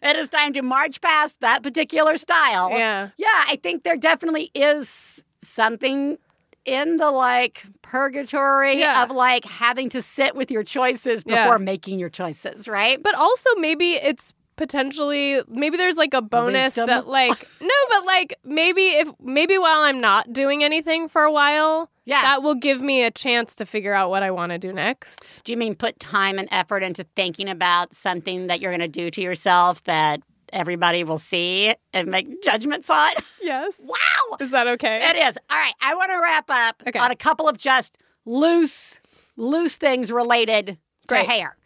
it 0.03 0.17
is 0.17 0.29
time 0.29 0.53
to 0.53 0.61
march 0.63 1.01
past 1.01 1.37
that 1.41 1.63
particular 1.63 2.19
style. 2.19 2.69
yeah 2.71 3.09
Yeah, 3.17 3.27
I 3.49 3.59
think 3.63 3.85
there 3.85 3.97
definitely 3.97 4.51
is 4.55 5.25
something 5.39 6.19
in 6.67 6.99
the 6.99 7.11
like 7.11 7.65
purgatory 7.81 8.79
Yeah. 8.81 9.03
of 9.03 9.11
like 9.11 9.45
having 9.47 9.89
to 9.91 10.03
sit 10.03 10.37
with 10.37 10.51
your 10.51 10.63
choices 10.63 11.23
Yeah. 11.27 11.45
before 11.45 11.59
making 11.59 11.99
your 11.99 12.11
choices, 12.11 12.69
right? 12.69 13.03
But 13.03 13.15
also 13.15 13.49
maybe 13.57 13.93
it's 13.95 14.35
potentially 14.57 15.41
maybe 15.49 15.79
there's 15.79 15.97
like 15.97 16.13
a 16.13 16.21
bonus 16.23 16.77
wisdom? 16.77 16.87
that 16.89 17.07
like 17.07 17.49
no, 17.63 17.75
but 17.89 18.05
like 18.05 18.37
maybe 18.45 18.83
if 18.89 19.09
maybe 19.21 19.57
while 19.57 19.81
I'm 19.81 20.01
not 20.03 20.33
doing 20.33 20.63
anything 20.63 21.09
for 21.09 21.23
a 21.23 21.33
while, 21.33 21.91
Yeah. 22.05 22.23
that 22.23 22.43
will 22.43 22.55
give 22.57 22.81
me 22.81 23.03
a 23.05 23.11
chance 23.11 23.55
to 23.57 23.67
figure 23.67 23.95
out 23.95 24.11
what 24.11 24.23
I 24.23 24.31
want 24.31 24.51
to 24.53 24.59
do 24.59 24.73
next. 24.73 25.43
Do 25.45 25.53
you 25.53 25.59
mean 25.59 25.75
put 25.75 26.01
time 26.01 26.39
and 26.39 26.49
effort 26.51 26.83
into 26.83 27.05
thinking 27.17 27.49
about 27.49 27.95
something 27.95 28.49
that 28.49 28.61
you're 28.61 28.73
going 28.73 28.81
to 28.81 28.89
do 28.89 29.11
to 29.11 29.21
yourself 29.21 29.83
that 29.85 30.21
everybody 30.53 31.05
will 31.05 31.19
see 31.19 31.75
and 31.93 32.09
make 32.09 32.43
judgments 32.43 32.91
on? 32.91 33.11
Yes. 33.43 33.81
wow. 33.85 34.37
Is 34.41 34.53
that 34.53 34.69
okay? 34.69 35.11
It 35.11 35.17
is. 35.17 35.37
All 35.51 35.59
right. 35.59 35.75
I 35.81 35.95
want 35.97 36.11
to 36.13 36.19
wrap 36.23 36.49
up 36.49 36.83
Okay. 36.87 36.99
on 36.99 37.11
a 37.11 37.17
couple 37.17 37.49
of 37.49 37.59
just 37.59 37.99
loose, 38.25 39.01
loose 39.37 39.75
things 39.75 40.13
related 40.13 40.79
Great. 41.09 41.25
to 41.25 41.31
hair. 41.31 41.57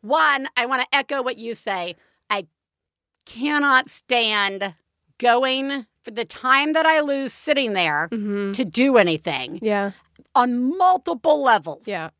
One, 0.00 0.48
I 0.56 0.64
want 0.64 0.80
to 0.80 0.88
echo 0.96 1.22
what 1.22 1.36
you 1.36 1.54
say. 1.54 1.96
I 2.30 2.46
cannot 3.26 3.90
stand 3.90 4.74
going 5.18 5.84
for 6.04 6.10
the 6.10 6.24
time 6.24 6.72
that 6.72 6.86
I 6.86 7.00
lose 7.00 7.32
sitting 7.32 7.72
there 7.74 8.08
Mhm. 8.10 8.54
to 8.54 8.64
do 8.64 8.96
anything 8.96 9.58
Yeah. 9.62 9.92
on 10.34 10.76
multiple 10.76 11.42
levels. 11.42 11.86
Yeah. 11.86 12.10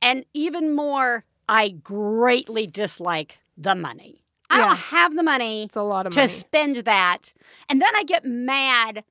And 0.00 0.24
even 0.34 0.74
more, 0.74 1.24
I 1.48 1.70
greatly 1.70 2.66
dislike 2.66 3.38
the 3.56 3.74
money. 3.74 4.22
I 4.50 4.58
Yeah. 4.58 4.66
don't 4.68 4.76
have 4.78 5.14
the 5.16 5.22
money 5.22 5.64
It's 5.64 5.76
a 5.76 5.82
lot 5.82 6.06
of 6.06 6.12
to 6.12 6.20
money. 6.20 6.32
spend 6.32 6.76
that. 6.76 7.32
And 7.68 7.82
then 7.82 7.94
I 7.96 8.04
get 8.04 8.24
mad 8.24 9.04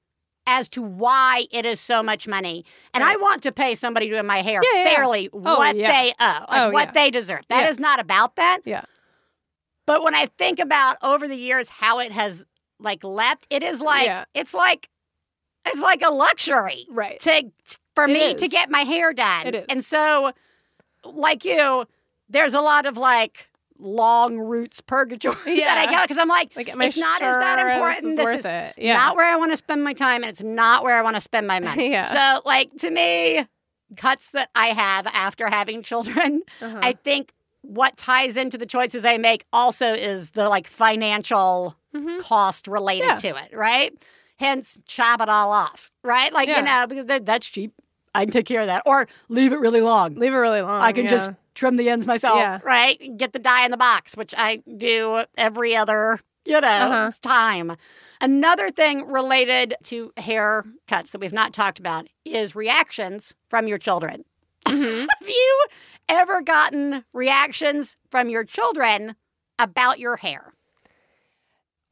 as 0.50 0.70
to 0.70 0.82
why 0.82 1.46
it 1.52 1.66
is 1.66 1.82
so 1.82 2.02
much 2.02 2.26
money. 2.28 2.64
And 2.94 3.04
I 3.04 3.18
want 3.18 3.44
to 3.44 3.52
pay 3.52 3.76
somebody 3.76 4.08
doing 4.10 4.26
my 4.26 4.42
hair 4.42 4.62
Yeah, 4.64 4.84
yeah, 4.84 4.96
fairly 4.96 5.30
Oh, 5.34 5.58
what 5.58 5.76
they 5.76 6.14
owe, 6.20 6.46
like 6.48 6.48
Oh, 6.50 6.72
what 6.72 6.94
they 6.94 7.12
deserve. 7.12 7.46
That 7.50 7.70
is 7.70 7.78
not 7.80 8.00
about 8.00 8.38
that. 8.38 8.60
Yeah. 8.64 8.84
But 9.86 10.04
when 10.04 10.16
I 10.16 10.28
think 10.28 10.60
about 10.60 10.98
over 11.04 11.28
the 11.28 11.36
years 11.38 11.68
how 11.70 12.00
it 12.00 12.12
has 12.14 12.46
like 12.80 13.04
leapt, 13.04 13.48
it 13.50 13.64
is 13.64 13.80
like 13.82 14.06
Yeah. 14.06 14.26
it's 14.34 14.54
like 14.54 14.90
it's 15.66 15.80
like 15.80 16.02
a 16.02 16.10
luxury 16.12 16.86
Right. 16.90 17.20
to 17.22 17.52
for 17.96 18.06
It 18.06 18.12
me 18.14 18.34
to 18.36 18.48
get 18.48 18.70
my 18.70 18.82
hair 18.82 19.14
done. 19.14 19.48
It 19.48 19.56
is. 19.56 19.66
And 19.70 19.84
so 19.84 20.32
like 21.04 21.44
you, 21.46 21.86
there's 22.30 22.54
a 22.54 22.62
lot 22.62 22.86
of 22.86 22.98
like 22.98 23.50
long 23.80 24.38
roots 24.40 24.82
purgatory 24.82 25.36
that 25.60 25.78
I 25.78 25.84
Yeah. 25.92 25.98
go 25.98 26.02
because 26.04 26.18
I'm 26.18 26.28
like, 26.28 26.56
Like, 26.56 26.70
it's 26.70 26.98
not 26.98 27.22
as 27.22 27.36
that 27.36 27.60
important. 27.60 28.04
This 28.04 28.12
is 28.12 28.18
This 28.18 28.24
worth 28.26 28.40
is 28.40 28.46
it. 28.46 28.74
Yeah. 28.78 28.94
not 28.96 29.16
where 29.16 29.26
I 29.32 29.36
want 29.38 29.52
to 29.52 29.58
spend 29.58 29.84
my 29.84 29.94
time, 29.94 30.24
and 30.24 30.30
it's 30.30 30.42
not 30.42 30.84
where 30.84 30.98
I 30.98 31.02
want 31.02 31.16
to 31.16 31.22
spend 31.22 31.48
my 31.48 31.60
money. 31.60 31.92
Yeah. 31.92 32.36
So, 32.38 32.42
like 32.46 32.76
to 32.78 32.90
me, 32.92 33.46
cuts 33.96 34.32
that 34.32 34.50
I 34.56 34.68
have 34.68 35.06
after 35.08 35.48
having 35.48 35.84
children, 35.84 36.42
Uh-huh. 36.62 36.80
I 36.82 36.94
think 36.94 37.34
what 37.68 37.98
ties 37.98 38.38
into 38.38 38.58
the 38.58 38.66
choices 38.66 39.04
I 39.06 39.18
make 39.18 39.46
also 39.52 39.94
is 39.94 40.32
the 40.32 40.48
like 40.50 40.68
financial 40.68 41.76
Mhm. 41.94 42.20
cost 42.22 42.68
related 42.68 43.06
Yeah. 43.08 43.18
to 43.18 43.28
it, 43.44 43.50
right? 43.56 43.92
Hence, 44.40 44.78
chop 44.86 45.20
it 45.22 45.30
all 45.30 45.52
off, 45.52 45.92
right? 46.04 46.32
Like 46.32 46.48
Yeah. 46.48 46.60
you 46.60 46.64
know, 46.66 46.88
because 47.06 47.22
that's 47.26 47.48
cheap. 47.48 47.74
I 48.16 48.24
can 48.26 48.32
take 48.32 48.46
care 48.46 48.62
of 48.62 48.68
that, 48.68 48.84
or 48.86 49.08
leave 49.30 49.52
it 49.52 49.58
really 49.60 49.82
long. 49.82 50.16
Leave 50.16 50.34
it 50.34 50.38
really 50.38 50.62
long. 50.62 50.82
I 50.82 50.92
can 50.92 51.04
yeah. 51.06 51.12
just 51.12 51.32
trim 51.56 51.76
the 51.78 51.90
ends 51.90 52.08
myself, 52.08 52.38
Yeah. 52.38 52.60
right? 52.64 53.18
Get 53.18 53.34
the 53.34 53.40
dye 53.40 53.66
in 53.66 53.72
the 53.72 53.78
box, 53.78 54.16
which 54.16 54.34
I 54.38 54.58
do 54.78 55.24
every 55.38 55.76
other, 55.76 56.20
you 56.46 56.60
know, 56.62 56.68
Uh-huh. 56.68 57.12
time. 57.22 57.76
Another 58.22 58.70
thing 58.72 59.06
related 59.08 59.76
to 59.86 60.12
haircuts 60.18 61.12
that 61.12 61.20
we've 61.20 61.34
not 61.34 61.54
talked 61.54 61.78
about 61.80 62.08
is 62.26 62.56
reactions 62.56 63.34
from 63.50 63.68
your 63.68 63.78
children. 63.78 64.24
Mhm. 64.68 65.08
Have 65.22 65.30
you 65.30 65.66
ever 66.10 66.42
gotten 66.42 67.04
reactions 67.14 67.98
from 68.10 68.30
your 68.30 68.44
children 68.44 69.16
about 69.60 70.00
your 70.00 70.16
hair? 70.18 70.54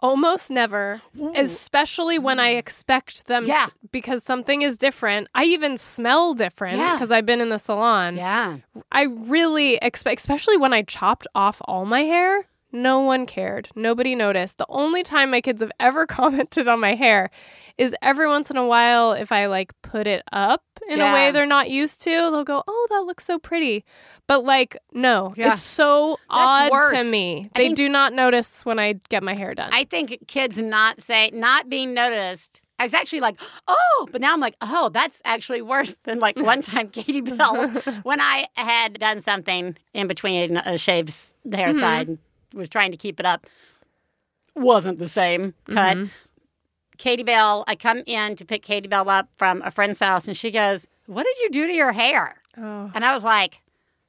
Almost 0.02 0.52
never, 0.52 1.02
especially 1.36 2.20
when 2.20 2.40
I 2.40 2.50
expect 2.50 3.26
them 3.28 3.46
Yeah. 3.46 3.68
to, 3.68 3.72
because 3.92 4.24
something 4.24 4.62
is 4.62 4.78
different. 4.78 5.30
I 5.34 5.46
even 5.46 5.78
smell 5.78 6.34
different 6.34 6.78
Yeah. 6.78 6.94
because 6.94 7.12
I've 7.12 7.26
been 7.26 7.42
in 7.42 7.50
the 7.50 7.58
salon. 7.58 8.18
Yeah. 8.18 8.58
I 8.92 9.04
really 9.04 9.76
expect, 9.78 10.20
especially 10.20 10.58
when 10.58 10.74
I 10.74 10.82
chopped 10.84 11.26
off 11.34 11.60
all 11.66 11.86
my 11.86 12.02
hair, 12.02 12.46
no 12.76 13.00
one 13.00 13.26
cared. 13.26 13.70
Nobody 13.76 14.14
noticed. 14.16 14.58
The 14.58 14.66
only 14.70 15.02
time 15.02 15.32
my 15.32 15.42
kids 15.42 15.62
have 15.62 15.72
ever 15.80 16.06
commented 16.20 16.68
on 16.68 16.80
my 16.80 16.94
hair 16.96 17.32
is 17.78 17.96
every 18.02 18.28
once 18.28 18.52
in 18.52 18.58
a 18.58 18.66
while 18.66 19.14
if 19.14 19.32
I 19.32 19.48
like 19.48 19.74
put 19.82 20.06
it 20.08 20.24
up 20.32 20.64
in 20.90 21.02
a 21.02 21.12
way 21.14 21.32
they're 21.32 21.46
not 21.48 21.70
used 21.72 22.02
to, 22.02 22.10
they'll 22.10 22.44
go, 22.44 22.64
"Oh, 22.68 22.88
that 22.92 23.06
looks 23.06 23.26
so 23.26 23.40
pretty." 23.40 23.84
But 24.28 24.44
like, 24.44 24.78
no, 24.94 25.34
Yeah. 25.36 25.54
it's 25.54 25.62
so 25.62 26.18
That's 26.30 26.70
odd 26.70 26.72
worse. 26.72 26.98
to 27.00 27.04
me. 27.06 27.50
I 27.56 27.60
They 27.60 27.64
think- 27.66 27.78
do 27.78 27.90
not 27.90 28.14
notice 28.14 28.64
when 28.66 28.78
I 28.80 28.94
get 29.10 29.24
my 29.24 29.34
hair 29.34 29.56
done. 29.56 29.70
I 29.74 29.86
think 29.86 30.28
kids 30.28 30.58
not 30.58 31.02
say 31.02 31.32
not 31.34 31.70
being 31.70 31.94
noticed. 31.94 32.62
I 32.78 32.84
was 32.84 32.94
actually 32.94 33.22
like, 33.22 33.38
oh, 33.70 34.08
but 34.12 34.20
now 34.20 34.34
I'm 34.34 34.42
like, 34.42 34.58
oh, 34.62 34.90
that's 34.90 35.22
actually 35.24 35.62
worse 35.62 35.96
than 36.04 36.20
like 36.20 36.38
one 36.38 36.62
time 36.62 36.90
Katie 36.90 37.22
Bell 37.38 37.70
when 38.04 38.20
I 38.20 38.48
had 38.56 39.00
done 39.00 39.22
something 39.22 39.78
in 39.94 40.08
between 40.08 40.58
a 40.58 40.78
shaved 40.78 41.08
s- 41.10 41.34
hair 41.52 41.70
Mm-hmm. 41.70 41.80
side 41.80 42.18
was 42.56 42.70
trying 42.70 42.92
to 42.92 42.98
keep 42.98 43.20
it 43.20 43.26
up. 43.26 43.48
Wasn't 44.56 45.00
the 45.00 45.08
same 45.08 45.54
cut. 45.70 45.98
Mm-hmm. 45.98 46.06
Katie 46.98 47.24
Bell, 47.24 47.66
I 47.68 47.76
come 47.76 48.04
in 48.06 48.36
to 48.38 48.46
pick 48.46 48.64
Katie 48.64 48.88
Bell 48.88 49.10
up 49.10 49.28
from 49.36 49.62
a 49.64 49.72
friend's 49.72 50.00
house 50.00 50.28
and 50.28 50.38
she 50.38 50.50
goes, 50.50 50.88
What 51.08 51.26
did 51.26 51.38
you 51.44 51.50
do 51.50 51.68
to 51.68 51.74
your 51.74 51.92
hair? 51.92 52.36
oh, 52.58 52.90
And 52.96 53.04
I 53.04 53.14
was 53.14 53.24
like, 53.24 53.62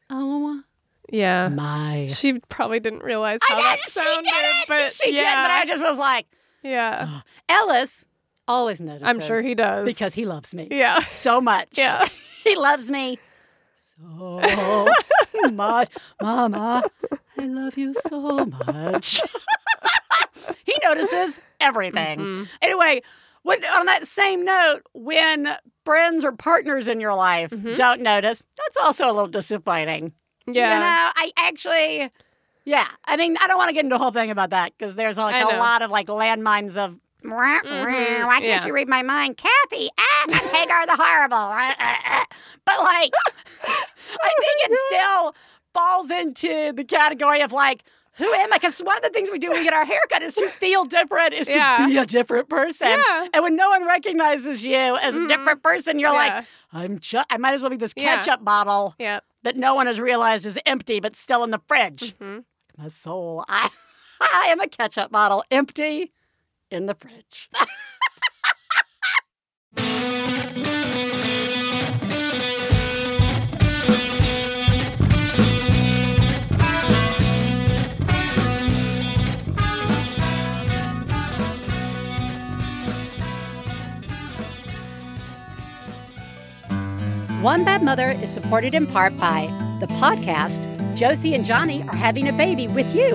Oh 0.08 0.62
yeah. 1.10 1.48
my. 1.48 2.06
She 2.12 2.38
probably 2.48 2.78
didn't 2.78 3.02
realize 3.02 3.40
I 3.42 3.46
how 3.48 3.56
did. 3.56 3.64
that 3.64 3.78
She 3.84 3.90
sounded, 3.90 4.22
did 4.30 4.44
it. 4.44 4.68
but 4.68 4.92
she 4.92 5.10
yeah, 5.16 5.22
did. 5.22 5.24
But 5.42 5.50
I 5.50 5.64
just 5.66 5.82
was 5.82 5.98
like, 5.98 6.26
yeah. 6.62 7.20
Ellis 7.48 8.04
always 8.46 8.80
notices. 8.80 9.08
I'm 9.08 9.18
sure 9.20 9.42
he 9.42 9.56
does 9.56 9.84
because 9.84 10.14
he 10.14 10.24
loves 10.24 10.54
me 10.54 10.68
yeah, 10.70 11.00
so 11.00 11.40
much. 11.40 11.70
yeah. 11.72 12.06
he 12.44 12.54
loves 12.54 12.88
me 12.88 13.18
so 13.98 15.50
much, 15.52 15.88
Mama. 16.22 16.84
I 17.38 17.46
love 17.46 17.76
you 17.76 17.94
so 18.08 18.46
much. 18.46 19.20
he 20.64 20.74
notices 20.82 21.40
everything. 21.60 22.18
Mm-hmm. 22.18 22.44
Anyway, 22.62 23.02
when, 23.42 23.64
on 23.64 23.86
that 23.86 24.06
same 24.06 24.44
note, 24.44 24.82
when 24.92 25.56
friends 25.84 26.24
or 26.24 26.32
partners 26.32 26.88
in 26.88 27.00
your 27.00 27.14
life 27.14 27.52
don't 27.76 28.00
notice, 28.00 28.42
that's 28.56 28.76
also 28.76 29.06
a 29.06 29.12
little 29.12 29.28
disappointing. 29.28 30.08
Mm-hmm. 30.08 30.54
Yeah. 30.54 30.74
You 30.74 30.80
know, 30.80 31.10
I 31.14 31.30
actually, 31.36 32.10
yeah. 32.64 32.86
I 33.04 33.16
mean, 33.16 33.36
I 33.40 33.46
don't 33.46 33.58
want 33.58 33.68
to 33.68 33.74
get 33.74 33.84
into 33.84 33.96
a 33.96 33.98
whole 33.98 34.10
thing 34.10 34.30
about 34.30 34.50
that 34.50 34.72
because 34.76 34.94
there's 34.94 35.16
like 35.16 35.42
a 35.42 35.56
lot 35.58 35.82
of 35.82 35.90
like 35.90 36.08
landmines 36.08 36.76
of. 36.76 36.98
Why 37.22 38.38
can't 38.40 38.44
yeah. 38.44 38.66
you 38.66 38.72
read 38.72 38.88
my 38.88 39.02
mind, 39.02 39.36
Kathy? 39.36 39.88
Ah, 39.98 40.24
I'm 40.24 40.32
Hagar 40.32 40.86
the 40.86 40.96
Horrible. 40.96 41.36
but 42.64 42.78
like, 42.80 43.12
I 43.64 44.32
think 44.38 44.56
it's 44.64 44.82
still 44.88 45.34
falls 45.76 46.10
into 46.10 46.72
the 46.72 46.84
category 46.84 47.42
of 47.42 47.52
like, 47.52 47.82
who 48.14 48.24
am 48.32 48.50
I? 48.52 48.56
Because 48.56 48.80
one 48.80 48.96
of 48.96 49.02
the 49.02 49.10
things 49.10 49.28
we 49.30 49.38
do 49.38 49.50
when 49.50 49.58
we 49.58 49.64
get 49.64 49.74
our 49.74 49.84
haircut 49.84 50.22
is 50.22 50.34
to 50.36 50.48
feel 50.58 50.86
different, 50.86 51.34
is 51.34 51.46
to 51.48 51.52
Yeah. 51.52 51.86
be 51.86 51.98
a 51.98 52.06
different 52.06 52.48
person. 52.48 52.88
Yeah. 52.88 53.26
And 53.34 53.42
when 53.42 53.56
no 53.56 53.68
one 53.68 53.86
recognizes 53.86 54.62
you 54.62 54.74
as 54.96 55.14
a 55.16 55.28
different 55.28 55.62
person, 55.62 55.98
you're 55.98 56.10
Yeah. 56.12 56.36
like, 56.36 56.44
I'm 56.72 56.98
just, 56.98 57.26
I 57.30 57.36
might 57.36 57.52
as 57.54 57.60
well 57.60 57.70
be 57.70 57.76
this 57.76 57.92
ketchup 57.92 58.42
bottle 58.42 58.94
that 58.98 59.56
no 59.56 59.74
one 59.74 59.86
has 59.86 60.00
realized 60.00 60.46
is 60.46 60.58
empty 60.64 60.98
but 60.98 61.14
still 61.14 61.44
in 61.44 61.50
the 61.50 61.60
fridge. 61.68 62.14
Mhm. 62.18 62.44
My 62.78 62.88
soul, 62.88 63.44
I, 63.48 63.68
I 64.20 64.46
am 64.50 64.60
a 64.60 64.66
ketchup 64.66 65.10
bottle 65.12 65.44
empty 65.50 66.12
in 66.70 66.86
the 66.86 66.94
fridge. 66.94 67.50
One 87.46 87.64
Bad 87.64 87.80
Mother 87.80 88.10
is 88.10 88.28
supported 88.32 88.74
in 88.74 88.88
part 88.88 89.16
by 89.18 89.46
the 89.78 89.86
podcast 89.86 90.58
Josie 90.96 91.32
and 91.32 91.44
Jonny 91.44 91.82
are 91.82 91.94
having 91.94 92.26
a 92.26 92.32
baby 92.32 92.66
with 92.66 92.92
you. 92.92 93.12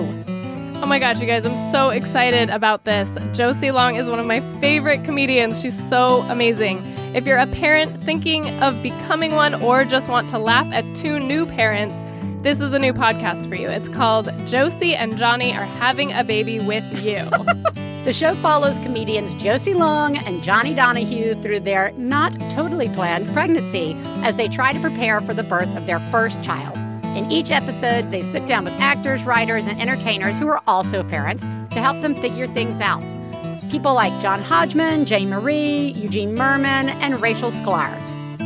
Oh 0.76 0.86
my 0.86 0.98
gosh, 0.98 1.20
you 1.20 1.26
guys, 1.26 1.44
I'm 1.44 1.54
so 1.70 1.90
excited 1.90 2.48
about 2.48 2.86
this. 2.86 3.14
Josie 3.34 3.70
Long 3.72 3.96
is 3.96 4.08
one 4.08 4.18
of 4.18 4.24
my 4.24 4.40
favorite 4.58 5.04
comedians. 5.04 5.60
She's 5.60 5.78
so 5.90 6.22
amazing. 6.30 6.82
If 7.14 7.26
you're 7.26 7.36
a 7.36 7.46
parent 7.46 8.02
thinking 8.04 8.48
of 8.62 8.82
becoming 8.82 9.32
one 9.32 9.52
or 9.56 9.84
just 9.84 10.08
want 10.08 10.30
to 10.30 10.38
laugh 10.38 10.66
at 10.72 10.96
two 10.96 11.20
new 11.20 11.44
parents, 11.44 11.98
this 12.42 12.60
is 12.60 12.72
a 12.72 12.78
new 12.78 12.92
podcast 12.92 13.48
for 13.48 13.54
you. 13.54 13.68
It's 13.68 13.88
called 13.88 14.28
Josie 14.46 14.96
and 14.96 15.16
Jonny 15.16 15.54
Are 15.54 15.64
Having 15.64 16.12
a 16.12 16.24
Baby 16.24 16.58
with 16.60 16.84
You. 17.02 17.30
The 18.02 18.12
show 18.12 18.34
follows 18.34 18.80
comedians 18.80 19.32
Josie 19.36 19.74
Long 19.74 20.16
and 20.16 20.42
Jonny 20.42 20.74
Donahoe 20.74 21.40
through 21.40 21.60
their 21.60 21.92
not 21.92 22.32
totally 22.50 22.88
planned 22.88 23.28
pregnancy 23.28 23.96
as 24.24 24.34
they 24.34 24.48
try 24.48 24.72
to 24.72 24.80
prepare 24.80 25.20
for 25.20 25.34
the 25.34 25.44
birth 25.44 25.72
of 25.76 25.86
their 25.86 26.00
first 26.10 26.42
child. 26.42 26.76
In 27.16 27.30
each 27.30 27.52
episode, 27.52 28.10
they 28.10 28.22
sit 28.32 28.44
down 28.48 28.64
with 28.64 28.72
actors, 28.80 29.22
writers, 29.22 29.68
and 29.68 29.80
entertainers 29.80 30.36
who 30.36 30.48
are 30.48 30.60
also 30.66 31.04
parents 31.04 31.44
to 31.44 31.80
help 31.80 32.02
them 32.02 32.16
figure 32.16 32.48
things 32.48 32.80
out. 32.80 33.04
People 33.70 33.94
like 33.94 34.20
John 34.20 34.42
Hodgman, 34.42 35.04
Jane 35.04 35.30
Marie, 35.30 35.92
Eugene 35.92 36.34
Mirman, 36.34 36.88
and 37.02 37.22
Rachel 37.22 37.52
Sklar. 37.52 37.96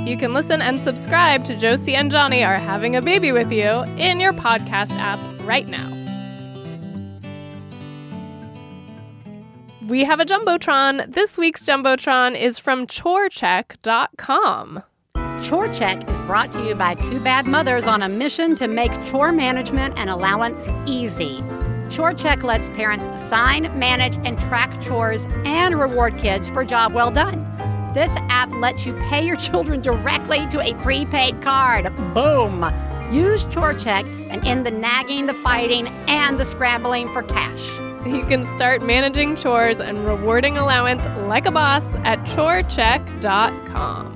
You 0.06 0.16
can 0.16 0.32
listen 0.32 0.62
and 0.62 0.80
subscribe 0.82 1.42
to 1.46 1.56
Josie 1.56 1.96
and 1.96 2.12
Jonny 2.12 2.44
Are 2.44 2.58
Having 2.58 2.94
a 2.94 3.02
Baby 3.02 3.32
with 3.32 3.50
You 3.50 3.82
in 3.96 4.20
your 4.20 4.32
podcast 4.32 4.92
app 4.92 5.18
right 5.42 5.66
now. 5.66 5.92
We 9.88 10.04
have 10.04 10.20
a 10.20 10.24
Jumbotron. 10.24 11.12
This 11.12 11.36
week's 11.36 11.64
Jumbotron 11.64 12.38
is 12.38 12.56
from 12.60 12.86
chorecheck.com. 12.86 14.82
Chore 15.42 15.68
Check 15.72 16.08
is 16.08 16.20
brought 16.20 16.52
to 16.52 16.62
you 16.62 16.76
by 16.76 16.94
two 16.94 17.18
bad 17.18 17.46
mothers 17.46 17.88
on 17.88 18.02
a 18.02 18.08
mission 18.08 18.54
to 18.56 18.68
make 18.68 18.92
chore 19.06 19.32
management 19.32 19.94
and 19.96 20.08
allowance 20.08 20.68
easy. 20.86 21.42
Chore 21.90 22.14
Check 22.14 22.44
lets 22.44 22.68
parents 22.70 23.08
assign, 23.08 23.76
manage, 23.76 24.14
and 24.24 24.38
track 24.38 24.80
chores 24.80 25.26
and 25.44 25.76
reward 25.76 26.16
kids 26.16 26.48
for 26.48 26.64
job 26.64 26.94
well 26.94 27.10
done. 27.10 27.44
This 27.96 28.12
app 28.28 28.52
lets 28.52 28.84
you 28.84 28.92
pay 29.08 29.24
your 29.24 29.36
children 29.36 29.80
directly 29.80 30.46
to 30.48 30.60
a 30.60 30.74
prepaid 30.82 31.40
card. 31.40 31.84
Boom! 32.12 32.70
Use 33.10 33.44
Chore 33.44 33.72
Check 33.72 34.04
and 34.28 34.44
end 34.44 34.66
the 34.66 34.70
nagging, 34.70 35.24
the 35.24 35.32
fighting, 35.32 35.88
and 36.06 36.38
the 36.38 36.44
scrambling 36.44 37.10
for 37.14 37.22
cash. 37.22 37.66
You 38.04 38.26
can 38.26 38.44
start 38.54 38.82
managing 38.82 39.34
chores 39.34 39.80
and 39.80 40.06
rewarding 40.06 40.58
allowance 40.58 41.02
like 41.26 41.46
a 41.46 41.50
boss 41.50 41.94
at 42.04 42.18
chorecheck.com. 42.26 44.15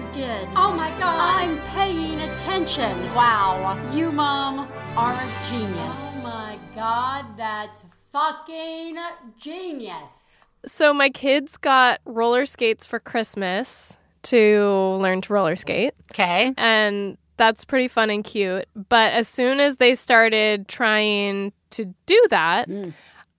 did. 0.21 0.47
Oh 0.55 0.71
my 0.71 0.89
god. 0.99 1.41
I'm 1.41 1.57
paying 1.73 2.21
attention. 2.21 2.93
Wow. 3.15 3.79
You, 3.91 4.11
Mom, 4.11 4.67
are 4.95 5.13
a 5.13 5.31
genius. 5.49 5.97
Oh 5.97 6.21
my 6.23 6.59
god, 6.75 7.25
that's 7.37 7.85
fucking 8.11 8.97
genius. 9.37 10.45
So, 10.65 10.93
my 10.93 11.09
kids 11.09 11.57
got 11.57 12.01
roller 12.05 12.45
skates 12.45 12.85
for 12.85 12.99
Christmas 12.99 13.97
to 14.23 14.99
learn 15.01 15.21
to 15.21 15.33
roller 15.33 15.55
skate. 15.55 15.95
Okay. 16.11 16.53
and 16.55 17.17
that's 17.37 17.65
pretty 17.65 17.87
fun 17.87 18.11
and 18.11 18.23
cute. 18.23 18.65
But 18.75 19.13
as 19.13 19.27
soon 19.27 19.59
as 19.59 19.77
they 19.77 19.95
started 19.95 20.67
trying 20.67 21.53
to 21.71 21.85
do 22.05 22.27
that, 22.29 22.69
mm. 22.69 22.93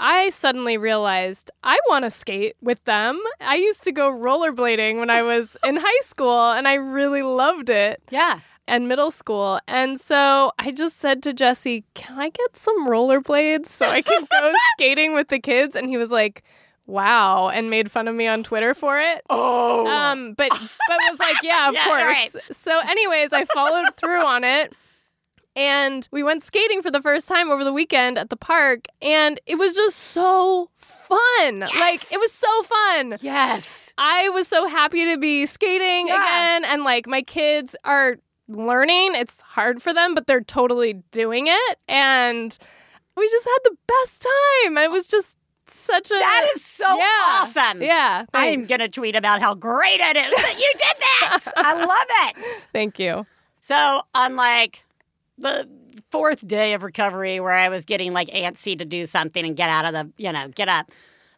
I 0.04 0.30
suddenly 0.30 0.76
realized 0.76 1.50
I 1.62 1.78
want 1.88 2.04
to 2.04 2.10
skate 2.10 2.56
with 2.60 2.82
them. 2.86 3.20
I 3.40 3.54
used 3.54 3.84
to 3.84 3.92
go 3.92 4.10
rollerblading 4.10 4.98
when 4.98 5.10
I 5.10 5.22
was 5.32 5.56
in 5.64 5.76
high 5.76 6.00
school, 6.02 6.50
and 6.50 6.66
I 6.66 6.74
really 6.74 7.22
loved 7.22 7.70
it. 7.70 8.02
Yeah. 8.10 8.40
And 8.66 8.88
middle 8.88 9.10
school. 9.12 9.60
And 9.68 10.00
so 10.00 10.50
I 10.58 10.72
just 10.72 10.98
said 10.98 11.22
to 11.24 11.32
Jesse, 11.32 11.84
Can 11.94 12.18
I 12.18 12.30
get 12.30 12.56
some 12.56 12.86
rollerblades 12.88 13.66
so 13.66 13.88
I 13.88 14.02
can 14.02 14.26
go 14.30 14.52
skating 14.76 15.14
with 15.14 15.28
the 15.28 15.38
kids? 15.40 15.76
And 15.76 15.88
he 15.88 15.96
was 15.96 16.10
like, 16.10 16.42
Wow, 16.86 17.48
and 17.48 17.70
made 17.70 17.90
fun 17.90 18.08
of 18.08 18.14
me 18.16 18.26
on 18.26 18.42
Twitter 18.42 18.74
for 18.74 18.98
it. 18.98 19.22
Oh. 19.30 19.86
Um, 19.86 20.34
but 20.34 20.48
but 20.50 20.98
was 21.10 21.18
like, 21.20 21.36
yeah, 21.44 21.68
of 21.68 21.74
Yeah, 21.76 21.84
course. 21.84 22.02
right. 22.02 22.30
So, 22.50 22.80
anyways, 22.88 23.28
I 23.32 23.44
followed 23.46 23.94
through 23.96 24.24
on 24.24 24.42
it. 24.42 24.72
And 25.54 26.08
we 26.10 26.22
went 26.22 26.42
skating 26.42 26.80
for 26.82 26.90
the 26.90 27.02
first 27.02 27.28
time 27.28 27.50
over 27.50 27.62
the 27.64 27.72
weekend 27.72 28.16
at 28.18 28.30
the 28.30 28.36
park, 28.36 28.86
and 29.02 29.38
it 29.46 29.56
was 29.56 29.74
just 29.74 29.96
so 29.98 30.70
fun. 30.76 31.60
Like, 31.60 32.10
it 32.10 32.18
was 32.18 32.32
so 32.32 32.62
fun. 32.62 33.16
yes. 33.20 33.92
I 33.98 34.30
was 34.30 34.48
so 34.48 34.66
happy 34.66 35.04
to 35.12 35.18
be 35.18 35.44
skating 35.46 36.08
Yeah. 36.08 36.22
again, 36.22 36.64
and 36.64 36.84
like 36.84 37.06
my 37.06 37.20
kids 37.22 37.76
are 37.84 38.16
learning. 38.48 39.14
It's 39.14 39.40
hard 39.42 39.82
for 39.82 39.92
them, 39.92 40.14
but 40.14 40.26
they're 40.26 40.40
totally 40.40 40.94
doing 41.12 41.48
it. 41.48 41.78
And 41.86 42.56
we 43.16 43.28
just 43.28 43.44
had 43.46 43.58
the 43.64 43.76
best 43.86 44.22
time. 44.22 44.78
It 44.78 44.90
was 44.90 45.06
just 45.06 45.36
such 45.66 46.10
a. 46.10 46.14
That 46.14 46.50
is 46.54 46.64
so 46.64 46.86
yeah. 46.96 47.06
awesome. 47.42 47.82
Yeah. 47.82 48.24
I'm 48.32 48.64
going 48.64 48.80
to 48.80 48.88
tweet 48.88 49.16
about 49.16 49.40
how 49.42 49.54
great 49.54 50.00
it 50.00 50.16
is 50.16 50.30
that 50.30 50.54
you 50.58 50.72
did 50.72 50.96
that. 51.00 51.52
I 51.56 51.74
love 51.84 52.36
it. 52.38 52.66
Thank 52.72 52.98
you. 52.98 53.26
So, 53.60 54.02
unlike 54.14 54.82
the 55.38 55.68
fourth 56.10 56.46
day 56.46 56.74
of 56.74 56.82
recovery 56.82 57.40
where 57.40 57.52
I 57.52 57.68
was 57.68 57.84
getting 57.84 58.12
like 58.12 58.28
antsy 58.28 58.78
to 58.78 58.84
do 58.84 59.06
something 59.06 59.44
and 59.44 59.56
get 59.56 59.68
out 59.68 59.84
of 59.84 59.92
the, 59.92 60.12
you 60.22 60.32
know, 60.32 60.48
get 60.48 60.68
up. 60.68 60.90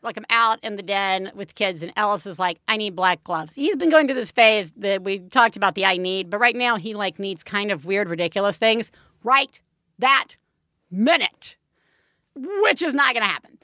Like 0.03 0.19
I'm 0.19 0.27
out 0.29 0.59
in 0.63 0.77
the 0.77 0.83
den 0.83 1.33
with 1.35 1.55
kids, 1.55 1.83
and 1.83 1.91
Ellis 1.97 2.27
is 2.27 2.39
like, 2.39 2.61
I 2.69 2.77
need 2.77 2.95
black 2.95 3.25
gloves. 3.25 3.55
He's 3.55 3.77
been 3.77 3.89
going 3.89 4.07
through 4.07 4.17
this 4.17 4.33
phase 4.33 4.71
that 4.77 5.03
we 5.03 5.21
talked 5.21 5.57
about 5.57 5.75
the 5.75 5.87
I 5.87 5.97
need, 5.97 6.29
but 6.29 6.39
right 6.39 6.55
now 6.55 6.77
he 6.77 6.93
like 6.93 7.19
needs 7.19 7.43
kind 7.43 7.73
of 7.73 7.87
weird, 7.87 8.11
ridiculous 8.11 8.59
things 8.59 8.91
right 9.23 9.59
that 9.99 10.37
minute, 10.91 11.57
which 12.37 12.83
is 12.83 12.93
not 12.93 13.15
going 13.15 13.25
to 13.25 13.33
happen. 13.33 13.59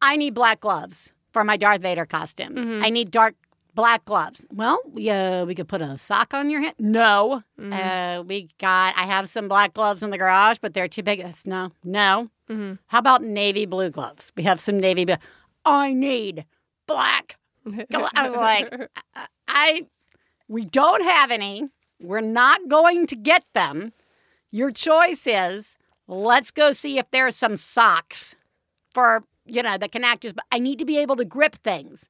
I 0.00 0.16
need 0.16 0.32
black 0.32 0.60
gloves 0.60 1.12
for 1.32 1.44
my 1.44 1.58
Darth 1.58 1.82
Vader 1.82 2.06
costume. 2.06 2.54
Mm-hmm. 2.54 2.84
I 2.84 2.88
need 2.88 3.10
dark 3.10 3.34
black 3.76 4.04
gloves. 4.04 4.44
Well, 4.52 4.80
yeah, 4.94 5.44
we 5.44 5.54
could 5.54 5.68
put 5.68 5.80
a 5.80 5.96
sock 5.96 6.34
on 6.34 6.50
your 6.50 6.62
hand. 6.62 6.74
No, 6.80 7.44
uh, 7.70 8.24
we 8.26 8.48
got. 8.58 8.94
I 8.96 9.02
have 9.02 9.28
some 9.28 9.46
black 9.46 9.74
gloves 9.74 10.02
in 10.02 10.10
the 10.10 10.18
garage, 10.18 10.58
but 10.60 10.74
they're 10.74 10.88
too 10.88 11.04
big. 11.04 11.22
That's 11.22 11.46
no, 11.46 11.70
no. 11.84 12.30
How 12.86 12.98
about 12.98 13.22
navy 13.22 13.66
blue 13.66 13.90
gloves? 13.90 14.32
We 14.36 14.42
have 14.42 14.58
some 14.58 14.80
navy 14.80 15.04
blue. 15.04 15.16
I 15.64 15.92
need 15.92 16.44
black. 16.88 17.36
I 17.66 18.28
was 18.28 18.36
like, 18.36 18.72
I, 19.14 19.26
I, 19.46 19.86
we 20.48 20.64
don't 20.64 21.02
have 21.02 21.30
any. 21.30 21.68
We're 22.00 22.20
not 22.20 22.68
going 22.68 23.06
to 23.08 23.16
get 23.16 23.44
them. 23.54 23.92
Your 24.50 24.70
choice 24.70 25.26
is 25.26 25.76
let's 26.08 26.50
go 26.50 26.72
see 26.72 26.98
if 26.98 27.10
there's 27.10 27.36
some 27.36 27.56
socks 27.56 28.36
for 28.92 29.24
you 29.44 29.62
know 29.62 29.76
that 29.78 29.92
can 29.92 30.04
act 30.04 30.24
as. 30.24 30.32
But 30.32 30.44
I 30.50 30.58
need 30.58 30.78
to 30.78 30.84
be 30.84 30.98
able 30.98 31.16
to 31.16 31.24
grip 31.24 31.56
things. 31.56 32.08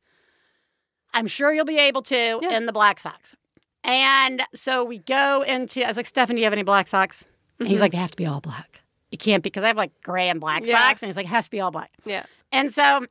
I'm 1.14 1.26
sure 1.26 1.52
you'll 1.52 1.64
be 1.64 1.78
able 1.78 2.02
to 2.02 2.38
Yeah. 2.42 2.56
in 2.56 2.66
the 2.66 2.72
black 2.72 3.00
socks. 3.00 3.34
And 3.84 4.42
so 4.54 4.84
we 4.84 4.98
go 4.98 5.42
into. 5.42 5.84
I 5.84 5.88
was 5.88 5.96
like, 5.96 6.06
Stefan, 6.06 6.36
do 6.36 6.40
you 6.40 6.44
have 6.44 6.52
any 6.52 6.64
black 6.64 6.88
socks? 6.88 7.24
And 7.58 7.68
he's 7.68 7.76
mm-hmm. 7.76 7.82
like, 7.82 7.92
they 7.92 7.98
have 7.98 8.10
to 8.10 8.16
be 8.16 8.26
all 8.26 8.40
black. 8.40 8.82
You 9.10 9.18
can't 9.18 9.42
because 9.42 9.62
I 9.64 9.68
have 9.68 9.76
like 9.76 9.92
gray 10.02 10.28
and 10.28 10.40
black 10.40 10.66
Yeah. 10.66 10.78
socks, 10.78 11.02
and 11.02 11.08
he's 11.08 11.16
like, 11.16 11.26
it 11.26 11.30
has 11.30 11.46
to 11.46 11.50
be 11.50 11.60
all 11.60 11.70
black. 11.70 11.92
Yeah. 12.04 12.24
And 12.52 12.74
so 12.74 13.06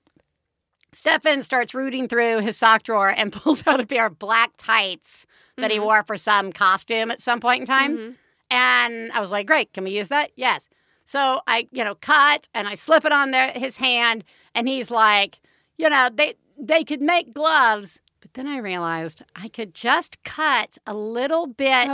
Stefan 0.91 1.41
starts 1.41 1.73
rooting 1.73 2.07
through 2.07 2.39
his 2.39 2.57
sock 2.57 2.83
drawer 2.83 3.13
and 3.15 3.31
pulls 3.33 3.65
out 3.65 3.79
a 3.79 3.85
pair 3.85 4.05
of 4.05 4.19
black 4.19 4.51
tights 4.57 5.25
that 5.57 5.71
he 5.71 5.77
mm-hmm. 5.77 5.85
wore 5.85 6.03
for 6.03 6.17
some 6.17 6.51
costume 6.51 7.11
at 7.11 7.21
some 7.21 7.39
point 7.39 7.61
in 7.61 7.67
time. 7.67 7.97
Mm-hmm. 7.97 8.11
And 8.51 9.11
I 9.13 9.19
was 9.19 9.31
like, 9.31 9.47
great, 9.47 9.73
can 9.73 9.83
we 9.83 9.91
use 9.91 10.09
that? 10.09 10.31
Yes. 10.35 10.67
So 11.05 11.39
I, 11.47 11.67
you 11.71 11.83
know, 11.83 11.95
cut 11.95 12.47
and 12.53 12.67
I 12.67 12.75
slip 12.75 13.05
it 13.05 13.11
on 13.11 13.31
there, 13.31 13.51
his 13.51 13.77
hand, 13.77 14.23
and 14.53 14.67
he's 14.67 14.91
like, 14.91 15.39
you 15.77 15.89
know, 15.89 16.09
they 16.13 16.35
they 16.57 16.83
could 16.83 17.01
make 17.01 17.33
gloves, 17.33 17.99
but 18.21 18.33
then 18.33 18.47
I 18.47 18.57
realized 18.57 19.21
I 19.35 19.47
could 19.49 19.73
just 19.73 20.23
cut 20.23 20.77
a 20.87 20.93
little 20.93 21.47
bit 21.47 21.87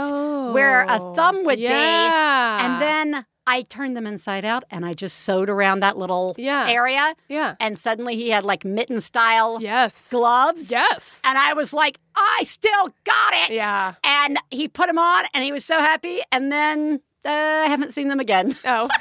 where 0.54 0.82
a 0.88 0.98
thumb 1.14 1.44
would 1.44 1.58
Oh, 1.58 1.62
yeah. 1.62 2.58
be, 2.58 2.64
and 2.64 2.80
then 2.82 3.26
I 3.46 3.62
turned 3.62 3.96
them 3.96 4.06
inside 4.06 4.44
out 4.44 4.62
and 4.70 4.86
I 4.86 4.94
just 4.94 5.18
sewed 5.22 5.50
around 5.50 5.80
that 5.80 5.98
little 5.98 6.34
Yeah. 6.38 6.68
area, 6.68 7.14
Yeah. 7.28 7.56
and 7.58 7.76
suddenly 7.78 8.14
he 8.14 8.30
had 8.30 8.44
like 8.44 8.64
mitten 8.64 9.00
style 9.00 9.58
Yes. 9.60 10.10
gloves. 10.10 10.70
Yes. 10.70 11.20
And 11.24 11.36
I 11.36 11.52
was 11.54 11.72
like, 11.72 11.98
I 12.14 12.42
still 12.44 12.88
got 13.04 13.34
it. 13.34 13.50
Yeah. 13.54 13.94
And 14.04 14.36
he 14.50 14.68
put 14.68 14.86
them 14.86 14.98
on 14.98 15.24
and 15.34 15.42
he 15.42 15.50
was 15.50 15.64
so 15.64 15.80
happy. 15.80 16.20
And 16.30 16.52
then 16.52 17.00
uh, 17.24 17.28
I 17.30 17.66
haven't 17.68 17.92
seen 17.92 18.08
them 18.08 18.20
again. 18.20 18.56
Oh. 18.64 18.88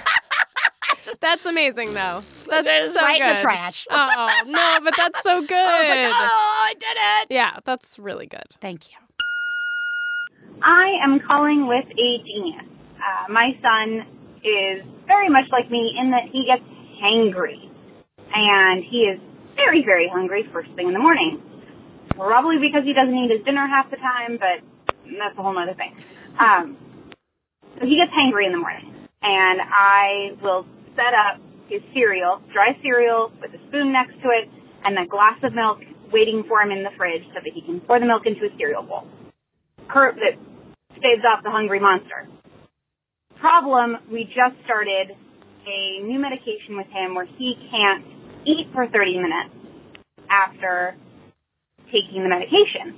that's 1.20 1.46
amazing, 1.46 1.94
though. 1.94 2.22
That's 2.48 2.68
It 2.68 2.68
is 2.68 2.94
so 2.94 3.02
right 3.02 3.22
in 3.22 3.36
the 3.36 3.42
trash. 3.42 3.88
Oh 3.92 4.42
no, 4.48 4.80
but 4.84 4.94
that's 4.96 5.22
so 5.24 5.42
good. 5.46 5.54
I 5.54 6.06
like, 6.06 6.14
oh, 6.14 6.66
I 6.70 6.74
did 6.74 6.98
it. 7.32 7.36
Yeah, 7.36 7.60
that's 7.66 8.00
really 8.00 8.28
good. 8.28 8.56
Thank 8.62 8.92
you. 8.92 8.98
I 10.64 10.94
am 11.04 11.20
calling 11.20 11.68
with 11.68 11.86
a 11.86 12.18
genius. 12.24 12.66
Uh, 12.98 13.32
my 13.32 13.58
son 13.62 14.06
is 14.44 14.84
very 15.08 15.30
much 15.30 15.46
like 15.52 15.70
me 15.72 15.96
in 16.00 16.12
that 16.12 16.26
he 16.32 16.46
gets 16.46 16.64
hangry. 17.02 17.70
And 18.34 18.84
he 18.84 19.00
is 19.10 19.20
very, 19.56 19.84
very 19.84 20.08
hungry 20.08 20.48
first 20.54 20.72
thing 20.76 20.88
in 20.88 20.94
the 20.94 21.00
morning. 21.00 21.42
Probably 22.16 22.58
because 22.60 22.84
he 22.86 22.94
doesn't 22.94 23.16
eat 23.16 23.32
his 23.32 23.44
dinner 23.44 23.68
half 23.68 23.90
the 23.90 23.98
time, 23.98 24.38
but 24.38 24.62
that's 25.18 25.38
a 25.38 25.42
whole 25.42 25.58
other 25.58 25.74
thing. 25.74 25.96
Um, 26.40 26.78
so 27.80 27.86
he 27.86 27.98
gets 27.98 28.12
hangry 28.14 28.46
in 28.46 28.52
the 28.52 28.60
morning. 28.60 28.94
And 29.24 29.62
I 29.62 30.32
will 30.42 30.66
set 31.02 31.18
up 31.18 31.42
his 31.68 31.82
cereal, 31.94 32.42
dry 32.54 32.78
cereal 32.84 33.32
with 33.42 33.50
a 33.58 33.62
spoon 33.68 33.92
next 33.92 34.14
to 34.22 34.30
it, 34.30 34.46
and 34.86 34.98
a 35.00 35.08
glass 35.10 35.40
of 35.42 35.54
milk 35.54 35.80
waiting 36.14 36.44
for 36.48 36.62
him 36.62 36.70
in 36.70 36.84
the 36.84 36.94
fridge 36.98 37.24
so 37.34 37.40
that 37.42 37.54
he 37.54 37.62
can 37.62 37.80
pour 37.82 38.00
the 38.00 38.06
milk 38.06 38.24
into 38.26 38.46
a 38.46 38.54
cereal 38.58 38.84
bowl. 38.84 39.08
Cur- 39.90 40.14
that 40.14 40.38
staves 41.00 41.24
off 41.26 41.44
the 41.44 41.50
hungry 41.50 41.80
monster. 41.80 42.28
Problem, 43.40 43.98
we 44.12 44.26
just 44.26 44.62
started 44.66 45.18
a 45.66 46.04
new 46.04 46.20
medication 46.20 46.78
with 46.78 46.88
him 46.88 47.16
where 47.16 47.26
he 47.26 47.56
can't 47.72 48.06
eat 48.46 48.68
for 48.74 48.86
30 48.86 49.18
minutes 49.18 49.56
after 50.30 50.96
taking 51.88 52.22
the 52.24 52.30
medication. 52.30 52.94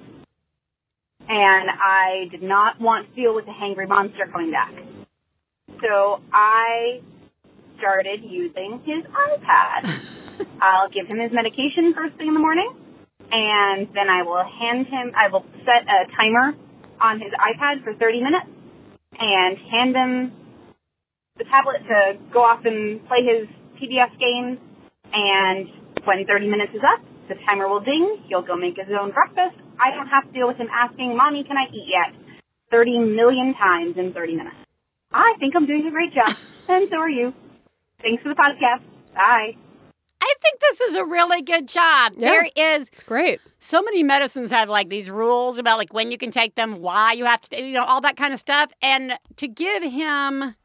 And 1.29 1.69
I 1.69 2.27
did 2.31 2.43
not 2.43 2.81
want 2.81 3.09
to 3.09 3.15
deal 3.15 3.33
with 3.33 3.45
the 3.45 3.51
hangry 3.51 3.87
monster 3.87 4.27
coming 4.31 4.51
back. 4.51 4.73
So 5.81 6.21
I 6.33 6.99
started 7.77 8.21
using 8.23 8.81
his 8.85 9.03
iPad. 9.05 10.47
I'll 10.61 10.89
give 10.89 11.07
him 11.07 11.19
his 11.19 11.31
medication 11.31 11.93
first 11.93 12.15
thing 12.17 12.27
in 12.27 12.33
the 12.33 12.39
morning, 12.39 12.69
and 13.31 13.87
then 13.93 14.09
I 14.09 14.23
will 14.23 14.43
hand 14.43 14.87
him, 14.87 15.13
I 15.15 15.29
will 15.31 15.45
set 15.65 15.87
a 15.87 16.09
timer 16.15 16.57
on 17.01 17.19
his 17.19 17.31
iPad 17.33 17.83
for 17.83 17.93
30 17.93 18.23
minutes 18.23 18.47
and 19.19 19.57
hand 19.57 19.95
him 19.95 20.31
the 21.37 21.45
tablet 21.45 21.81
to 21.87 22.17
go 22.31 22.41
off 22.41 22.65
and 22.65 23.05
play 23.07 23.25
his 23.25 23.47
PBS 23.81 24.13
games. 24.19 24.59
And 25.13 25.67
when 26.05 26.25
30 26.25 26.49
minutes 26.49 26.73
is 26.73 26.81
up, 26.81 27.03
the 27.27 27.35
timer 27.45 27.67
will 27.67 27.81
ding. 27.81 28.23
He'll 28.27 28.41
go 28.41 28.55
make 28.55 28.77
his 28.77 28.89
own 28.93 29.11
breakfast. 29.11 29.57
I 29.79 29.95
don't 29.95 30.07
have 30.07 30.25
to 30.27 30.33
deal 30.33 30.47
with 30.47 30.57
him 30.57 30.67
asking, 30.71 31.15
Mommy, 31.17 31.43
can 31.43 31.57
I 31.57 31.69
eat 31.73 31.89
yet? 31.89 32.13
30 32.71 32.99
million 32.99 33.53
times 33.53 33.97
in 33.97 34.13
30 34.13 34.35
minutes. 34.35 34.57
I 35.11 35.35
think 35.39 35.55
I'm 35.55 35.67
doing 35.67 35.85
a 35.87 35.91
great 35.91 36.13
job, 36.13 36.35
and 36.67 36.89
so 36.89 36.97
are 36.97 37.09
you. 37.09 37.33
Thanks 38.03 38.21
for 38.21 38.29
the 38.29 38.35
podcast. 38.35 38.81
Bye. 39.15 39.55
I 40.21 40.33
think 40.41 40.59
this 40.61 40.81
is 40.81 40.95
a 40.95 41.03
really 41.05 41.41
good 41.41 41.67
job. 41.67 42.13
Yeah. 42.17 42.29
There 42.29 42.49
is 42.79 42.89
It's 42.93 43.03
great. 43.03 43.41
so 43.59 43.81
many 43.81 44.03
medicines 44.03 44.51
have 44.51 44.69
like 44.69 44.89
these 44.89 45.09
rules 45.09 45.57
about 45.57 45.77
like 45.77 45.93
when 45.93 46.11
you 46.11 46.17
can 46.17 46.31
take 46.31 46.55
them, 46.55 46.79
why 46.81 47.13
you 47.13 47.25
have 47.25 47.41
to, 47.41 47.61
you 47.61 47.73
know, 47.73 47.83
all 47.83 47.99
that 48.01 48.15
kind 48.17 48.33
of 48.33 48.39
stuff. 48.39 48.71
And 48.81 49.17
to 49.37 49.47
give 49.47 49.83
him 49.83 50.55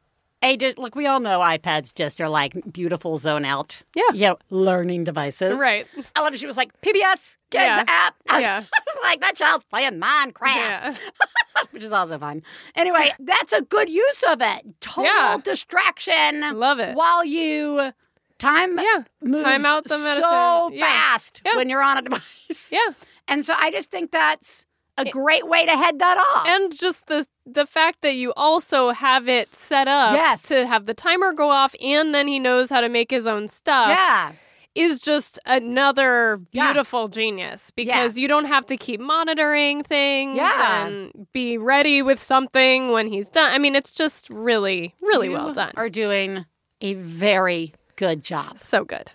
a 0.43 0.73
look, 0.77 0.95
we 0.95 1.05
all 1.07 1.19
know 1.19 1.39
iPads 1.39 1.93
just 1.93 2.19
are 2.21 2.29
like 2.29 2.53
beautiful 2.71 3.17
zone 3.17 3.45
out, 3.45 3.81
Yeah. 3.95 4.03
you 4.13 4.21
know, 4.21 4.37
learning 4.49 5.03
devices. 5.03 5.59
Right. 5.59 5.85
I 6.15 6.21
love. 6.21 6.33
it. 6.33 6.39
She 6.39 6.45
was 6.47 6.57
like 6.57 6.71
PBS 6.81 7.37
kids 7.51 7.63
Yeah. 7.63 7.83
app. 7.87 8.15
I 8.29 8.35
was, 8.37 8.43
Yeah. 8.43 8.57
I 8.73 8.79
was 8.85 8.97
like 9.03 9.21
that 9.21 9.35
child's 9.35 9.63
playing 9.65 9.99
Minecraft, 9.99 10.55
Yeah. 10.55 10.95
which 11.71 11.83
is 11.83 11.91
also 11.91 12.17
fun. 12.19 12.41
Anyway, 12.75 13.09
that's 13.19 13.51
a 13.53 13.61
good 13.61 13.89
use 13.89 14.23
of 14.29 14.41
it. 14.41 14.63
Total 14.81 15.05
Yeah. 15.05 15.37
distraction. 15.43 16.41
Love 16.57 16.79
it. 16.79 16.95
While 16.95 17.25
you 17.25 17.91
time 18.37 18.79
Yeah. 18.79 19.03
moves 19.21 19.43
Time 19.43 19.65
out 19.65 19.83
the 19.85 19.97
medicine. 19.97 20.23
so 20.23 20.71
fast 20.79 21.41
when 21.55 21.69
you're 21.69 21.83
on 21.83 21.97
a 21.97 22.01
device. 22.01 22.69
Yeah. 22.71 22.93
And 23.27 23.45
so 23.45 23.53
I 23.57 23.69
just 23.71 23.91
think 23.91 24.11
that's 24.11 24.65
a 25.07 25.09
great 25.11 25.47
way 25.47 25.65
to 25.65 25.71
head 25.75 25.99
that 25.99 26.17
off. 26.17 26.45
And 26.47 26.77
just 26.77 27.07
the 27.07 27.25
the 27.45 27.65
fact 27.65 28.01
that 28.01 28.15
you 28.15 28.31
also 28.37 28.91
have 28.91 29.27
it 29.27 29.53
set 29.55 29.87
up 29.87 30.13
Yes. 30.13 30.43
to 30.43 30.67
have 30.67 30.85
the 30.85 30.93
timer 30.93 31.33
go 31.33 31.49
off 31.49 31.73
and 31.81 32.13
then 32.13 32.27
he 32.27 32.37
knows 32.39 32.69
how 32.69 32.79
to 32.81 32.89
make 32.89 33.09
his 33.09 33.25
own 33.25 33.47
stuff 33.47 33.89
yeah. 33.89 34.33
is 34.75 34.99
just 34.99 35.39
another 35.47 36.39
Yeah. 36.51 36.67
beautiful 36.67 37.07
genius 37.07 37.71
because 37.71 38.19
you 38.19 38.27
don't 38.27 38.45
have 38.45 38.67
to 38.67 38.77
keep 38.77 38.99
monitoring 38.99 39.81
things 39.83 40.37
Yeah. 40.37 40.85
and 40.85 41.27
be 41.33 41.57
ready 41.57 42.03
with 42.03 42.21
something 42.21 42.91
when 42.91 43.07
he's 43.07 43.29
done. 43.29 43.51
I 43.51 43.57
mean, 43.57 43.73
it's 43.75 43.91
just 43.91 44.29
really, 44.29 44.93
really 45.01 45.29
You 45.29 45.33
well 45.33 45.51
done. 45.51 45.71
Are 45.75 45.89
doing 45.89 46.45
a 46.81 46.93
very 46.93 47.73
good 47.95 48.21
job. 48.23 48.59
so 48.59 48.85
good. 48.85 49.11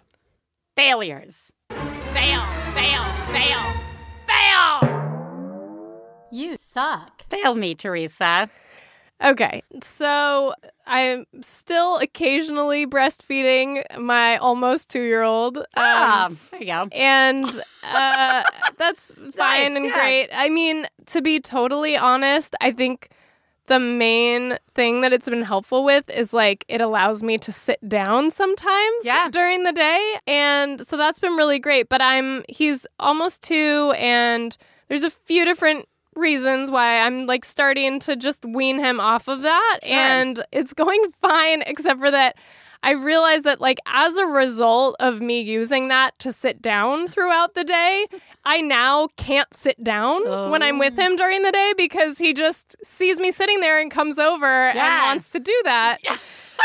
Failures. 0.75 1.53
Fail, 1.71 2.43
fail, 2.75 3.05
fail, 3.33 3.63
fail. 4.27 4.94
You 6.35 6.57
suck. 6.57 7.25
Fail 7.31 7.55
me, 7.55 7.77
Theresa. 7.77 8.51
Okay, 9.23 9.63
so 9.83 10.53
I'm 10.85 11.27
still 11.41 11.99
occasionally 11.99 12.87
breastfeeding 12.87 13.85
my 14.01 14.37
almost 14.39 14.89
two 14.91 15.03
year 15.03 15.23
old. 15.23 15.59
Um, 15.59 15.65
Ah, 15.77 16.29
there 16.51 16.61
you 16.61 16.67
go. 16.67 16.89
and 16.91 17.45
uh, 17.85 18.43
that's 18.79 19.13
fine 19.37 19.77
and 19.77 19.85
yeah. 19.87 19.93
great. 19.93 20.29
I 20.35 20.49
mean, 20.49 20.89
to 21.07 21.23
be 21.23 21.39
totally 21.39 21.97
honest, 21.97 22.57
I 22.61 22.73
think 22.73 23.11
the 23.67 23.79
main 23.79 24.59
thing 24.75 25.01
that 25.03 25.13
it's 25.13 25.29
been 25.29 25.43
helpful 25.43 25.85
with 25.85 26.11
is 26.11 26.33
like 26.33 26.65
it 26.69 26.81
allows 26.81 27.23
me 27.23 27.39
to 27.39 27.53
sit 27.53 27.79
down 27.89 28.33
sometimes 28.33 29.05
Yeah. 29.05 29.29
during 29.31 29.63
the 29.63 29.73
day. 29.73 30.17
And 30.27 30.85
so 30.85 30.97
that's 30.97 31.21
been 31.21 31.35
really 31.37 31.61
great. 31.61 31.89
But 31.89 32.03
I'm, 32.03 32.43
he's 32.49 32.87
almost 32.99 33.43
two, 33.43 33.95
and 33.97 34.55
there's 34.89 35.05
a 35.05 35.11
few 35.11 35.45
different 35.47 35.87
reasons 36.17 36.71
why 36.71 37.01
I'm 37.01 37.27
like 37.27 37.45
starting 37.45 38.01
to 38.01 38.17
just 38.17 38.45
wean 38.45 38.79
him 38.79 39.01
off 39.01 39.29
of 39.29 39.43
that. 39.43 39.81
And 39.83 40.45
it's 40.53 40.73
going 40.73 41.03
fine, 41.21 41.63
except 41.63 42.01
for 42.01 42.11
that. 42.11 42.37
I 42.83 42.91
realized 42.91 43.45
that, 43.45 43.63
like, 43.63 43.79
as 43.87 44.19
a 44.19 44.27
result 44.27 44.97
of 45.01 45.23
me 45.23 45.41
using 45.41 45.89
that 45.89 46.19
to 46.19 46.35
sit 46.35 46.61
down 46.61 47.09
throughout 47.09 47.55
the 47.55 47.65
day, 47.65 48.07
I 48.45 48.61
now 48.61 49.09
can't 49.17 49.53
sit 49.55 49.83
down 49.83 50.51
when 50.51 50.63
I'm 50.63 50.79
with 50.79 50.93
oh. 50.99 51.03
him 51.03 51.17
during 51.17 51.43
the 51.43 51.51
day 51.51 51.73
because 51.79 52.19
he 52.19 52.35
just 52.35 52.77
sees 52.85 53.19
me 53.19 53.33
sitting 53.33 53.61
there 53.61 53.81
and 53.81 53.91
comes 53.91 54.19
over 54.19 54.69
and 54.69 54.79
wants 54.79 55.31
to 55.31 55.41
do 55.41 55.59
that. 55.65 55.99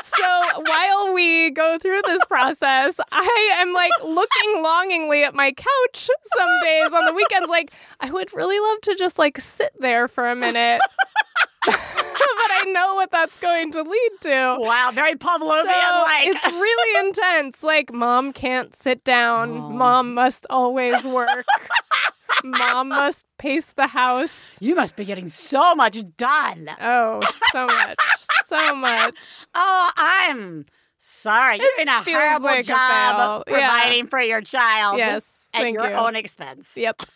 so 0.03 0.61
while 0.65 1.13
we 1.13 1.51
go 1.51 1.77
through 1.79 2.01
this 2.05 2.23
process, 2.25 2.99
I 3.11 3.51
am 3.57 3.73
like 3.73 3.91
looking 4.03 4.61
longingly 4.61 5.23
at 5.23 5.33
my 5.33 5.51
couch 5.51 6.09
some 6.37 6.49
days 6.63 6.93
on 6.93 7.05
the 7.05 7.13
weekends, 7.13 7.49
like, 7.49 7.71
I 7.99 8.11
would 8.11 8.33
really 8.33 8.59
love 8.59 8.81
to 8.81 8.95
just 8.95 9.19
like 9.19 9.39
sit 9.39 9.71
there 9.79 10.07
for 10.07 10.29
a 10.29 10.35
minute. 10.35 10.81
but 11.65 11.75
I 11.75 12.63
know 12.67 12.95
what 12.95 13.11
that's 13.11 13.37
going 13.39 13.71
to 13.73 13.83
lead 13.83 14.11
to. 14.21 14.57
Wow, 14.59 14.91
very 14.93 15.15
Pavlovian 15.15 15.65
So 15.65 16.05
it's 16.21 16.45
really 16.45 17.07
intense. 17.07 17.63
Like, 17.63 17.93
mom 17.93 18.33
can't 18.33 18.75
sit 18.75 19.03
down. 19.03 19.75
Mom 19.77 20.13
must 20.13 20.45
always 20.49 21.03
work. 21.03 21.45
Mom 22.43 22.89
must 22.89 23.25
pace 23.37 23.71
the 23.73 23.87
house. 23.87 24.57
you 24.59 24.75
must 24.75 24.95
be 24.95 25.05
getting 25.05 25.27
so 25.29 25.75
much 25.75 25.97
done. 26.17 26.69
Oh, 26.81 27.21
so 27.51 27.65
much. 27.67 27.97
So 28.47 28.75
much. 28.75 29.15
Oh, 29.53 29.91
I'm 29.97 30.65
sorry. 30.97 31.57
You're 31.59 31.67
doing 31.77 31.87
a 31.87 32.01
horrible 32.03 32.45
like 32.45 32.59
a 32.61 32.63
job 32.63 33.17
fail. 33.17 33.43
Yeah. 33.47 33.67
providing 33.67 34.07
for 34.07 34.19
your 34.21 34.41
child 34.41 34.97
Yes. 34.97 35.47
at 35.53 35.71
your 35.71 35.87
you. 35.89 35.93
own 35.95 36.15
expense. 36.15 36.71
Yep. 36.75 37.01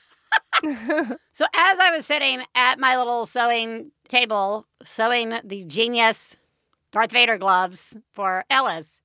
So 1.31 1.45
as 1.55 1.79
I 1.79 1.91
was 1.95 2.05
sitting 2.05 2.43
at 2.55 2.79
my 2.79 2.97
little 2.97 3.25
sewing 3.25 3.91
table, 4.07 4.67
sewing 4.83 5.33
the 5.43 5.63
genius 5.65 6.35
Darth 6.91 7.11
Vader 7.11 7.37
gloves 7.39 7.95
for 8.13 8.45
Ellis, 8.51 9.01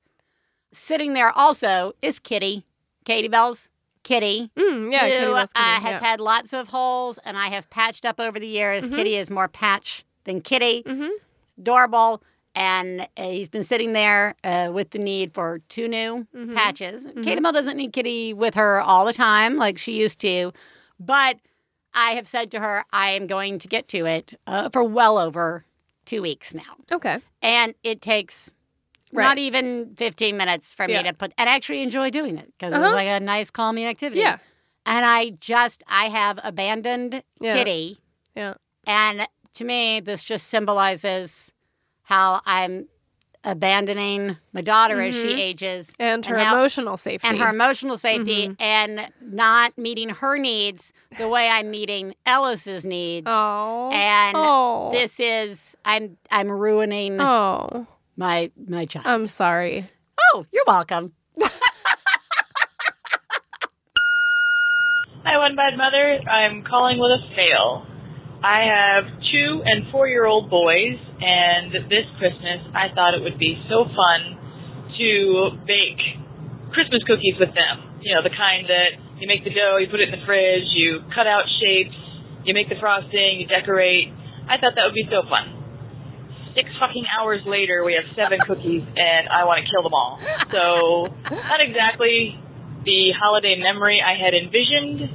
sitting 0.73 1.15
there 1.15 1.33
also 1.37 1.93
is 2.03 2.19
Kitty, 2.19 2.65
Katie 3.07 3.29
Bell's 3.29 3.71
Kitty. 4.09 4.51
Mm, 4.57 4.91
yeah. 4.91 5.07
Kitty 5.09 5.25
who 5.27 5.33
loves 5.33 5.53
uh, 5.55 5.61
has 5.81 5.93
yeah. 5.93 6.01
had 6.01 6.19
lots 6.21 6.53
of 6.55 6.69
holes, 6.69 7.19
and 7.27 7.37
I 7.37 7.49
have 7.49 7.69
patched 7.69 8.07
up 8.07 8.19
over 8.19 8.39
the 8.41 8.47
years. 8.47 8.89
Kitty 8.89 9.17
is 9.17 9.29
more 9.29 9.49
patch 9.49 10.03
than 10.25 10.41
Kitty. 10.41 10.83
Mhm. 10.85 11.11
Adorable. 11.59 12.23
And 12.55 13.03
uh, 13.19 13.23
he's 13.25 13.49
been 13.51 13.63
sitting 13.65 13.93
there 13.93 14.35
uh, 14.43 14.71
with 14.73 14.91
the 14.91 14.99
need 14.99 15.35
for 15.35 15.61
two 15.69 15.87
new 15.89 16.27
Mm-hmm. 16.35 16.55
patches. 16.55 17.07
Katie 17.23 17.41
Bell 17.41 17.53
doesn't 17.53 17.77
need 17.77 17.93
Kitty 17.93 18.33
with 18.33 18.55
her 18.55 18.81
all 18.81 19.05
the 19.05 19.13
time 19.13 19.57
like 19.57 19.77
she 19.79 19.93
used 19.93 20.19
to, 20.21 20.53
but 20.99 21.37
I 21.95 22.13
have 22.13 22.27
said 22.27 22.51
to 22.53 22.61
her, 22.61 22.85
I 22.93 23.11
am 23.11 23.27
going 23.27 23.59
to 23.61 23.69
get 23.69 23.89
to 23.89 24.07
it 24.07 24.39
uh, 24.47 24.71
for 24.71 24.83
well 24.83 25.19
over 25.19 25.65
two 26.07 26.23
weeks 26.23 26.55
now. 26.55 26.63
Okay. 26.91 27.19
And 27.43 27.75
it 27.85 28.01
takes 28.01 28.51
Right. 29.13 29.25
not 29.25 29.39
even 29.39 29.95
15 29.97 30.37
minutes 30.37 30.75
for 30.75 30.89
Yeah. 30.89 31.03
me 31.03 31.09
to 31.09 31.15
put, 31.15 31.33
and 31.39 31.49
I 31.49 31.55
actually 31.55 31.83
enjoy 31.83 32.11
doing 32.11 32.37
it 32.39 32.53
because 32.59 32.73
Uh-huh. 32.75 32.85
it's 32.85 32.95
like 32.95 33.09
a 33.09 33.21
nice 33.21 33.51
calming 33.51 33.87
activity. 33.87 34.21
Yeah. 34.21 34.39
And 34.87 35.05
I 35.05 35.31
just, 35.41 35.83
I 35.87 36.09
have 36.09 36.39
abandoned 36.43 37.23
Yeah. 37.41 37.55
Kitty. 37.57 37.99
Yeah. 38.35 38.55
And 38.87 39.27
to 39.55 39.65
me, 39.65 40.01
this 40.01 40.25
just 40.25 40.47
symbolizes 40.49 41.53
how 42.05 42.41
I'm 42.47 42.89
abandoning 43.45 44.37
my 44.53 44.61
daughter 44.61 45.01
as 45.01 45.15
she 45.15 45.41
ages 45.41 45.93
And 45.99 46.25
her 46.27 46.39
how- 46.39 46.55
emotional 46.57 46.97
safety. 46.97 47.27
and 47.29 47.39
her 47.39 47.49
emotional 47.49 47.97
safety 47.97 48.55
and 48.59 49.09
not 49.21 49.77
meeting 49.79 50.09
her 50.11 50.39
needs 50.39 50.93
the 51.19 51.29
way 51.29 51.49
I'm 51.49 51.71
meeting 51.71 52.15
Ellis's 52.27 52.85
needs. 52.85 53.27
Oh. 53.31 53.91
And 53.93 54.37
oh. 54.37 54.91
this 54.93 55.19
is 55.21 55.75
I'm 55.85 56.17
I'm 56.31 56.51
ruining 56.51 57.21
Oh. 57.21 57.87
My 58.19 58.51
my 58.59 58.85
child. 58.85 59.07
I'm 59.07 59.27
sorry. 59.27 59.89
oh, 60.35 60.45
you're 60.53 60.67
welcome. 60.67 61.13
Hi, 65.25 65.39
One 65.39 65.55
Bad 65.55 65.79
Mother. 65.79 66.19
I'm 66.27 66.65
calling 66.65 66.99
with 66.99 67.13
a 67.15 67.23
fail. 67.37 67.87
I 68.43 68.67
have 68.67 69.05
two 69.31 69.63
and 69.65 69.91
four 69.93 70.09
year 70.09 70.27
old 70.27 70.51
boys, 70.51 70.99
and 71.21 71.73
this 71.89 72.07
Christmas 72.19 72.67
I 72.75 72.91
thought 72.95 73.15
it 73.15 73.23
would 73.23 73.39
be 73.39 73.55
so 73.71 73.87
fun 73.87 74.35
to 74.99 75.51
bake 75.67 76.03
Christmas 76.75 77.07
cookies 77.07 77.39
with 77.39 77.55
them. 77.55 78.03
You 78.03 78.15
know, 78.19 78.23
the 78.23 78.35
kind 78.35 78.67
that 78.67 78.99
you 79.23 79.27
make 79.27 79.45
the 79.45 79.51
dough, 79.55 79.79
you 79.79 79.87
put 79.91 80.01
it 80.01 80.11
in 80.11 80.19
the 80.19 80.27
fridge, 80.27 80.67
you 80.75 81.03
cut 81.15 81.27
out 81.27 81.47
shapes, 81.63 81.95
you 82.43 82.55
make 82.55 82.69
the 82.69 82.79
frosting, 82.81 83.43
you 83.43 83.47
decorate. 83.47 84.11
I 84.49 84.57
thought 84.59 84.75
that 84.75 84.87
would 84.87 84.95
be 84.99 85.07
so 85.11 85.23
fun. 85.29 85.58
Six 86.59 86.75
fucking 86.81 87.07
hours 87.07 87.47
later, 87.47 87.87
we 87.87 87.95
have 87.95 88.11
seven 88.19 88.43
cookies, 88.43 88.83
and 88.83 89.31
I 89.31 89.47
want 89.47 89.63
to 89.63 89.67
kill 89.71 89.87
them 89.87 89.95
all. 89.95 90.19
So, 90.51 91.07
not 91.31 91.63
exactly 91.63 92.35
the 92.83 93.15
holiday 93.15 93.55
memory 93.63 94.03
I 94.03 94.19
had 94.19 94.35
envisioned, 94.35 95.07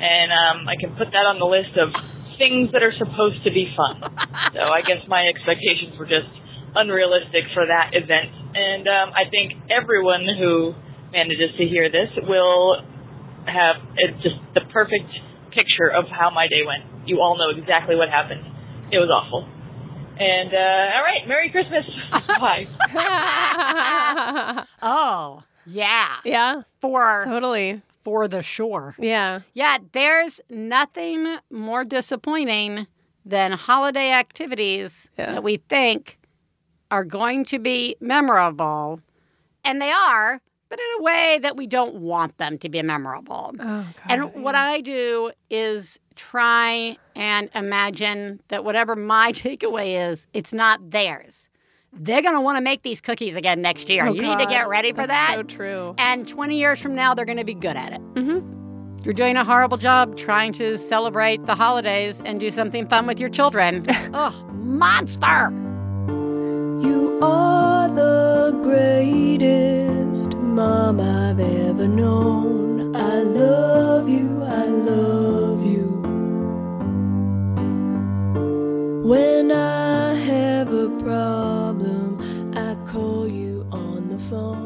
and 0.00 0.28
um, 0.32 0.64
I 0.64 0.80
can 0.80 0.96
put 0.96 1.12
that 1.12 1.28
on 1.28 1.36
the 1.36 1.44
list 1.44 1.76
of 1.76 1.92
things 2.40 2.72
that 2.72 2.80
are 2.80 2.96
supposed 2.96 3.44
to 3.44 3.52
be 3.52 3.68
fun. 3.76 4.08
so 4.56 4.72
I 4.72 4.80
guess 4.88 5.04
my 5.04 5.28
expectations 5.28 6.00
were 6.00 6.08
just 6.08 6.32
unrealistic 6.72 7.44
for 7.52 7.68
that 7.68 7.92
event, 7.92 8.32
and 8.56 8.88
um, 8.88 9.12
I 9.12 9.28
think 9.28 9.52
everyone 9.68 10.24
who 10.24 10.72
manages 11.12 11.52
to 11.60 11.64
hear 11.68 11.92
this 11.92 12.08
will 12.24 12.80
have 13.44 13.84
just 14.24 14.40
the 14.56 14.64
perfect 14.72 15.12
picture 15.52 15.92
of 15.92 16.08
how 16.08 16.32
my 16.32 16.48
day 16.48 16.64
went. 16.64 16.88
You 17.04 17.20
all 17.20 17.36
know 17.36 17.52
exactly 17.52 18.00
what 18.00 18.08
happened. 18.08 18.48
It 18.88 18.96
was 18.96 19.12
awful. 19.12 19.44
And 20.18 20.54
uh, 20.54 20.96
all 20.96 21.02
right, 21.02 21.26
Merry 21.28 21.50
Christmas. 21.50 21.84
Bye. 22.40 22.66
Oh, 24.82 25.42
yeah. 25.66 26.16
yeah. 26.24 26.62
For 26.80 27.24
Totally. 27.24 27.82
for 28.02 28.28
the 28.28 28.42
shore. 28.42 28.94
Yeah. 28.98 29.40
Yeah, 29.54 29.78
there's 29.92 30.40
nothing 30.48 31.38
more 31.50 31.84
disappointing 31.84 32.86
than 33.24 33.52
holiday 33.52 34.12
activities 34.12 35.08
Yeah. 35.18 35.32
that 35.32 35.42
we 35.42 35.56
think 35.56 36.18
are 36.90 37.04
going 37.04 37.44
to 37.46 37.58
be 37.58 37.96
memorable, 38.00 39.00
and 39.64 39.82
they 39.82 39.90
are, 39.90 40.40
but 40.68 40.78
in 40.78 41.00
a 41.00 41.02
way 41.02 41.38
that 41.42 41.56
we 41.56 41.66
don't 41.66 41.96
want 41.96 42.36
them 42.38 42.58
to 42.58 42.68
be 42.68 42.82
memorable. 42.82 43.54
Oh, 43.58 43.86
and 44.08 44.34
what 44.42 44.54
I 44.54 44.80
do 44.80 45.30
is 45.50 45.98
try 46.16 46.96
and 47.14 47.50
imagine 47.54 48.40
that 48.48 48.64
whatever 48.64 48.96
my 48.96 49.32
takeaway 49.34 50.10
is, 50.10 50.26
it's 50.32 50.52
not 50.52 50.90
theirs. 50.90 51.48
They're 51.92 52.22
going 52.22 52.34
to 52.34 52.40
want 52.40 52.58
to 52.58 52.62
make 52.62 52.82
these 52.82 53.00
cookies 53.00 53.36
again 53.36 53.62
next 53.62 53.88
year. 53.88 54.06
Oh, 54.06 54.12
you 54.12 54.20
need 54.20 54.38
to 54.38 54.46
get 54.46 54.68
ready 54.68 54.92
for 54.92 55.06
that. 55.06 55.32
So 55.36 55.42
true. 55.44 55.94
And 55.96 56.28
20 56.28 56.58
years 56.58 56.78
from 56.78 56.94
now, 56.94 57.14
they're 57.14 57.24
going 57.24 57.38
to 57.38 57.44
be 57.44 57.54
good 57.54 57.76
at 57.76 57.94
it. 57.94 58.00
Mm-hmm. 58.14 58.56
You're 59.04 59.14
doing 59.14 59.36
a 59.36 59.44
horrible 59.44 59.76
job 59.78 60.16
trying 60.16 60.52
to 60.54 60.76
celebrate 60.78 61.46
the 61.46 61.54
holidays 61.54 62.20
and 62.24 62.40
do 62.40 62.50
something 62.50 62.88
fun 62.88 63.06
with 63.06 63.20
your 63.20 63.28
children. 63.28 63.86
Ugh, 63.88 64.52
monster! 64.52 65.52
You 66.82 67.18
are 67.22 67.66
the 67.70 67.75
greatest 68.62 70.36
mom 70.36 71.00
I've 71.00 71.40
ever 71.40 71.88
known. 71.88 72.96
I 72.96 73.22
love 73.22 74.08
you, 74.08 74.42
I 74.42 74.66
love 74.66 75.64
you. 75.64 75.86
When 79.04 79.52
I 79.52 80.14
have 80.14 80.72
a 80.72 80.88
problem, 80.98 82.20
I 82.56 82.74
call 82.86 83.28
you 83.28 83.66
on 83.70 84.08
the 84.08 84.18
phone. 84.18 84.65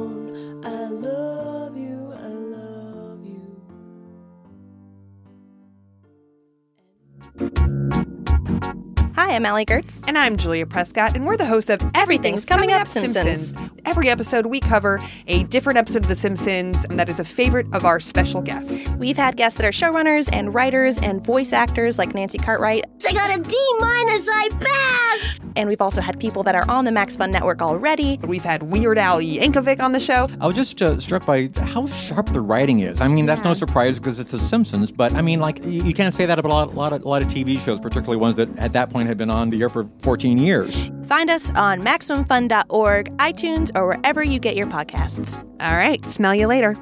Hi, 9.21 9.35
I'm 9.35 9.45
Allie 9.45 9.67
Goertz. 9.67 10.03
And 10.09 10.17
I'm 10.17 10.35
Julia 10.35 10.65
Prescott, 10.65 11.15
and 11.15 11.27
we're 11.27 11.37
the 11.37 11.45
hosts 11.45 11.69
of 11.69 11.79
Everything's 11.95 12.47
Coming 12.47 12.73
Up 12.73 12.89
Simpsons. 12.89 13.55
Every 13.85 14.09
episode, 14.09 14.47
we 14.47 14.61
cover 14.61 14.99
a 15.27 15.43
different 15.45 15.77
episode 15.77 16.05
of 16.05 16.09
The 16.09 16.15
Simpsons 16.15 16.87
that 16.89 17.11
is 17.11 17.21
a 17.21 17.25
favorite 17.25 17.67
of 17.75 17.85
our 17.85 18.01
special 18.01 18.41
guests. 18.41 18.81
We've 18.93 19.19
had 19.19 19.37
guests 19.37 19.59
that 19.59 19.67
are 19.67 19.73
showrunners 19.73 20.33
and 20.33 20.55
writers 20.55 20.97
and 20.97 21.23
voice 21.23 21.53
actors 21.53 21.99
like 21.99 22.15
Nancy 22.15 22.39
Cartwright. 22.39 22.87
I 23.07 23.13
got 23.13 23.39
a 23.39 23.43
D 23.43 23.55
minus, 23.79 24.27
I 24.27 24.49
passed! 24.59 25.40
And 25.57 25.69
we've 25.69 25.81
also 25.81 26.01
had 26.01 26.19
people 26.21 26.43
that 26.45 26.55
are 26.55 26.69
on 26.69 26.85
the 26.85 26.93
Max 26.93 27.17
Fun 27.17 27.31
Network 27.31 27.63
already. 27.63 28.19
We've 28.23 28.43
had 28.43 28.63
Weird 28.65 28.99
Al 28.99 29.21
Yankovic 29.21 29.81
on 29.81 29.93
the 29.93 30.01
show. 30.01 30.27
I 30.41 30.47
was 30.47 30.57
just 30.57 30.81
uh, 30.83 30.99
struck 31.01 31.27
by 31.27 31.51
how 31.57 31.87
sharp 31.87 32.29
the 32.29 32.41
writing 32.41 32.81
is. 32.81 33.01
I 33.01 33.09
mean, 33.09 33.27
that's 33.27 33.43
no 33.43 33.55
surprise 33.55 33.99
because 33.99 34.21
it's 34.21 34.31
The 34.31 34.39
Simpsons, 34.39 34.93
but 34.93 35.15
I 35.15 35.23
mean, 35.23 35.41
like, 35.41 35.59
you, 35.65 35.83
you 35.83 35.95
can't 35.95 36.15
say 36.15 36.27
that 36.27 36.39
about 36.39 36.51
a 36.51 36.55
lot, 36.55 36.75
lot, 36.75 36.93
of, 36.93 37.05
lot 37.05 37.23
of 37.23 37.29
TV 37.29 37.59
shows, 37.59 37.81
particularly 37.81 38.17
ones 38.17 38.37
that 38.37 38.57
at 38.59 38.73
that 38.73 38.91
point 38.91 39.09
had 39.09 39.17
been 39.17 39.31
on 39.31 39.51
the 39.51 39.61
air 39.61 39.69
for 39.69 39.85
14 40.01 40.39
years. 40.39 40.91
Find 41.05 41.31
us 41.31 41.51
on 41.55 41.81
MaximumFun.org, 41.83 43.17
iTunes, 43.17 43.71
or 43.75 43.89
wherever 43.89 44.23
you 44.23 44.39
get 44.39 44.57
your 44.57 44.67
podcasts. 44.67 45.43
All 45.61 45.77
right, 45.77 46.05
smell 46.05 46.35
you 46.35 46.47
later. 46.47 46.75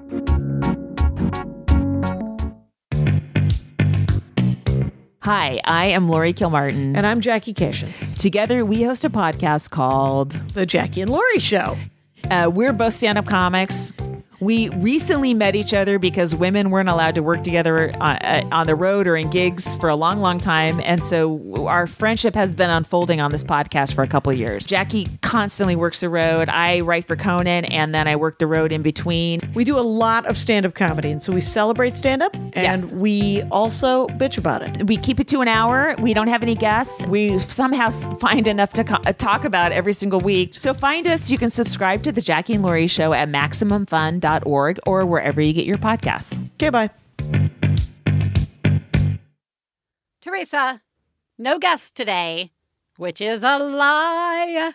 Hi, 5.20 5.60
I 5.64 5.86
am 5.86 6.08
Laurie 6.08 6.32
Kilmartin. 6.32 6.96
And 6.96 7.06
I'm 7.06 7.20
Jackie 7.20 7.52
Kashian. 7.52 7.90
Together, 8.18 8.64
we 8.64 8.82
host 8.82 9.04
a 9.04 9.10
podcast 9.10 9.70
called 9.70 10.30
The 10.54 10.64
Jackie 10.64 11.00
and 11.02 11.10
Laurie 11.10 11.40
Show. 11.40 11.76
uh, 12.30 12.50
We're 12.52 12.72
Both 12.72 12.94
Stand 12.94 13.18
Up 13.18 13.26
Comics. 13.26 13.92
We 14.40 14.68
recently 14.70 15.34
met 15.34 15.56
each 15.56 15.74
other 15.74 15.98
because 15.98 16.34
women 16.34 16.70
weren't 16.70 16.88
allowed 16.88 17.14
to 17.16 17.22
work 17.22 17.42
together 17.42 17.92
uh, 18.00 18.42
on 18.52 18.66
the 18.66 18.74
road 18.74 19.06
or 19.06 19.16
in 19.16 19.30
gigs 19.30 19.74
for 19.76 19.88
a 19.88 19.96
long, 19.96 20.20
long 20.20 20.38
time. 20.38 20.80
And 20.84 21.02
so 21.02 21.66
our 21.66 21.86
friendship 21.86 22.34
has 22.34 22.54
been 22.54 22.70
unfolding 22.70 23.20
on 23.20 23.32
this 23.32 23.42
podcast 23.42 23.94
for 23.94 24.02
a 24.02 24.06
couple 24.06 24.30
of 24.32 24.38
years. 24.38 24.66
Jackie 24.66 25.08
constantly 25.22 25.74
works 25.76 26.00
the 26.00 26.08
road. 26.08 26.48
I 26.48 26.80
write 26.80 27.04
for 27.06 27.16
Conan, 27.16 27.64
and 27.66 27.94
then 27.94 28.06
I 28.06 28.16
work 28.16 28.38
the 28.38 28.46
road 28.46 28.70
in 28.72 28.82
between. 28.82 29.40
We 29.54 29.64
do 29.64 29.78
a 29.78 29.80
lot 29.80 30.26
of 30.26 30.38
stand 30.38 30.66
up 30.66 30.74
comedy, 30.74 31.10
and 31.10 31.22
so 31.22 31.32
we 31.32 31.40
celebrate 31.40 31.96
stand 31.96 32.22
up 32.22 32.34
and 32.34 32.52
Yes. 32.54 32.92
we 32.94 33.42
also 33.50 34.06
bitch 34.08 34.38
about 34.38 34.62
it. 34.62 34.86
We 34.86 34.96
keep 34.96 35.18
it 35.20 35.28
to 35.28 35.40
an 35.40 35.48
hour. 35.48 35.94
We 35.98 36.14
don't 36.14 36.28
have 36.28 36.42
any 36.42 36.54
guests. 36.54 37.06
We 37.06 37.38
somehow 37.40 37.90
find 37.90 38.46
enough 38.46 38.72
to 38.74 38.84
co- 38.84 39.02
uh, 39.06 39.12
talk 39.12 39.44
about 39.44 39.72
every 39.72 39.92
single 39.92 40.20
week. 40.20 40.54
So 40.54 40.72
find 40.74 41.06
us. 41.08 41.30
You 41.30 41.38
can 41.38 41.50
subscribe 41.50 42.02
to 42.04 42.12
the 42.12 42.20
Jackie 42.20 42.54
and 42.54 42.62
Laurie 42.62 42.86
Show 42.86 43.12
at 43.12 43.28
MaximumFun.org 44.28 44.80
or 44.86 45.06
wherever 45.06 45.40
you 45.40 45.52
get 45.52 45.66
your 45.66 45.78
podcasts. 45.78 46.42
Okay, 46.54 46.70
bye. 46.70 46.90
Theresa, 50.20 50.82
no 51.38 51.58
guest 51.58 51.94
today, 51.94 52.52
which 52.96 53.20
is 53.20 53.42
a 53.42 53.58
lie. 53.58 54.72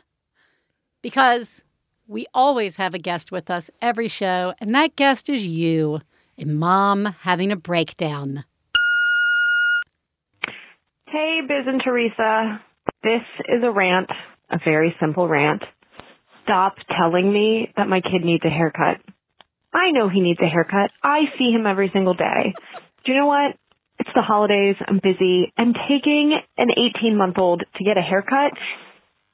Because 1.01 1.63
we 2.07 2.25
always 2.33 2.77
have 2.77 2.93
a 2.93 2.99
guest 2.99 3.31
with 3.31 3.49
us 3.49 3.69
every 3.81 4.07
show, 4.07 4.53
and 4.59 4.73
that 4.73 4.95
guest 4.95 5.29
is 5.29 5.43
you, 5.43 6.01
a 6.37 6.45
mom 6.45 7.05
having 7.21 7.51
a 7.51 7.55
breakdown. 7.55 8.45
Hey, 11.07 11.41
Biz 11.47 11.67
and 11.67 11.81
Theresa. 11.83 12.61
This 13.03 13.21
is 13.47 13.63
a 13.63 13.71
rant, 13.71 14.09
a 14.49 14.57
very 14.65 14.95
simple 14.99 15.27
rant. 15.27 15.63
Stop 16.43 16.75
telling 16.97 17.31
me 17.31 17.71
that 17.77 17.87
my 17.87 18.01
kid 18.01 18.25
needs 18.25 18.43
a 18.45 18.49
haircut. 18.49 18.97
I 19.73 19.91
know 19.91 20.09
he 20.09 20.21
needs 20.21 20.39
a 20.41 20.47
haircut. 20.47 20.91
I 21.03 21.21
see 21.37 21.51
him 21.51 21.65
every 21.65 21.89
single 21.93 22.13
day. 22.13 22.53
Do 23.05 23.11
you 23.11 23.17
know 23.17 23.27
what? 23.27 23.57
It's 23.99 24.09
the 24.15 24.21
holidays. 24.21 24.75
I'm 24.87 24.99
busy. 25.01 25.51
And 25.57 25.75
taking 25.87 26.37
an 26.57 26.67
18 26.97 27.17
month 27.17 27.37
old 27.37 27.63
to 27.75 27.83
get 27.83 27.97
a 27.97 28.01
haircut 28.01 28.53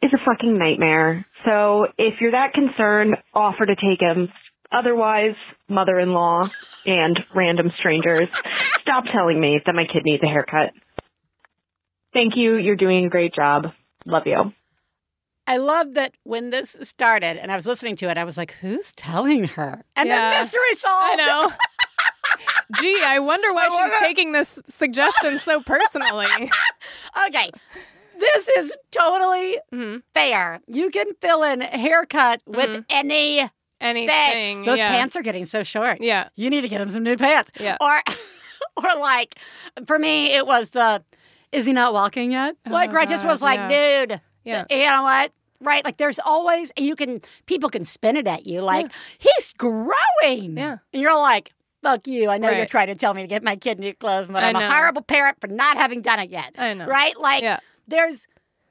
is 0.02 0.12
a 0.14 0.26
fucking 0.26 0.58
nightmare. 0.58 1.26
So 1.46 1.88
if 1.98 2.22
you're 2.22 2.32
that 2.32 2.54
concerned, 2.54 3.16
offer 3.34 3.66
to 3.66 3.76
take 3.76 4.00
him. 4.00 4.30
Otherwise, 4.72 5.36
mother-in-law 5.68 6.44
and 6.86 7.20
random 7.36 7.72
strangers, 7.80 8.28
stop 8.82 9.06
telling 9.12 9.40
me 9.40 9.60
that 9.66 9.76
my 9.76 9.86
kid 9.92 10.04
needs 10.06 10.24
a 10.24 10.28
haircut. 10.28 10.74
Thank 12.14 12.34
you. 12.36 12.56
You're 12.56 12.76
doing 12.76 13.06
a 13.06 13.10
great 13.10 13.34
job. 13.34 13.68
Love 14.06 14.24
you. 14.26 14.54
I 15.50 15.58
love 15.58 15.96
that 15.96 16.14
when 16.26 16.52
this 16.52 16.78
started 16.84 17.38
and 17.38 17.52
I 17.52 17.56
was 17.56 17.66
listening 17.66 17.96
to 17.98 18.10
it, 18.10 18.20
I 18.20 18.24
was 18.24 18.38
like, 18.38 18.54
who's 18.62 18.92
telling 18.92 19.46
her? 19.46 19.84
And 19.96 20.08
Yeah. 20.08 20.30
then 20.30 20.42
mystery 20.42 20.76
solved. 20.76 21.04
I 21.12 21.16
know. 21.16 21.54
Gee, 22.80 23.02
I 23.04 23.18
wonder 23.18 23.52
why 23.52 23.68
she's 23.68 24.00
taking 24.00 24.32
this 24.32 24.60
suggestion 24.70 25.40
so 25.40 25.60
personally. 25.62 26.28
okay. 27.28 27.50
This 28.20 28.48
is 28.50 28.74
totally 28.92 29.58
mm-hmm. 29.74 29.98
fair. 30.14 30.60
You 30.68 30.92
can 30.92 31.16
fill 31.20 31.42
in 31.42 31.62
haircut 31.62 32.42
with 32.46 32.70
mm-hmm. 32.70 32.82
any 32.92 33.50
Anything. 33.82 34.64
Those 34.64 34.78
yeah. 34.78 34.92
pants 34.92 35.16
are 35.16 35.22
getting 35.24 35.46
so 35.46 35.64
short. 35.64 36.02
Yeah. 36.02 36.30
You 36.36 36.52
need 36.52 36.62
to 36.62 36.70
get 36.70 36.80
him 36.80 36.90
some 36.90 37.02
new 37.02 37.18
pants. 37.18 37.52
Yeah. 37.60 37.78
Or 37.82 38.02
or 38.78 39.00
like 39.00 39.36
for 39.88 39.98
me 39.98 40.36
it 40.36 40.46
was 40.46 40.72
the 40.72 41.04
is 41.52 41.66
he 41.66 41.74
not 41.74 41.94
walking 41.94 42.34
yet? 42.34 42.56
Oh 42.68 42.72
like 42.72 42.92
Oh, 42.94 42.98
I 42.98 43.06
just 43.06 43.26
was 43.26 43.42
like, 43.42 43.58
yeah. 43.58 44.06
dude. 44.06 44.22
Yeah. 44.44 44.66
You 44.70 44.86
know 44.86 45.04
what? 45.04 45.32
Right? 45.62 45.84
Like 45.84 45.98
there's 45.98 46.20
always 46.20 46.72
and 46.78 46.86
you 46.86 46.96
can 46.96 47.22
people 47.46 47.70
can 47.70 47.84
spin 47.86 48.16
it 48.16 48.28
at 48.28 48.46
you 48.48 48.62
like 48.62 48.88
he's 49.18 49.54
growing. 49.54 50.58
Yeah. 50.58 50.78
And 50.94 51.02
you're 51.02 51.16
like, 51.20 51.52
fuck 51.84 52.08
you. 52.08 52.30
I 52.30 52.38
know 52.38 52.50
you're 52.50 52.66
trying 52.66 52.88
to 52.88 52.96
tell 52.96 53.14
me 53.14 53.22
to 53.22 53.28
get 53.28 53.44
my 53.44 53.56
kid 53.56 53.80
new 53.80 53.94
clothes 53.94 54.28
and 54.28 54.36
that 54.36 54.44
I 54.44 54.50
I'm 54.50 54.56
a 54.56 54.70
horrible 54.70 55.02
parent 55.02 55.40
for 55.42 55.48
not 55.48 55.78
having 55.78 56.02
done 56.02 56.20
it 56.20 56.30
yet. 56.30 56.54
I 56.58 56.74
know. 56.74 56.86
Right? 56.86 57.18
Like 57.20 57.44
Yeah. 57.44 57.60
there's 57.88 58.28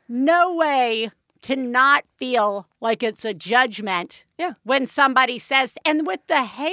no 0.09 0.55
way 0.55 1.11
to 1.43 1.57
not 1.57 2.05
feel 2.17 2.67
like 2.81 3.03
it's 3.03 3.25
a 3.25 3.35
judgment 3.35 4.25
Yeah. 4.39 4.55
when 4.65 4.87
somebody 4.87 5.39
says 5.39 5.73
and 5.85 6.07
with 6.07 6.21
the 6.27 6.43
hair 6.43 6.73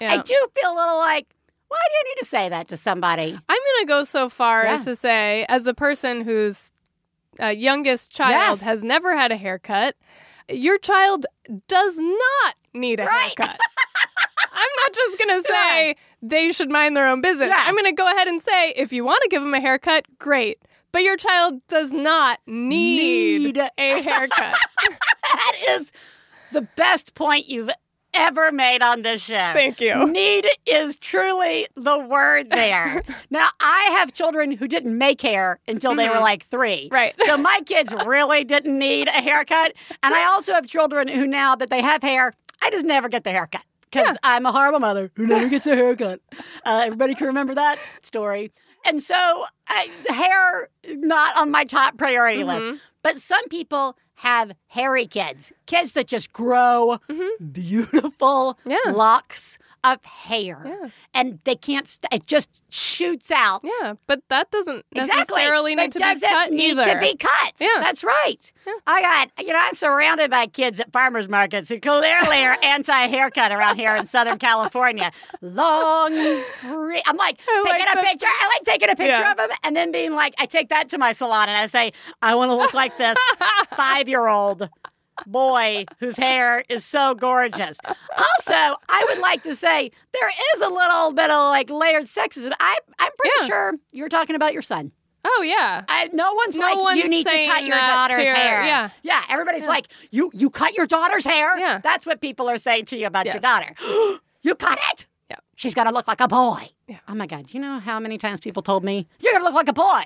i 0.00 0.16
do 0.18 0.34
feel 0.60 0.70
a 0.72 0.74
little 0.74 0.98
like 0.98 1.26
why 1.68 1.78
do 1.90 1.96
you 1.98 2.04
need 2.14 2.20
to 2.20 2.26
say 2.26 2.48
that 2.48 2.68
to 2.68 2.76
somebody 2.76 3.32
I'm 3.32 3.38
going 3.46 3.80
to 3.80 3.86
go 3.86 4.04
so 4.04 4.28
far 4.28 4.64
Yeah. 4.64 4.74
as 4.74 4.84
to 4.84 4.94
say, 4.96 5.44
as 5.48 5.66
a 5.66 5.74
person 5.74 6.20
whose 6.22 6.70
uh, 7.42 7.46
youngest 7.46 8.12
child 8.12 8.30
Yes. 8.58 8.62
has 8.62 8.82
never 8.84 9.16
had 9.16 9.32
a 9.32 9.36
haircut, 9.36 9.96
your 10.48 10.78
child 10.78 11.26
does 11.68 11.96
not 11.98 12.54
need 12.72 13.00
a 13.00 13.04
Right. 13.06 13.32
haircut. 13.38 13.58
I'm 14.52 14.68
not 14.84 14.92
just 14.94 15.18
going 15.18 15.42
to 15.42 15.48
say 15.48 15.96
they 16.22 16.52
should 16.52 16.70
mind 16.70 16.96
their 16.96 17.08
own 17.08 17.20
business. 17.20 17.48
Yeah. 17.48 17.62
I'm 17.66 17.74
going 17.74 17.84
to 17.86 17.92
go 17.92 18.06
ahead 18.06 18.28
and 18.28 18.40
say 18.40 18.70
if 18.76 18.92
you 18.92 19.04
want 19.04 19.22
to 19.22 19.28
give 19.28 19.42
them 19.42 19.52
a 19.54 19.60
haircut, 19.60 20.04
great. 20.18 20.58
But 20.92 21.02
your 21.02 21.16
child 21.16 21.60
does 21.66 21.90
not 21.92 22.38
need, 22.46 23.54
Need. 23.54 23.56
a 23.58 23.70
haircut. 24.02 24.56
that 25.32 25.52
is 25.70 25.90
the 26.52 26.62
best 26.76 27.14
point 27.16 27.48
you've 27.48 27.70
ever 28.14 28.52
made 28.52 28.82
on 28.82 29.02
this 29.02 29.22
show 29.22 29.34
Thank 29.54 29.80
you. 29.80 30.06
need 30.06 30.46
is 30.66 30.96
truly 30.96 31.66
the 31.76 31.98
word 31.98 32.50
there 32.50 33.02
now 33.30 33.48
i 33.60 33.88
have 33.98 34.12
children 34.12 34.52
who 34.52 34.66
didn't 34.68 34.96
make 34.96 35.20
hair 35.20 35.58
until 35.68 35.94
they 35.94 36.08
were 36.08 36.16
Mhm. 36.16 36.20
like 36.22 36.44
three 36.46 36.88
Right. 36.90 37.14
so 37.24 37.36
my 37.36 37.60
kids 37.66 37.92
really 38.06 38.44
didn't 38.44 38.78
need 38.78 39.08
a 39.08 39.12
haircut 39.12 39.72
and 40.02 40.14
i 40.14 40.24
also 40.26 40.52
have 40.54 40.66
children 40.66 41.08
who 41.08 41.26
now 41.26 41.56
that 41.56 41.70
they 41.70 41.80
have 41.82 42.02
hair 42.02 42.32
i 42.62 42.70
just 42.70 42.84
never 42.84 43.08
get 43.08 43.24
the 43.24 43.30
haircut 43.30 43.62
because 43.90 44.16
i'm 44.22 44.46
a 44.46 44.52
horrible 44.52 44.80
mother 44.80 45.10
who 45.16 45.26
never 45.26 45.48
gets 45.48 45.66
a 45.66 45.74
haircut 45.74 46.20
uh, 46.64 46.82
everybody 46.84 47.14
can 47.14 47.26
remember 47.26 47.54
that 47.54 47.76
story 48.02 48.52
And 48.86 49.02
so, 49.02 49.44
I, 49.66 49.88
hair 50.10 50.68
not 50.98 51.36
on 51.38 51.50
my 51.50 51.64
top 51.64 51.96
priority 51.96 52.40
Mm-hmm. 52.42 52.68
list. 52.72 52.82
But 53.02 53.18
some 53.18 53.48
people 53.48 53.96
have 54.16 54.52
hairy 54.68 55.06
kids, 55.06 55.52
kids 55.66 55.92
that 55.92 56.06
just 56.06 56.32
grow 56.32 56.98
Mm-hmm. 57.08 57.46
beautiful 57.50 58.58
locks 58.86 59.58
of 59.84 60.04
hair, 60.04 60.90
and 61.12 61.38
they 61.44 61.54
can't. 61.54 61.86
St- 61.86 62.12
it 62.12 62.26
just 62.26 62.48
shoots 62.70 63.30
out. 63.30 63.60
Yeah, 63.62 63.94
but 64.08 64.20
that 64.30 64.50
doesn't 64.50 64.84
Exactly. 64.92 65.36
necessarily 65.36 65.76
But 65.76 65.82
need 65.82 65.92
to 65.92 65.98
be 65.98 66.04
doesn't 66.04 66.28
cut 66.28 66.52
need 66.52 66.70
either. 66.72 66.84
to 66.94 66.98
be 66.98 67.14
cut. 67.16 67.52
Yeah. 67.60 67.68
That's 67.76 68.02
right. 68.02 68.50
I 68.86 69.02
got, 69.02 69.46
you 69.46 69.52
know, 69.52 69.58
I'm 69.60 69.74
surrounded 69.74 70.30
by 70.30 70.46
kids 70.46 70.80
at 70.80 70.90
farmers 70.90 71.28
markets 71.28 71.68
who 71.68 71.78
clearly 71.78 72.44
are 72.44 72.56
anti-haircut 72.64 73.52
around 73.52 73.76
here 73.76 73.94
in 73.94 74.06
Southern 74.06 74.38
California. 74.38 75.12
Long, 75.42 76.12
free. 76.56 77.02
I'm 77.06 77.16
like 77.16 77.38
taking 77.38 77.86
a 77.92 78.02
picture. 78.02 78.26
I 78.26 78.50
like 78.58 78.64
taking 78.66 78.88
a 78.88 78.96
picture 78.96 79.12
Yeah. 79.20 79.30
of 79.32 79.36
them 79.36 79.50
and 79.62 79.76
then 79.76 79.92
being 79.92 80.12
like, 80.12 80.34
I 80.38 80.46
take 80.46 80.70
that 80.70 80.88
to 80.88 80.98
my 80.98 81.12
salon 81.12 81.48
and 81.50 81.58
I 81.58 81.66
say, 81.66 81.92
I 82.22 82.34
want 82.34 82.50
to 82.50 82.54
look 82.54 82.72
like 82.74 82.96
this 82.96 83.18
five-year-old 83.76 84.68
boy 85.26 85.84
whose 85.98 86.16
hair 86.16 86.64
is 86.68 86.84
so 86.84 87.14
gorgeous. 87.14 87.76
Also, 87.86 88.76
I 88.88 89.06
would 89.08 89.18
like 89.18 89.42
to 89.44 89.54
say 89.56 89.90
there 90.12 90.28
is 90.56 90.60
a 90.60 90.68
little 90.68 91.12
bit 91.12 91.30
of 91.30 91.50
like 91.50 91.70
layered 91.70 92.04
sexism. 92.06 92.52
I, 92.60 92.78
I'm 92.98 93.12
pretty 93.18 93.46
sure 93.46 93.74
you're 93.92 94.08
talking 94.08 94.36
about 94.36 94.52
your 94.52 94.62
son. 94.62 94.92
Oh 95.26 95.42
yeah. 95.42 95.84
I, 95.88 96.10
no 96.12 96.34
one's 96.34 96.54
No 96.54 96.66
like 96.66 96.76
one's 96.76 97.02
you 97.02 97.08
need 97.08 97.24
to 97.26 97.46
cut 97.46 97.64
your 97.64 97.76
daughter's 97.78 98.24
your- 98.24 98.34
hair. 98.34 98.64
yeah. 98.64 98.90
yeah. 99.02 99.22
Everybody's 99.30 99.66
like 99.66 99.86
you. 100.10 100.30
You 100.34 100.50
cut 100.50 100.76
your 100.76 100.86
daughter's 100.86 101.24
hair. 101.24 101.56
Yeah, 101.58 101.78
that's 101.78 102.04
what 102.04 102.20
people 102.20 102.48
are 102.50 102.58
saying 102.58 102.84
to 102.86 102.96
you 102.98 103.06
about 103.06 103.24
your 103.26 103.38
daughter. 103.38 103.74
you 104.42 104.54
cut 104.54 104.78
it. 104.92 105.06
Yeah, 105.30 105.36
she's 105.56 105.72
gonna 105.74 105.92
look 105.92 106.06
like 106.06 106.20
a 106.20 106.28
boy. 106.28 106.68
Yeah. 106.88 106.98
Oh 107.08 107.14
my 107.14 107.26
god. 107.26 107.54
You 107.54 107.60
know 107.60 107.78
how 107.78 107.98
many 107.98 108.18
times 108.18 108.40
people 108.40 108.62
told 108.62 108.84
me 108.84 109.06
you're 109.20 109.32
gonna 109.32 109.44
look 109.44 109.54
like 109.54 109.68
a 109.68 109.72
boy. 109.72 110.02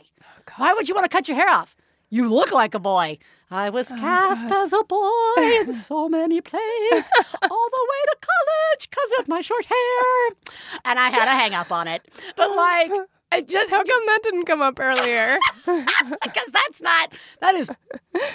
Why 0.57 0.73
would 0.73 0.89
you 0.89 0.95
want 0.95 1.05
to 1.05 1.09
cut 1.09 1.27
your 1.27 1.37
hair 1.37 1.49
off? 1.51 1.75
You 2.11 2.33
look 2.33 2.53
like 2.53 2.75
a 2.75 2.79
boy. 2.79 3.19
I 3.51 3.71
was 3.71 3.89
cast 3.89 4.51
as 4.51 4.73
a 4.75 4.85
boy 4.85 5.33
in 5.39 5.73
so 5.89 6.09
many 6.09 6.41
plays, 6.43 6.61
all 6.63 7.69
the 7.71 7.87
way 7.91 8.03
to 8.07 8.17
college 8.21 8.91
because 8.91 9.11
of 9.21 9.29
my 9.29 9.41
short 9.41 9.65
hair. 9.65 10.37
And 10.85 10.99
I 10.99 11.09
had 11.09 11.29
a 11.29 11.31
hang 11.33 11.55
up 11.55 11.73
on 11.73 11.89
it. 11.89 12.07
But 12.37 12.55
like, 12.55 12.91
I 13.33 13.41
just. 13.41 13.71
How 13.71 13.83
come 13.83 14.07
that 14.07 14.21
didn't 14.23 14.45
come 14.45 14.61
up 14.63 14.79
earlier? 14.81 15.39
Because 15.67 16.49
that's 16.53 16.83
not, 16.83 17.13
that 17.41 17.55
is 17.55 17.71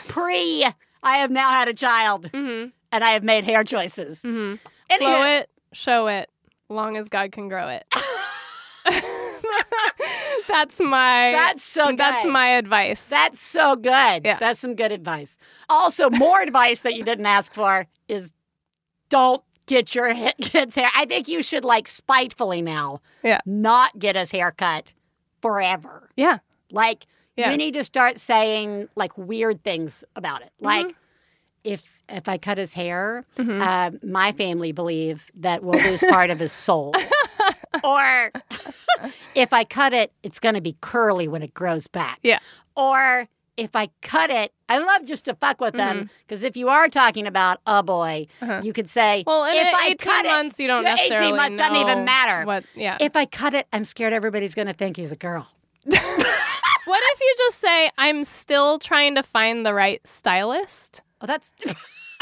pre. 0.07 0.65
I 1.03 1.17
have 1.17 1.29
now 1.31 1.49
had 1.51 1.67
a 1.67 1.73
child 1.73 2.29
and 2.33 2.71
I 2.91 3.11
have 3.11 3.23
made 3.23 3.43
hair 3.43 3.63
choices. 3.63 4.21
Mm-hmm. 4.21 4.55
Anywho- 4.91 4.97
Flow 4.97 5.23
it, 5.37 5.49
show 5.73 6.07
it, 6.07 6.29
long 6.69 6.97
as 6.97 7.07
God 7.09 7.31
can 7.31 7.49
grow 7.49 7.67
it. 7.69 7.85
that's 10.47 10.79
my. 10.79 11.31
That's 11.31 11.63
so 11.63 11.93
That's 11.97 12.25
my 12.25 12.47
advice. 12.49 13.05
That's 13.05 13.39
so 13.39 13.75
good. 13.75 14.21
Yeah. 14.25 14.37
That's 14.39 14.59
some 14.59 14.75
good 14.75 14.91
advice. 14.91 15.35
Also, 15.69 16.09
more 16.09 16.41
advice 16.47 16.81
that 16.81 16.95
you 16.95 17.03
didn't 17.03 17.25
ask 17.25 17.53
for 17.53 17.87
is 18.07 18.31
don't 19.09 19.43
get 19.65 19.93
your 19.95 20.13
kid's 20.41 20.75
hair. 20.75 20.89
I 20.95 21.05
think 21.05 21.27
you 21.27 21.41
should 21.43 21.63
like 21.65 21.87
spitefully 21.87 22.61
now 22.61 23.01
Yeah. 23.23 23.39
not 23.45 23.97
get 23.99 24.15
his 24.15 24.31
hair 24.31 24.51
cut 24.51 24.91
forever. 25.41 26.09
Yeah. 26.17 26.39
Like 26.71 27.05
Yeah. 27.37 27.51
you 27.51 27.57
need 27.57 27.73
to 27.75 27.83
start 27.83 28.19
saying 28.19 28.89
like 28.95 29.17
weird 29.17 29.63
things 29.63 30.03
about 30.15 30.41
it. 30.41 30.51
Like 30.59 30.87
Mm-hmm. 30.87 30.97
if 31.63 31.83
if 32.09 32.27
I 32.27 32.37
cut 32.37 32.57
his 32.57 32.73
hair, 32.73 33.23
uh, 33.37 33.91
my 34.03 34.33
family 34.33 34.73
believes 34.73 35.31
that 35.35 35.63
we'll 35.63 35.81
lose 35.81 36.03
part 36.09 36.29
of 36.29 36.39
his 36.39 36.51
soul. 36.51 36.93
or 37.83 38.31
if 39.35 39.53
I 39.53 39.63
cut 39.63 39.93
it, 39.93 40.11
it's 40.23 40.39
going 40.39 40.55
to 40.55 40.61
be 40.61 40.75
curly 40.81 41.27
when 41.27 41.41
it 41.41 41.53
grows 41.53 41.87
back. 41.87 42.19
Yeah. 42.23 42.39
Or 42.75 43.27
if 43.57 43.75
I 43.75 43.89
cut 44.01 44.29
it, 44.31 44.51
I 44.69 44.79
love 44.79 45.05
just 45.05 45.25
to 45.25 45.35
fuck 45.35 45.61
with 45.61 45.73
them 45.75 45.97
Mm-hmm. 45.97 46.07
because 46.25 46.43
if 46.43 46.57
you 46.57 46.69
are 46.69 46.87
talking 46.89 47.27
about 47.27 47.59
a 47.67 47.83
boy, 47.83 48.25
you 48.63 48.73
could 48.73 48.89
say, 48.89 49.23
Uh-huh. 49.27 49.31
Well, 49.31 49.45
if 49.45 49.73
I 49.75 49.87
18 49.89 49.97
cut 49.97 50.25
months, 50.25 50.59
it, 50.59 50.63
you 50.63 50.67
don't 50.67 50.83
necessarily 50.83 51.27
18 51.27 51.35
months 51.35 51.57
doesn't 51.57 51.75
even 51.77 52.05
matter. 52.05 52.45
what- 52.45 52.63
yeah. 52.75 52.97
If 52.99 53.15
I 53.15 53.25
cut 53.25 53.53
it, 53.53 53.67
I'm 53.71 53.85
scared 53.85 54.13
everybody's 54.13 54.53
going 54.55 54.67
to 54.67 54.73
think 54.73 54.97
he's 54.97 55.11
a 55.11 55.15
girl. 55.15 55.47
What 56.85 57.01
if 57.13 57.19
you 57.21 57.35
just 57.37 57.61
say, 57.61 57.89
I'm 57.97 58.25
still 58.25 58.77
trying 58.77 59.15
to 59.15 59.23
find 59.23 59.65
the 59.65 59.73
right 59.73 60.05
stylist? 60.05 61.01
Oh, 61.21 61.25
that's. 61.25 61.49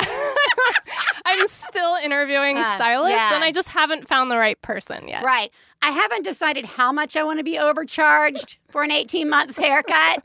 I'm 1.25 1.47
still 1.47 1.95
interviewing 2.03 2.57
Uh, 2.57 2.75
stylists 2.75 3.15
yeah. 3.17 3.35
and 3.35 3.43
I 3.43 3.51
just 3.51 3.69
haven't 3.69 4.07
found 4.07 4.29
the 4.31 4.37
right 4.37 4.61
person 4.61 5.07
yet. 5.07 5.23
Right. 5.23 5.51
I 5.81 5.91
haven't 5.91 6.23
decided 6.23 6.65
how 6.65 6.91
much 6.91 7.15
I 7.15 7.23
want 7.23 7.39
to 7.39 7.43
be 7.43 7.57
overcharged 7.57 8.57
for 8.69 8.83
an 8.83 8.91
18 8.91 9.29
month 9.29 9.57
haircut. 9.57 10.23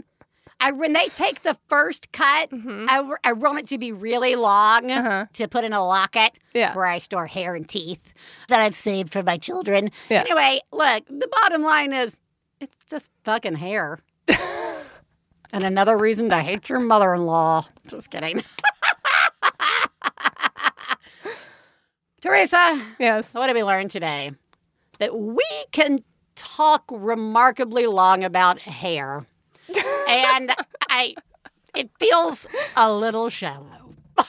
I, 0.58 0.72
when 0.72 0.94
they 0.94 1.06
take 1.08 1.42
the 1.42 1.56
first 1.68 2.12
cut, 2.12 2.50
Mm-hmm. 2.50 2.86
I, 2.88 3.14
I 3.24 3.32
want 3.34 3.58
it 3.58 3.66
to 3.68 3.78
be 3.78 3.92
really 3.92 4.36
long 4.36 4.88
to 5.34 5.48
put 5.48 5.64
in 5.64 5.72
a 5.74 5.86
locket 5.86 6.32
Uh-huh. 6.32 6.38
Yeah. 6.54 6.74
where 6.74 6.86
I 6.86 6.96
store 6.98 7.26
hair 7.26 7.54
and 7.54 7.68
teeth 7.68 8.00
that 8.48 8.60
I've 8.60 8.74
saved 8.74 9.12
for 9.12 9.22
my 9.22 9.36
children. 9.36 9.90
Yeah. 10.08 10.20
Anyway, 10.20 10.60
look, 10.72 11.04
the 11.08 11.28
bottom 11.42 11.62
line 11.62 11.92
is 11.92 12.16
it's 12.58 12.74
just 12.88 13.10
fucking 13.24 13.56
hair. 13.56 13.98
and 15.52 15.62
another 15.62 15.96
reason 15.98 16.30
to 16.30 16.38
hate 16.38 16.68
your 16.70 16.80
mother 16.80 17.12
in 17.14 17.26
law. 17.26 17.66
Just 17.86 18.10
kidding. 18.10 18.42
Theresa. 22.26 22.82
Yes. 22.98 23.32
What 23.34 23.46
did 23.46 23.54
we 23.54 23.62
learn 23.62 23.88
today? 23.88 24.32
That 24.98 25.16
we 25.16 25.46
can 25.70 26.00
talk 26.34 26.82
remarkably 26.90 27.86
long 27.86 28.24
about 28.24 28.58
hair. 28.58 29.24
and 30.08 30.52
I 30.88 31.14
it 31.76 31.88
feels 32.00 32.48
a 32.76 32.92
little 32.92 33.28
shallow. 33.28 33.94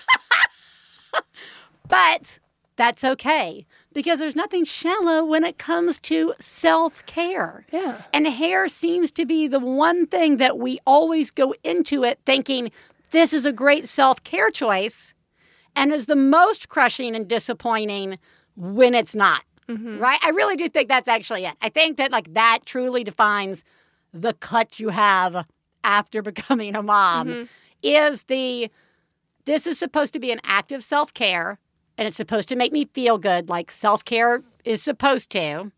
but 1.87 2.37
that's 2.75 3.03
okay 3.03 3.65
because 3.93 4.19
there's 4.19 4.35
nothing 4.35 4.63
shallow 4.63 5.25
when 5.25 5.43
it 5.43 5.57
comes 5.57 5.99
to 6.01 6.35
self-care. 6.39 7.65
Yeah. 7.71 8.03
And 8.13 8.27
hair 8.27 8.67
seems 8.67 9.09
to 9.13 9.25
be 9.25 9.47
the 9.47 9.59
one 9.59 10.05
thing 10.05 10.37
that 10.37 10.59
we 10.59 10.77
always 10.85 11.31
go 11.31 11.55
into 11.63 12.03
it 12.03 12.19
thinking 12.27 12.71
this 13.09 13.33
is 13.33 13.47
a 13.47 13.51
great 13.51 13.87
self-care 13.87 14.51
choice 14.51 15.15
and 15.77 15.93
is 15.93 16.07
the 16.07 16.15
most 16.15 16.67
crushing 16.67 17.15
and 17.15 17.27
disappointing 17.27 18.17
when 18.57 18.93
it's 18.93 19.15
not. 19.15 19.43
Mm-hmm. 19.69 19.99
Right? 19.99 20.19
I 20.23 20.29
really 20.29 20.55
do 20.55 20.67
think 20.67 20.89
that's 20.89 21.07
actually 21.07 21.45
it. 21.45 21.53
I 21.61 21.69
think 21.69 21.97
that 21.97 22.11
like 22.11 22.33
that 22.33 22.59
truly 22.65 23.03
defines 23.03 23.63
the 24.13 24.33
cut 24.33 24.79
you 24.79 24.89
have 24.89 25.45
after 25.83 26.21
becoming 26.31 26.75
a 26.75 26.81
mom 26.81 27.27
mm-hmm. 27.27 27.43
is 27.83 28.23
the 28.23 28.69
this 29.45 29.67
is 29.67 29.77
supposed 29.77 30.13
to 30.13 30.19
be 30.19 30.31
an 30.31 30.41
act 30.43 30.73
of 30.73 30.83
self-care 30.83 31.57
and 31.97 32.07
it's 32.07 32.17
supposed 32.17 32.49
to 32.49 32.55
make 32.55 32.73
me 32.73 32.85
feel 32.93 33.17
good 33.17 33.49
like 33.49 33.71
self-care 33.71 34.41
is 34.65 34.81
supposed 34.81 35.29
to. 35.31 35.71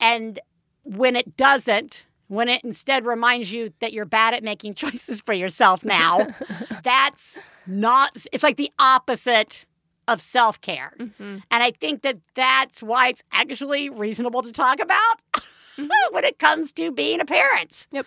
And 0.00 0.40
when 0.82 1.16
it 1.16 1.36
doesn't, 1.36 2.05
when 2.28 2.48
it 2.48 2.64
instead 2.64 3.06
reminds 3.06 3.52
you 3.52 3.72
that 3.80 3.92
you're 3.92 4.04
bad 4.04 4.34
at 4.34 4.42
making 4.42 4.74
choices 4.82 5.20
for 5.20 5.32
yourself 5.32 5.84
now, 5.84 6.26
that's 6.82 7.38
not, 7.66 8.16
it's 8.32 8.42
like 8.42 8.56
the 8.56 8.70
opposite 8.78 9.64
of 10.08 10.20
self 10.20 10.60
care. 10.60 10.92
And 11.18 11.42
I 11.50 11.72
think 11.72 12.02
that 12.02 12.18
that's 12.34 12.80
why 12.80 13.08
it's 13.08 13.22
actually 13.32 13.88
reasonable 13.88 14.42
to 14.42 14.52
talk 14.52 14.78
about 14.78 15.16
when 16.12 16.22
it 16.22 16.38
comes 16.38 16.70
to 16.72 16.92
being 16.92 17.20
a 17.20 17.24
parent. 17.24 17.88
Yep. 17.90 18.06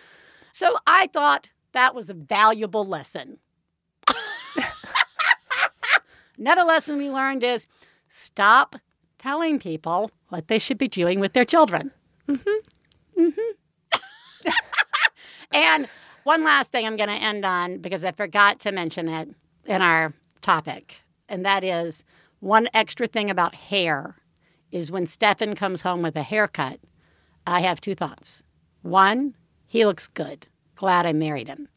So 0.52 0.78
I 0.86 1.08
thought 1.08 1.50
that 1.72 1.94
was 1.94 2.08
a 2.08 2.14
valuable 2.14 2.86
lesson. 2.86 3.38
Another 6.38 6.64
lesson 6.64 6.96
we 6.96 7.10
learned 7.10 7.44
is 7.44 7.66
stop 8.08 8.74
telling 9.18 9.58
people 9.58 10.10
what 10.30 10.48
they 10.48 10.58
should 10.58 10.78
be 10.78 10.88
doing 10.88 11.20
with 11.20 11.34
their 11.34 11.44
children. 11.44 11.92
Mm-hmm. 12.26 13.20
Mm-hmm. 13.22 13.50
And 15.52 15.88
one 16.24 16.44
last 16.44 16.70
thing 16.70 16.86
I'm 16.86 16.96
going 16.96 17.08
to 17.08 17.14
end 17.14 17.44
on 17.44 17.78
because 17.78 18.04
I 18.04 18.12
forgot 18.12 18.60
to 18.60 18.72
mention 18.72 19.08
it 19.08 19.28
in 19.66 19.82
our 19.82 20.14
topic, 20.40 21.00
and 21.28 21.44
that 21.44 21.64
is 21.64 22.04
one 22.40 22.68
extra 22.74 23.06
thing 23.06 23.30
about 23.30 23.54
hair 23.54 24.16
is 24.72 24.90
when 24.90 25.06
Stefan 25.06 25.54
comes 25.54 25.82
home 25.82 26.02
with 26.02 26.16
a 26.16 26.22
haircut, 26.22 26.80
I 27.46 27.60
have 27.60 27.80
two 27.80 27.94
thoughts. 27.94 28.42
One, 28.82 29.34
he 29.66 29.84
looks 29.84 30.06
good. 30.06 30.46
Glad 30.74 31.06
I 31.06 31.12
married 31.12 31.48
him. 31.48 31.68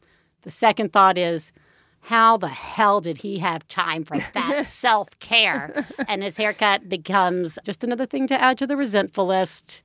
The 0.42 0.50
second 0.50 0.92
thought 0.92 1.18
is, 1.18 1.52
how 2.00 2.36
the 2.36 2.48
hell 2.48 3.00
did 3.00 3.18
he 3.18 3.38
have 3.38 3.66
time 3.66 4.04
for 4.04 4.18
that 4.34 4.62
self 4.66 5.08
care? 5.20 5.86
And 6.06 6.22
his 6.22 6.36
haircut 6.36 6.88
becomes 6.88 7.58
just 7.64 7.82
another 7.82 8.04
thing 8.06 8.26
to 8.26 8.40
add 8.40 8.58
to 8.58 8.66
the 8.66 8.76
resentful 8.76 9.26
list 9.26 9.82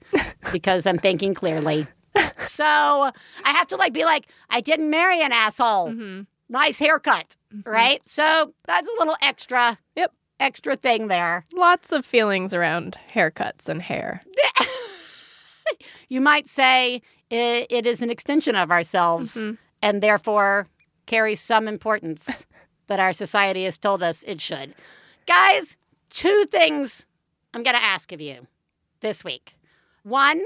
because 0.52 0.86
I'm 0.86 0.98
thinking 0.98 1.34
clearly. 1.34 1.88
So 2.48 2.66
I 2.66 3.12
have 3.46 3.68
to 3.68 3.76
like 3.78 3.94
be 3.94 4.04
like, 4.06 4.28
I 4.50 4.60
didn't 4.62 4.90
marry 4.90 5.22
an 5.22 5.32
asshole. 5.32 5.94
Nice 6.50 6.80
haircut, 6.80 7.36
right? 7.66 8.02
So 8.08 8.54
that's 8.66 8.88
a 8.88 8.92
little 9.00 9.16
extra. 9.22 9.78
Yep. 9.96 10.12
Extra 10.40 10.76
thing 10.76 11.08
there. 11.10 11.44
Lots 11.54 11.92
of 11.92 12.06
feelings 12.06 12.54
around 12.54 12.98
haircuts 13.14 13.70
and 13.70 13.82
hair. 13.82 14.24
You 16.10 16.20
might 16.22 16.50
say 16.50 17.02
it, 17.30 17.68
it 17.70 17.86
is 17.86 18.02
an 18.02 18.10
extension 18.10 18.56
of 18.56 18.72
ourselves 18.72 19.36
Mhm. 19.36 19.58
and 19.84 20.02
therefore 20.02 20.68
carries 21.06 21.40
some 21.40 21.68
importance 21.68 22.46
that 22.88 23.00
our 23.00 23.14
society 23.14 23.66
has 23.66 23.78
told 23.78 24.02
us 24.02 24.24
it 24.24 24.42
should. 24.42 24.74
Guys, 25.28 25.78
two 26.10 26.46
things 26.46 27.06
I'm 27.54 27.62
going 27.62 27.76
to 27.76 27.84
ask 27.84 28.12
of 28.12 28.20
you 28.20 28.48
this 29.02 29.24
week. 29.24 29.54
One, 30.04 30.42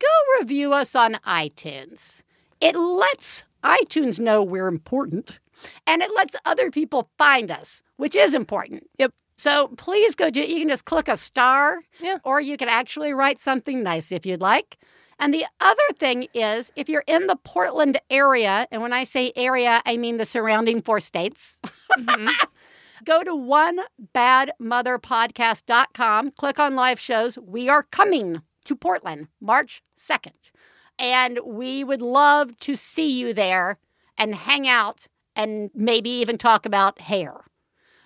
go 0.00 0.08
review 0.40 0.72
us 0.72 0.94
on 0.94 1.14
iTunes. 1.26 2.22
It 2.60 2.76
lets 2.76 3.44
iTunes 3.62 4.18
know 4.18 4.42
we're 4.42 4.68
important 4.68 5.38
and 5.86 6.02
it 6.02 6.10
lets 6.14 6.34
other 6.44 6.70
people 6.70 7.10
find 7.18 7.50
us, 7.50 7.82
which 7.96 8.14
is 8.14 8.34
important. 8.34 8.88
Yep. 8.98 9.12
So 9.36 9.68
please 9.76 10.14
go 10.14 10.30
do 10.30 10.40
You 10.40 10.60
can 10.60 10.68
just 10.68 10.84
click 10.84 11.08
a 11.08 11.16
star, 11.16 11.80
Yeah. 12.00 12.18
or 12.24 12.40
you 12.40 12.56
can 12.56 12.68
actually 12.68 13.12
write 13.12 13.38
something 13.38 13.82
nice 13.82 14.10
if 14.10 14.26
you'd 14.26 14.40
like. 14.40 14.78
And 15.20 15.34
the 15.34 15.44
other 15.60 15.82
thing 15.98 16.28
is, 16.32 16.70
if 16.76 16.88
you're 16.88 17.04
in 17.06 17.26
the 17.26 17.36
Portland 17.36 18.00
area, 18.08 18.66
and 18.70 18.82
when 18.82 18.92
I 18.92 19.04
say 19.04 19.32
area, 19.34 19.82
I 19.84 19.96
mean 19.96 20.18
the 20.18 20.24
surrounding 20.24 20.80
four 20.80 21.00
states, 21.00 21.58
mm-hmm. 21.98 22.28
go 23.04 23.24
to 23.24 23.32
onebadmotherpodcast.com, 23.32 26.30
click 26.32 26.58
on 26.58 26.76
live 26.76 27.00
shows. 27.00 27.38
We 27.38 27.68
are 27.68 27.82
coming 27.84 28.42
to 28.68 28.76
Portland 28.76 29.28
March 29.40 29.82
2nd. 29.98 30.50
And 30.98 31.40
we 31.44 31.84
would 31.84 32.02
love 32.02 32.56
to 32.60 32.76
see 32.76 33.18
you 33.18 33.32
there 33.32 33.78
and 34.18 34.34
hang 34.34 34.68
out 34.68 35.06
and 35.34 35.70
maybe 35.74 36.10
even 36.10 36.36
talk 36.36 36.66
about 36.66 37.00
hair. 37.00 37.32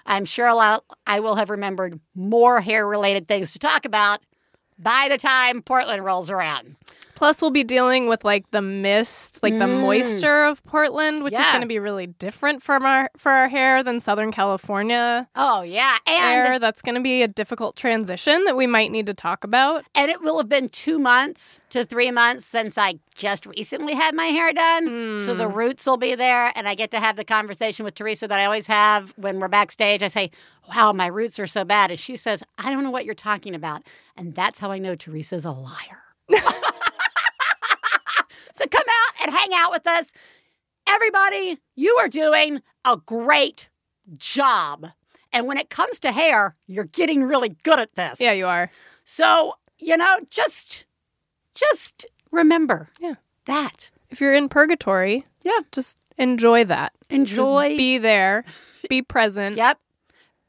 I'm 0.07 0.25
sure 0.25 0.49
I'll, 0.49 0.85
I 1.07 1.21
will 1.21 1.35
have 1.35 1.51
remembered 1.51 1.99
more 2.15 2.61
hair 2.61 2.87
related 2.87 3.27
things 3.27 3.53
to 3.53 3.59
talk 3.59 3.85
about 3.85 4.21
by 4.79 5.09
the 5.09 5.19
time 5.19 5.63
Portland 5.63 6.05
rolls 6.05 6.31
around. 6.31 6.77
Plus, 7.23 7.41
we'll 7.41 7.53
be 7.53 7.63
dealing 7.63 8.09
with 8.09 8.25
like 8.25 8.51
the 8.51 8.61
mist, 8.61 9.39
like 9.45 9.57
the 9.57 9.67
Mm. 9.67 9.81
moisture 9.83 10.43
of 10.43 10.65
Portland, 10.65 11.23
which 11.23 11.35
is 11.35 11.39
going 11.39 11.61
to 11.61 11.69
be 11.69 11.79
really 11.79 12.09
different 12.09 12.65
from 12.65 12.85
our 12.85 13.11
for 13.17 13.31
our 13.31 13.47
hair 13.49 13.85
than 13.85 14.01
Southern 14.01 14.33
California 14.33 15.29
Oh, 15.37 15.63
yeah. 15.63 15.99
And 16.05 16.19
hair. 16.49 16.59
That's 16.59 16.83
going 16.83 16.97
to 16.97 17.01
be 17.01 17.23
a 17.23 17.29
difficult 17.29 17.77
transition 17.77 18.45
that 18.47 18.57
we 18.57 18.67
might 18.67 18.91
need 18.91 19.07
to 19.07 19.15
talk 19.15 19.45
about. 19.45 19.85
And 19.95 20.11
it 20.11 20.21
will 20.21 20.37
have 20.39 20.49
been 20.49 20.69
two 20.69 20.99
months 20.99 21.63
to 21.71 21.85
three 21.85 22.11
months 22.11 22.45
since 22.45 22.77
I 22.77 22.99
just 23.15 23.47
recently 23.47 23.95
had 23.95 24.17
my 24.17 24.27
hair 24.27 24.53
done. 24.53 25.21
So 25.25 25.33
the 25.33 25.47
roots 25.47 25.87
will 25.87 25.99
be 25.99 26.17
there. 26.17 26.51
And 26.57 26.67
I 26.67 26.75
get 26.75 26.91
to 26.91 26.99
have 26.99 27.15
the 27.15 27.25
conversation 27.25 27.85
with 27.85 27.95
Theresa 27.95 28.27
that 28.27 28.41
I 28.41 28.47
always 28.47 28.67
have 28.67 29.13
when 29.17 29.39
we're 29.39 29.47
backstage. 29.47 30.03
I 30.03 30.09
say, 30.09 30.33
Wow, 30.75 30.93
my 30.93 31.07
roots 31.07 31.39
are 31.39 31.47
so 31.47 31.65
bad. 31.65 31.93
And 31.93 32.01
she 32.01 32.17
says, 32.17 32.43
I 32.59 32.73
don't 32.73 32.83
know 32.83 32.91
what 32.91 33.05
you're 33.05 33.15
talking 33.15 33.55
about. 33.55 33.83
And 34.17 34.35
that's 34.35 34.59
how 34.59 34.73
I 34.73 34.81
know 34.81 34.97
Theresa's 34.97 35.45
a 35.45 35.53
liar. 35.53 36.01
so 38.63 38.69
come 38.69 38.85
out 38.89 39.23
and 39.27 39.35
hang 39.37 39.51
out 39.55 39.71
with 39.71 39.87
us. 39.87 40.07
Everybody, 40.87 41.59
you 41.77 41.97
are 42.01 42.09
doing 42.09 42.61
a 42.85 42.97
great 42.97 43.69
job. 44.17 44.89
And 45.33 45.47
when 45.47 45.57
it 45.59 45.71
comes 45.71 45.99
to 46.01 46.13
hair, 46.13 46.57
you're 46.67 46.85
getting 46.85 47.23
really 47.25 47.57
good 47.63 47.79
at 47.79 47.95
this. 47.95 48.19
Yeah, 48.21 48.33
you 48.33 48.47
are. 48.47 48.71
So, 49.05 49.55
you 49.79 49.97
know, 49.97 50.19
just 50.31 50.85
just 51.55 52.07
remember 52.31 52.89
Yeah. 52.99 53.15
that. 53.47 53.91
If 54.11 54.21
you're 54.21 54.35
in 54.35 54.49
purgatory, 54.49 55.25
Yeah. 55.43 55.61
just 55.71 56.01
enjoy 56.19 56.65
that. 56.65 56.93
Enjoy. 57.11 57.69
Just 57.69 57.77
be 57.77 57.99
there. 57.99 58.45
Be 58.89 59.01
present. 59.03 59.57
Yep. 59.57 59.79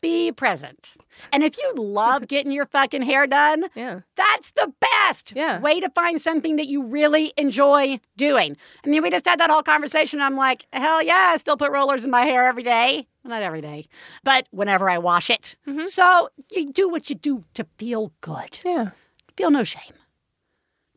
Be 0.01 0.31
present. 0.31 0.95
And 1.31 1.43
if 1.43 1.57
you 1.57 1.73
love 1.75 2.27
getting 2.27 2.51
your 2.51 2.65
fucking 2.65 3.01
hair 3.03 3.27
done, 3.27 3.65
Yeah. 3.75 4.01
that's 4.15 4.51
the 4.51 4.73
best 4.79 5.33
Yeah. 5.35 5.59
way 5.59 5.79
to 5.79 5.89
find 5.91 6.21
something 6.21 6.55
that 6.57 6.67
you 6.67 6.83
really 6.83 7.33
enjoy 7.37 7.99
doing. 8.17 8.57
I 8.85 8.89
mean, 8.89 9.01
we 9.03 9.09
just 9.09 9.25
had 9.25 9.39
that 9.39 9.49
whole 9.49 9.63
conversation. 9.63 10.21
I'm 10.21 10.35
like, 10.35 10.65
hell 10.73 11.01
yeah, 11.03 11.31
I 11.33 11.37
still 11.37 11.57
put 11.57 11.71
rollers 11.71 12.03
in 12.03 12.11
my 12.11 12.21
hair 12.25 12.47
every 12.47 12.63
day. 12.63 13.07
Not 13.25 13.41
every 13.41 13.61
day, 13.61 13.87
but 14.25 14.47
whenever 14.51 14.89
I 14.89 14.97
wash 14.97 15.29
it. 15.29 15.55
Mm-hmm. 15.67 15.85
So 15.85 16.29
you 16.51 16.73
do 16.73 16.89
what 16.89 17.09
you 17.09 17.15
do 17.15 17.45
to 17.53 17.65
feel 17.77 18.11
good. 18.21 18.59
Yeah. 18.65 18.89
Feel 19.37 19.49
no 19.51 19.63
shame. 19.63 19.93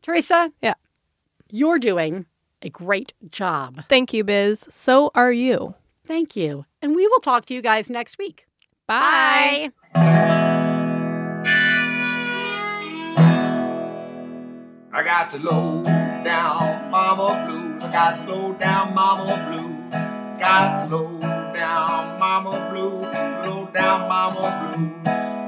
Theresa, 0.01 0.51
Yeah. 0.61 0.73
you're 1.49 1.79
doing 1.79 2.25
a 2.61 2.69
great 2.69 3.13
job. 3.29 3.83
Thank 3.87 4.13
you, 4.13 4.23
Biz. 4.23 4.65
So 4.69 5.11
are 5.15 5.31
you. 5.31 5.75
Thank 6.05 6.35
you. 6.35 6.65
And 6.81 6.95
we 6.95 7.07
will 7.07 7.19
talk 7.19 7.45
to 7.45 7.53
you 7.53 7.61
guys 7.61 7.89
next 7.89 8.17
week. 8.17 8.45
Bye. 8.87 9.71
I 14.97 15.03
got 15.03 15.29
to 15.31 15.37
low 15.37 15.83
down 16.23 16.89
mama 16.89 17.45
blues. 17.45 17.83
I 17.83 17.91
got 17.91 18.15
to 18.17 18.31
low 18.31 18.53
down 18.53 18.95
mama 18.95 19.35
blues. 19.47 19.93
Got 20.39 20.89
to 20.89 20.95
low 20.95 21.19
down 21.53 22.19
mama 22.19 22.69
blues. 22.71 23.03
Low 23.45 23.69
down 23.73 24.07
mama 24.09 24.73
blues. 24.73 25.05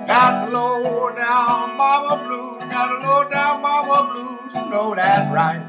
Got 0.07 0.45
to 0.45 0.51
low 0.51 1.09
down 1.15 1.77
mama 1.77 2.23
blues. 2.25 2.63
Got 2.71 2.87
to 2.87 3.07
low 3.07 3.29
down 3.29 3.61
mama 3.61 4.13
blues. 4.13 4.53
You 4.53 4.69
know 4.69 4.95
that 4.95 5.31
right. 5.31 5.68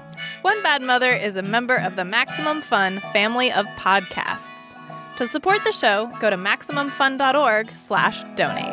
One 0.41 0.63
Bad 0.63 0.81
Mother 0.81 1.11
is 1.13 1.35
a 1.35 1.43
member 1.43 1.75
of 1.75 1.95
the 1.95 2.03
Maximum 2.03 2.61
Fun 2.61 2.99
family 3.13 3.51
of 3.51 3.67
podcasts. 3.77 4.47
To 5.17 5.27
support 5.27 5.63
the 5.63 5.71
show, 5.71 6.09
go 6.19 6.31
to 6.31 6.35
MaximumFun.org 6.35 7.75
slash 7.75 8.23
donate. 8.35 8.65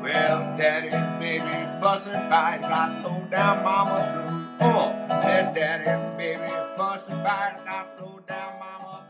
Well, 0.00 0.56
daddy, 0.56 0.90
baby, 1.18 1.80
fuss 1.80 2.06
and 2.06 2.30
fight. 2.30 2.62
Got 2.62 3.02
low 3.02 3.26
down 3.30 3.64
mama 3.64 4.56
blues. 4.60 4.74
Oh, 4.76 5.20
said 5.22 5.52
daddy, 5.52 6.16
baby, 6.16 6.52
fuss 6.76 7.08
and 7.08 7.20
fight. 7.24 7.60
Got 7.64 8.00
low 8.00 8.20
down 8.28 8.60
mama 8.60 9.06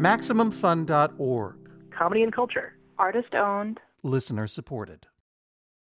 MaximumFun.org. 0.00 1.70
Comedy 1.90 2.22
and 2.22 2.32
culture. 2.32 2.72
Artist 2.98 3.34
owned. 3.34 3.80
Listener 4.02 4.46
supported. 4.46 5.06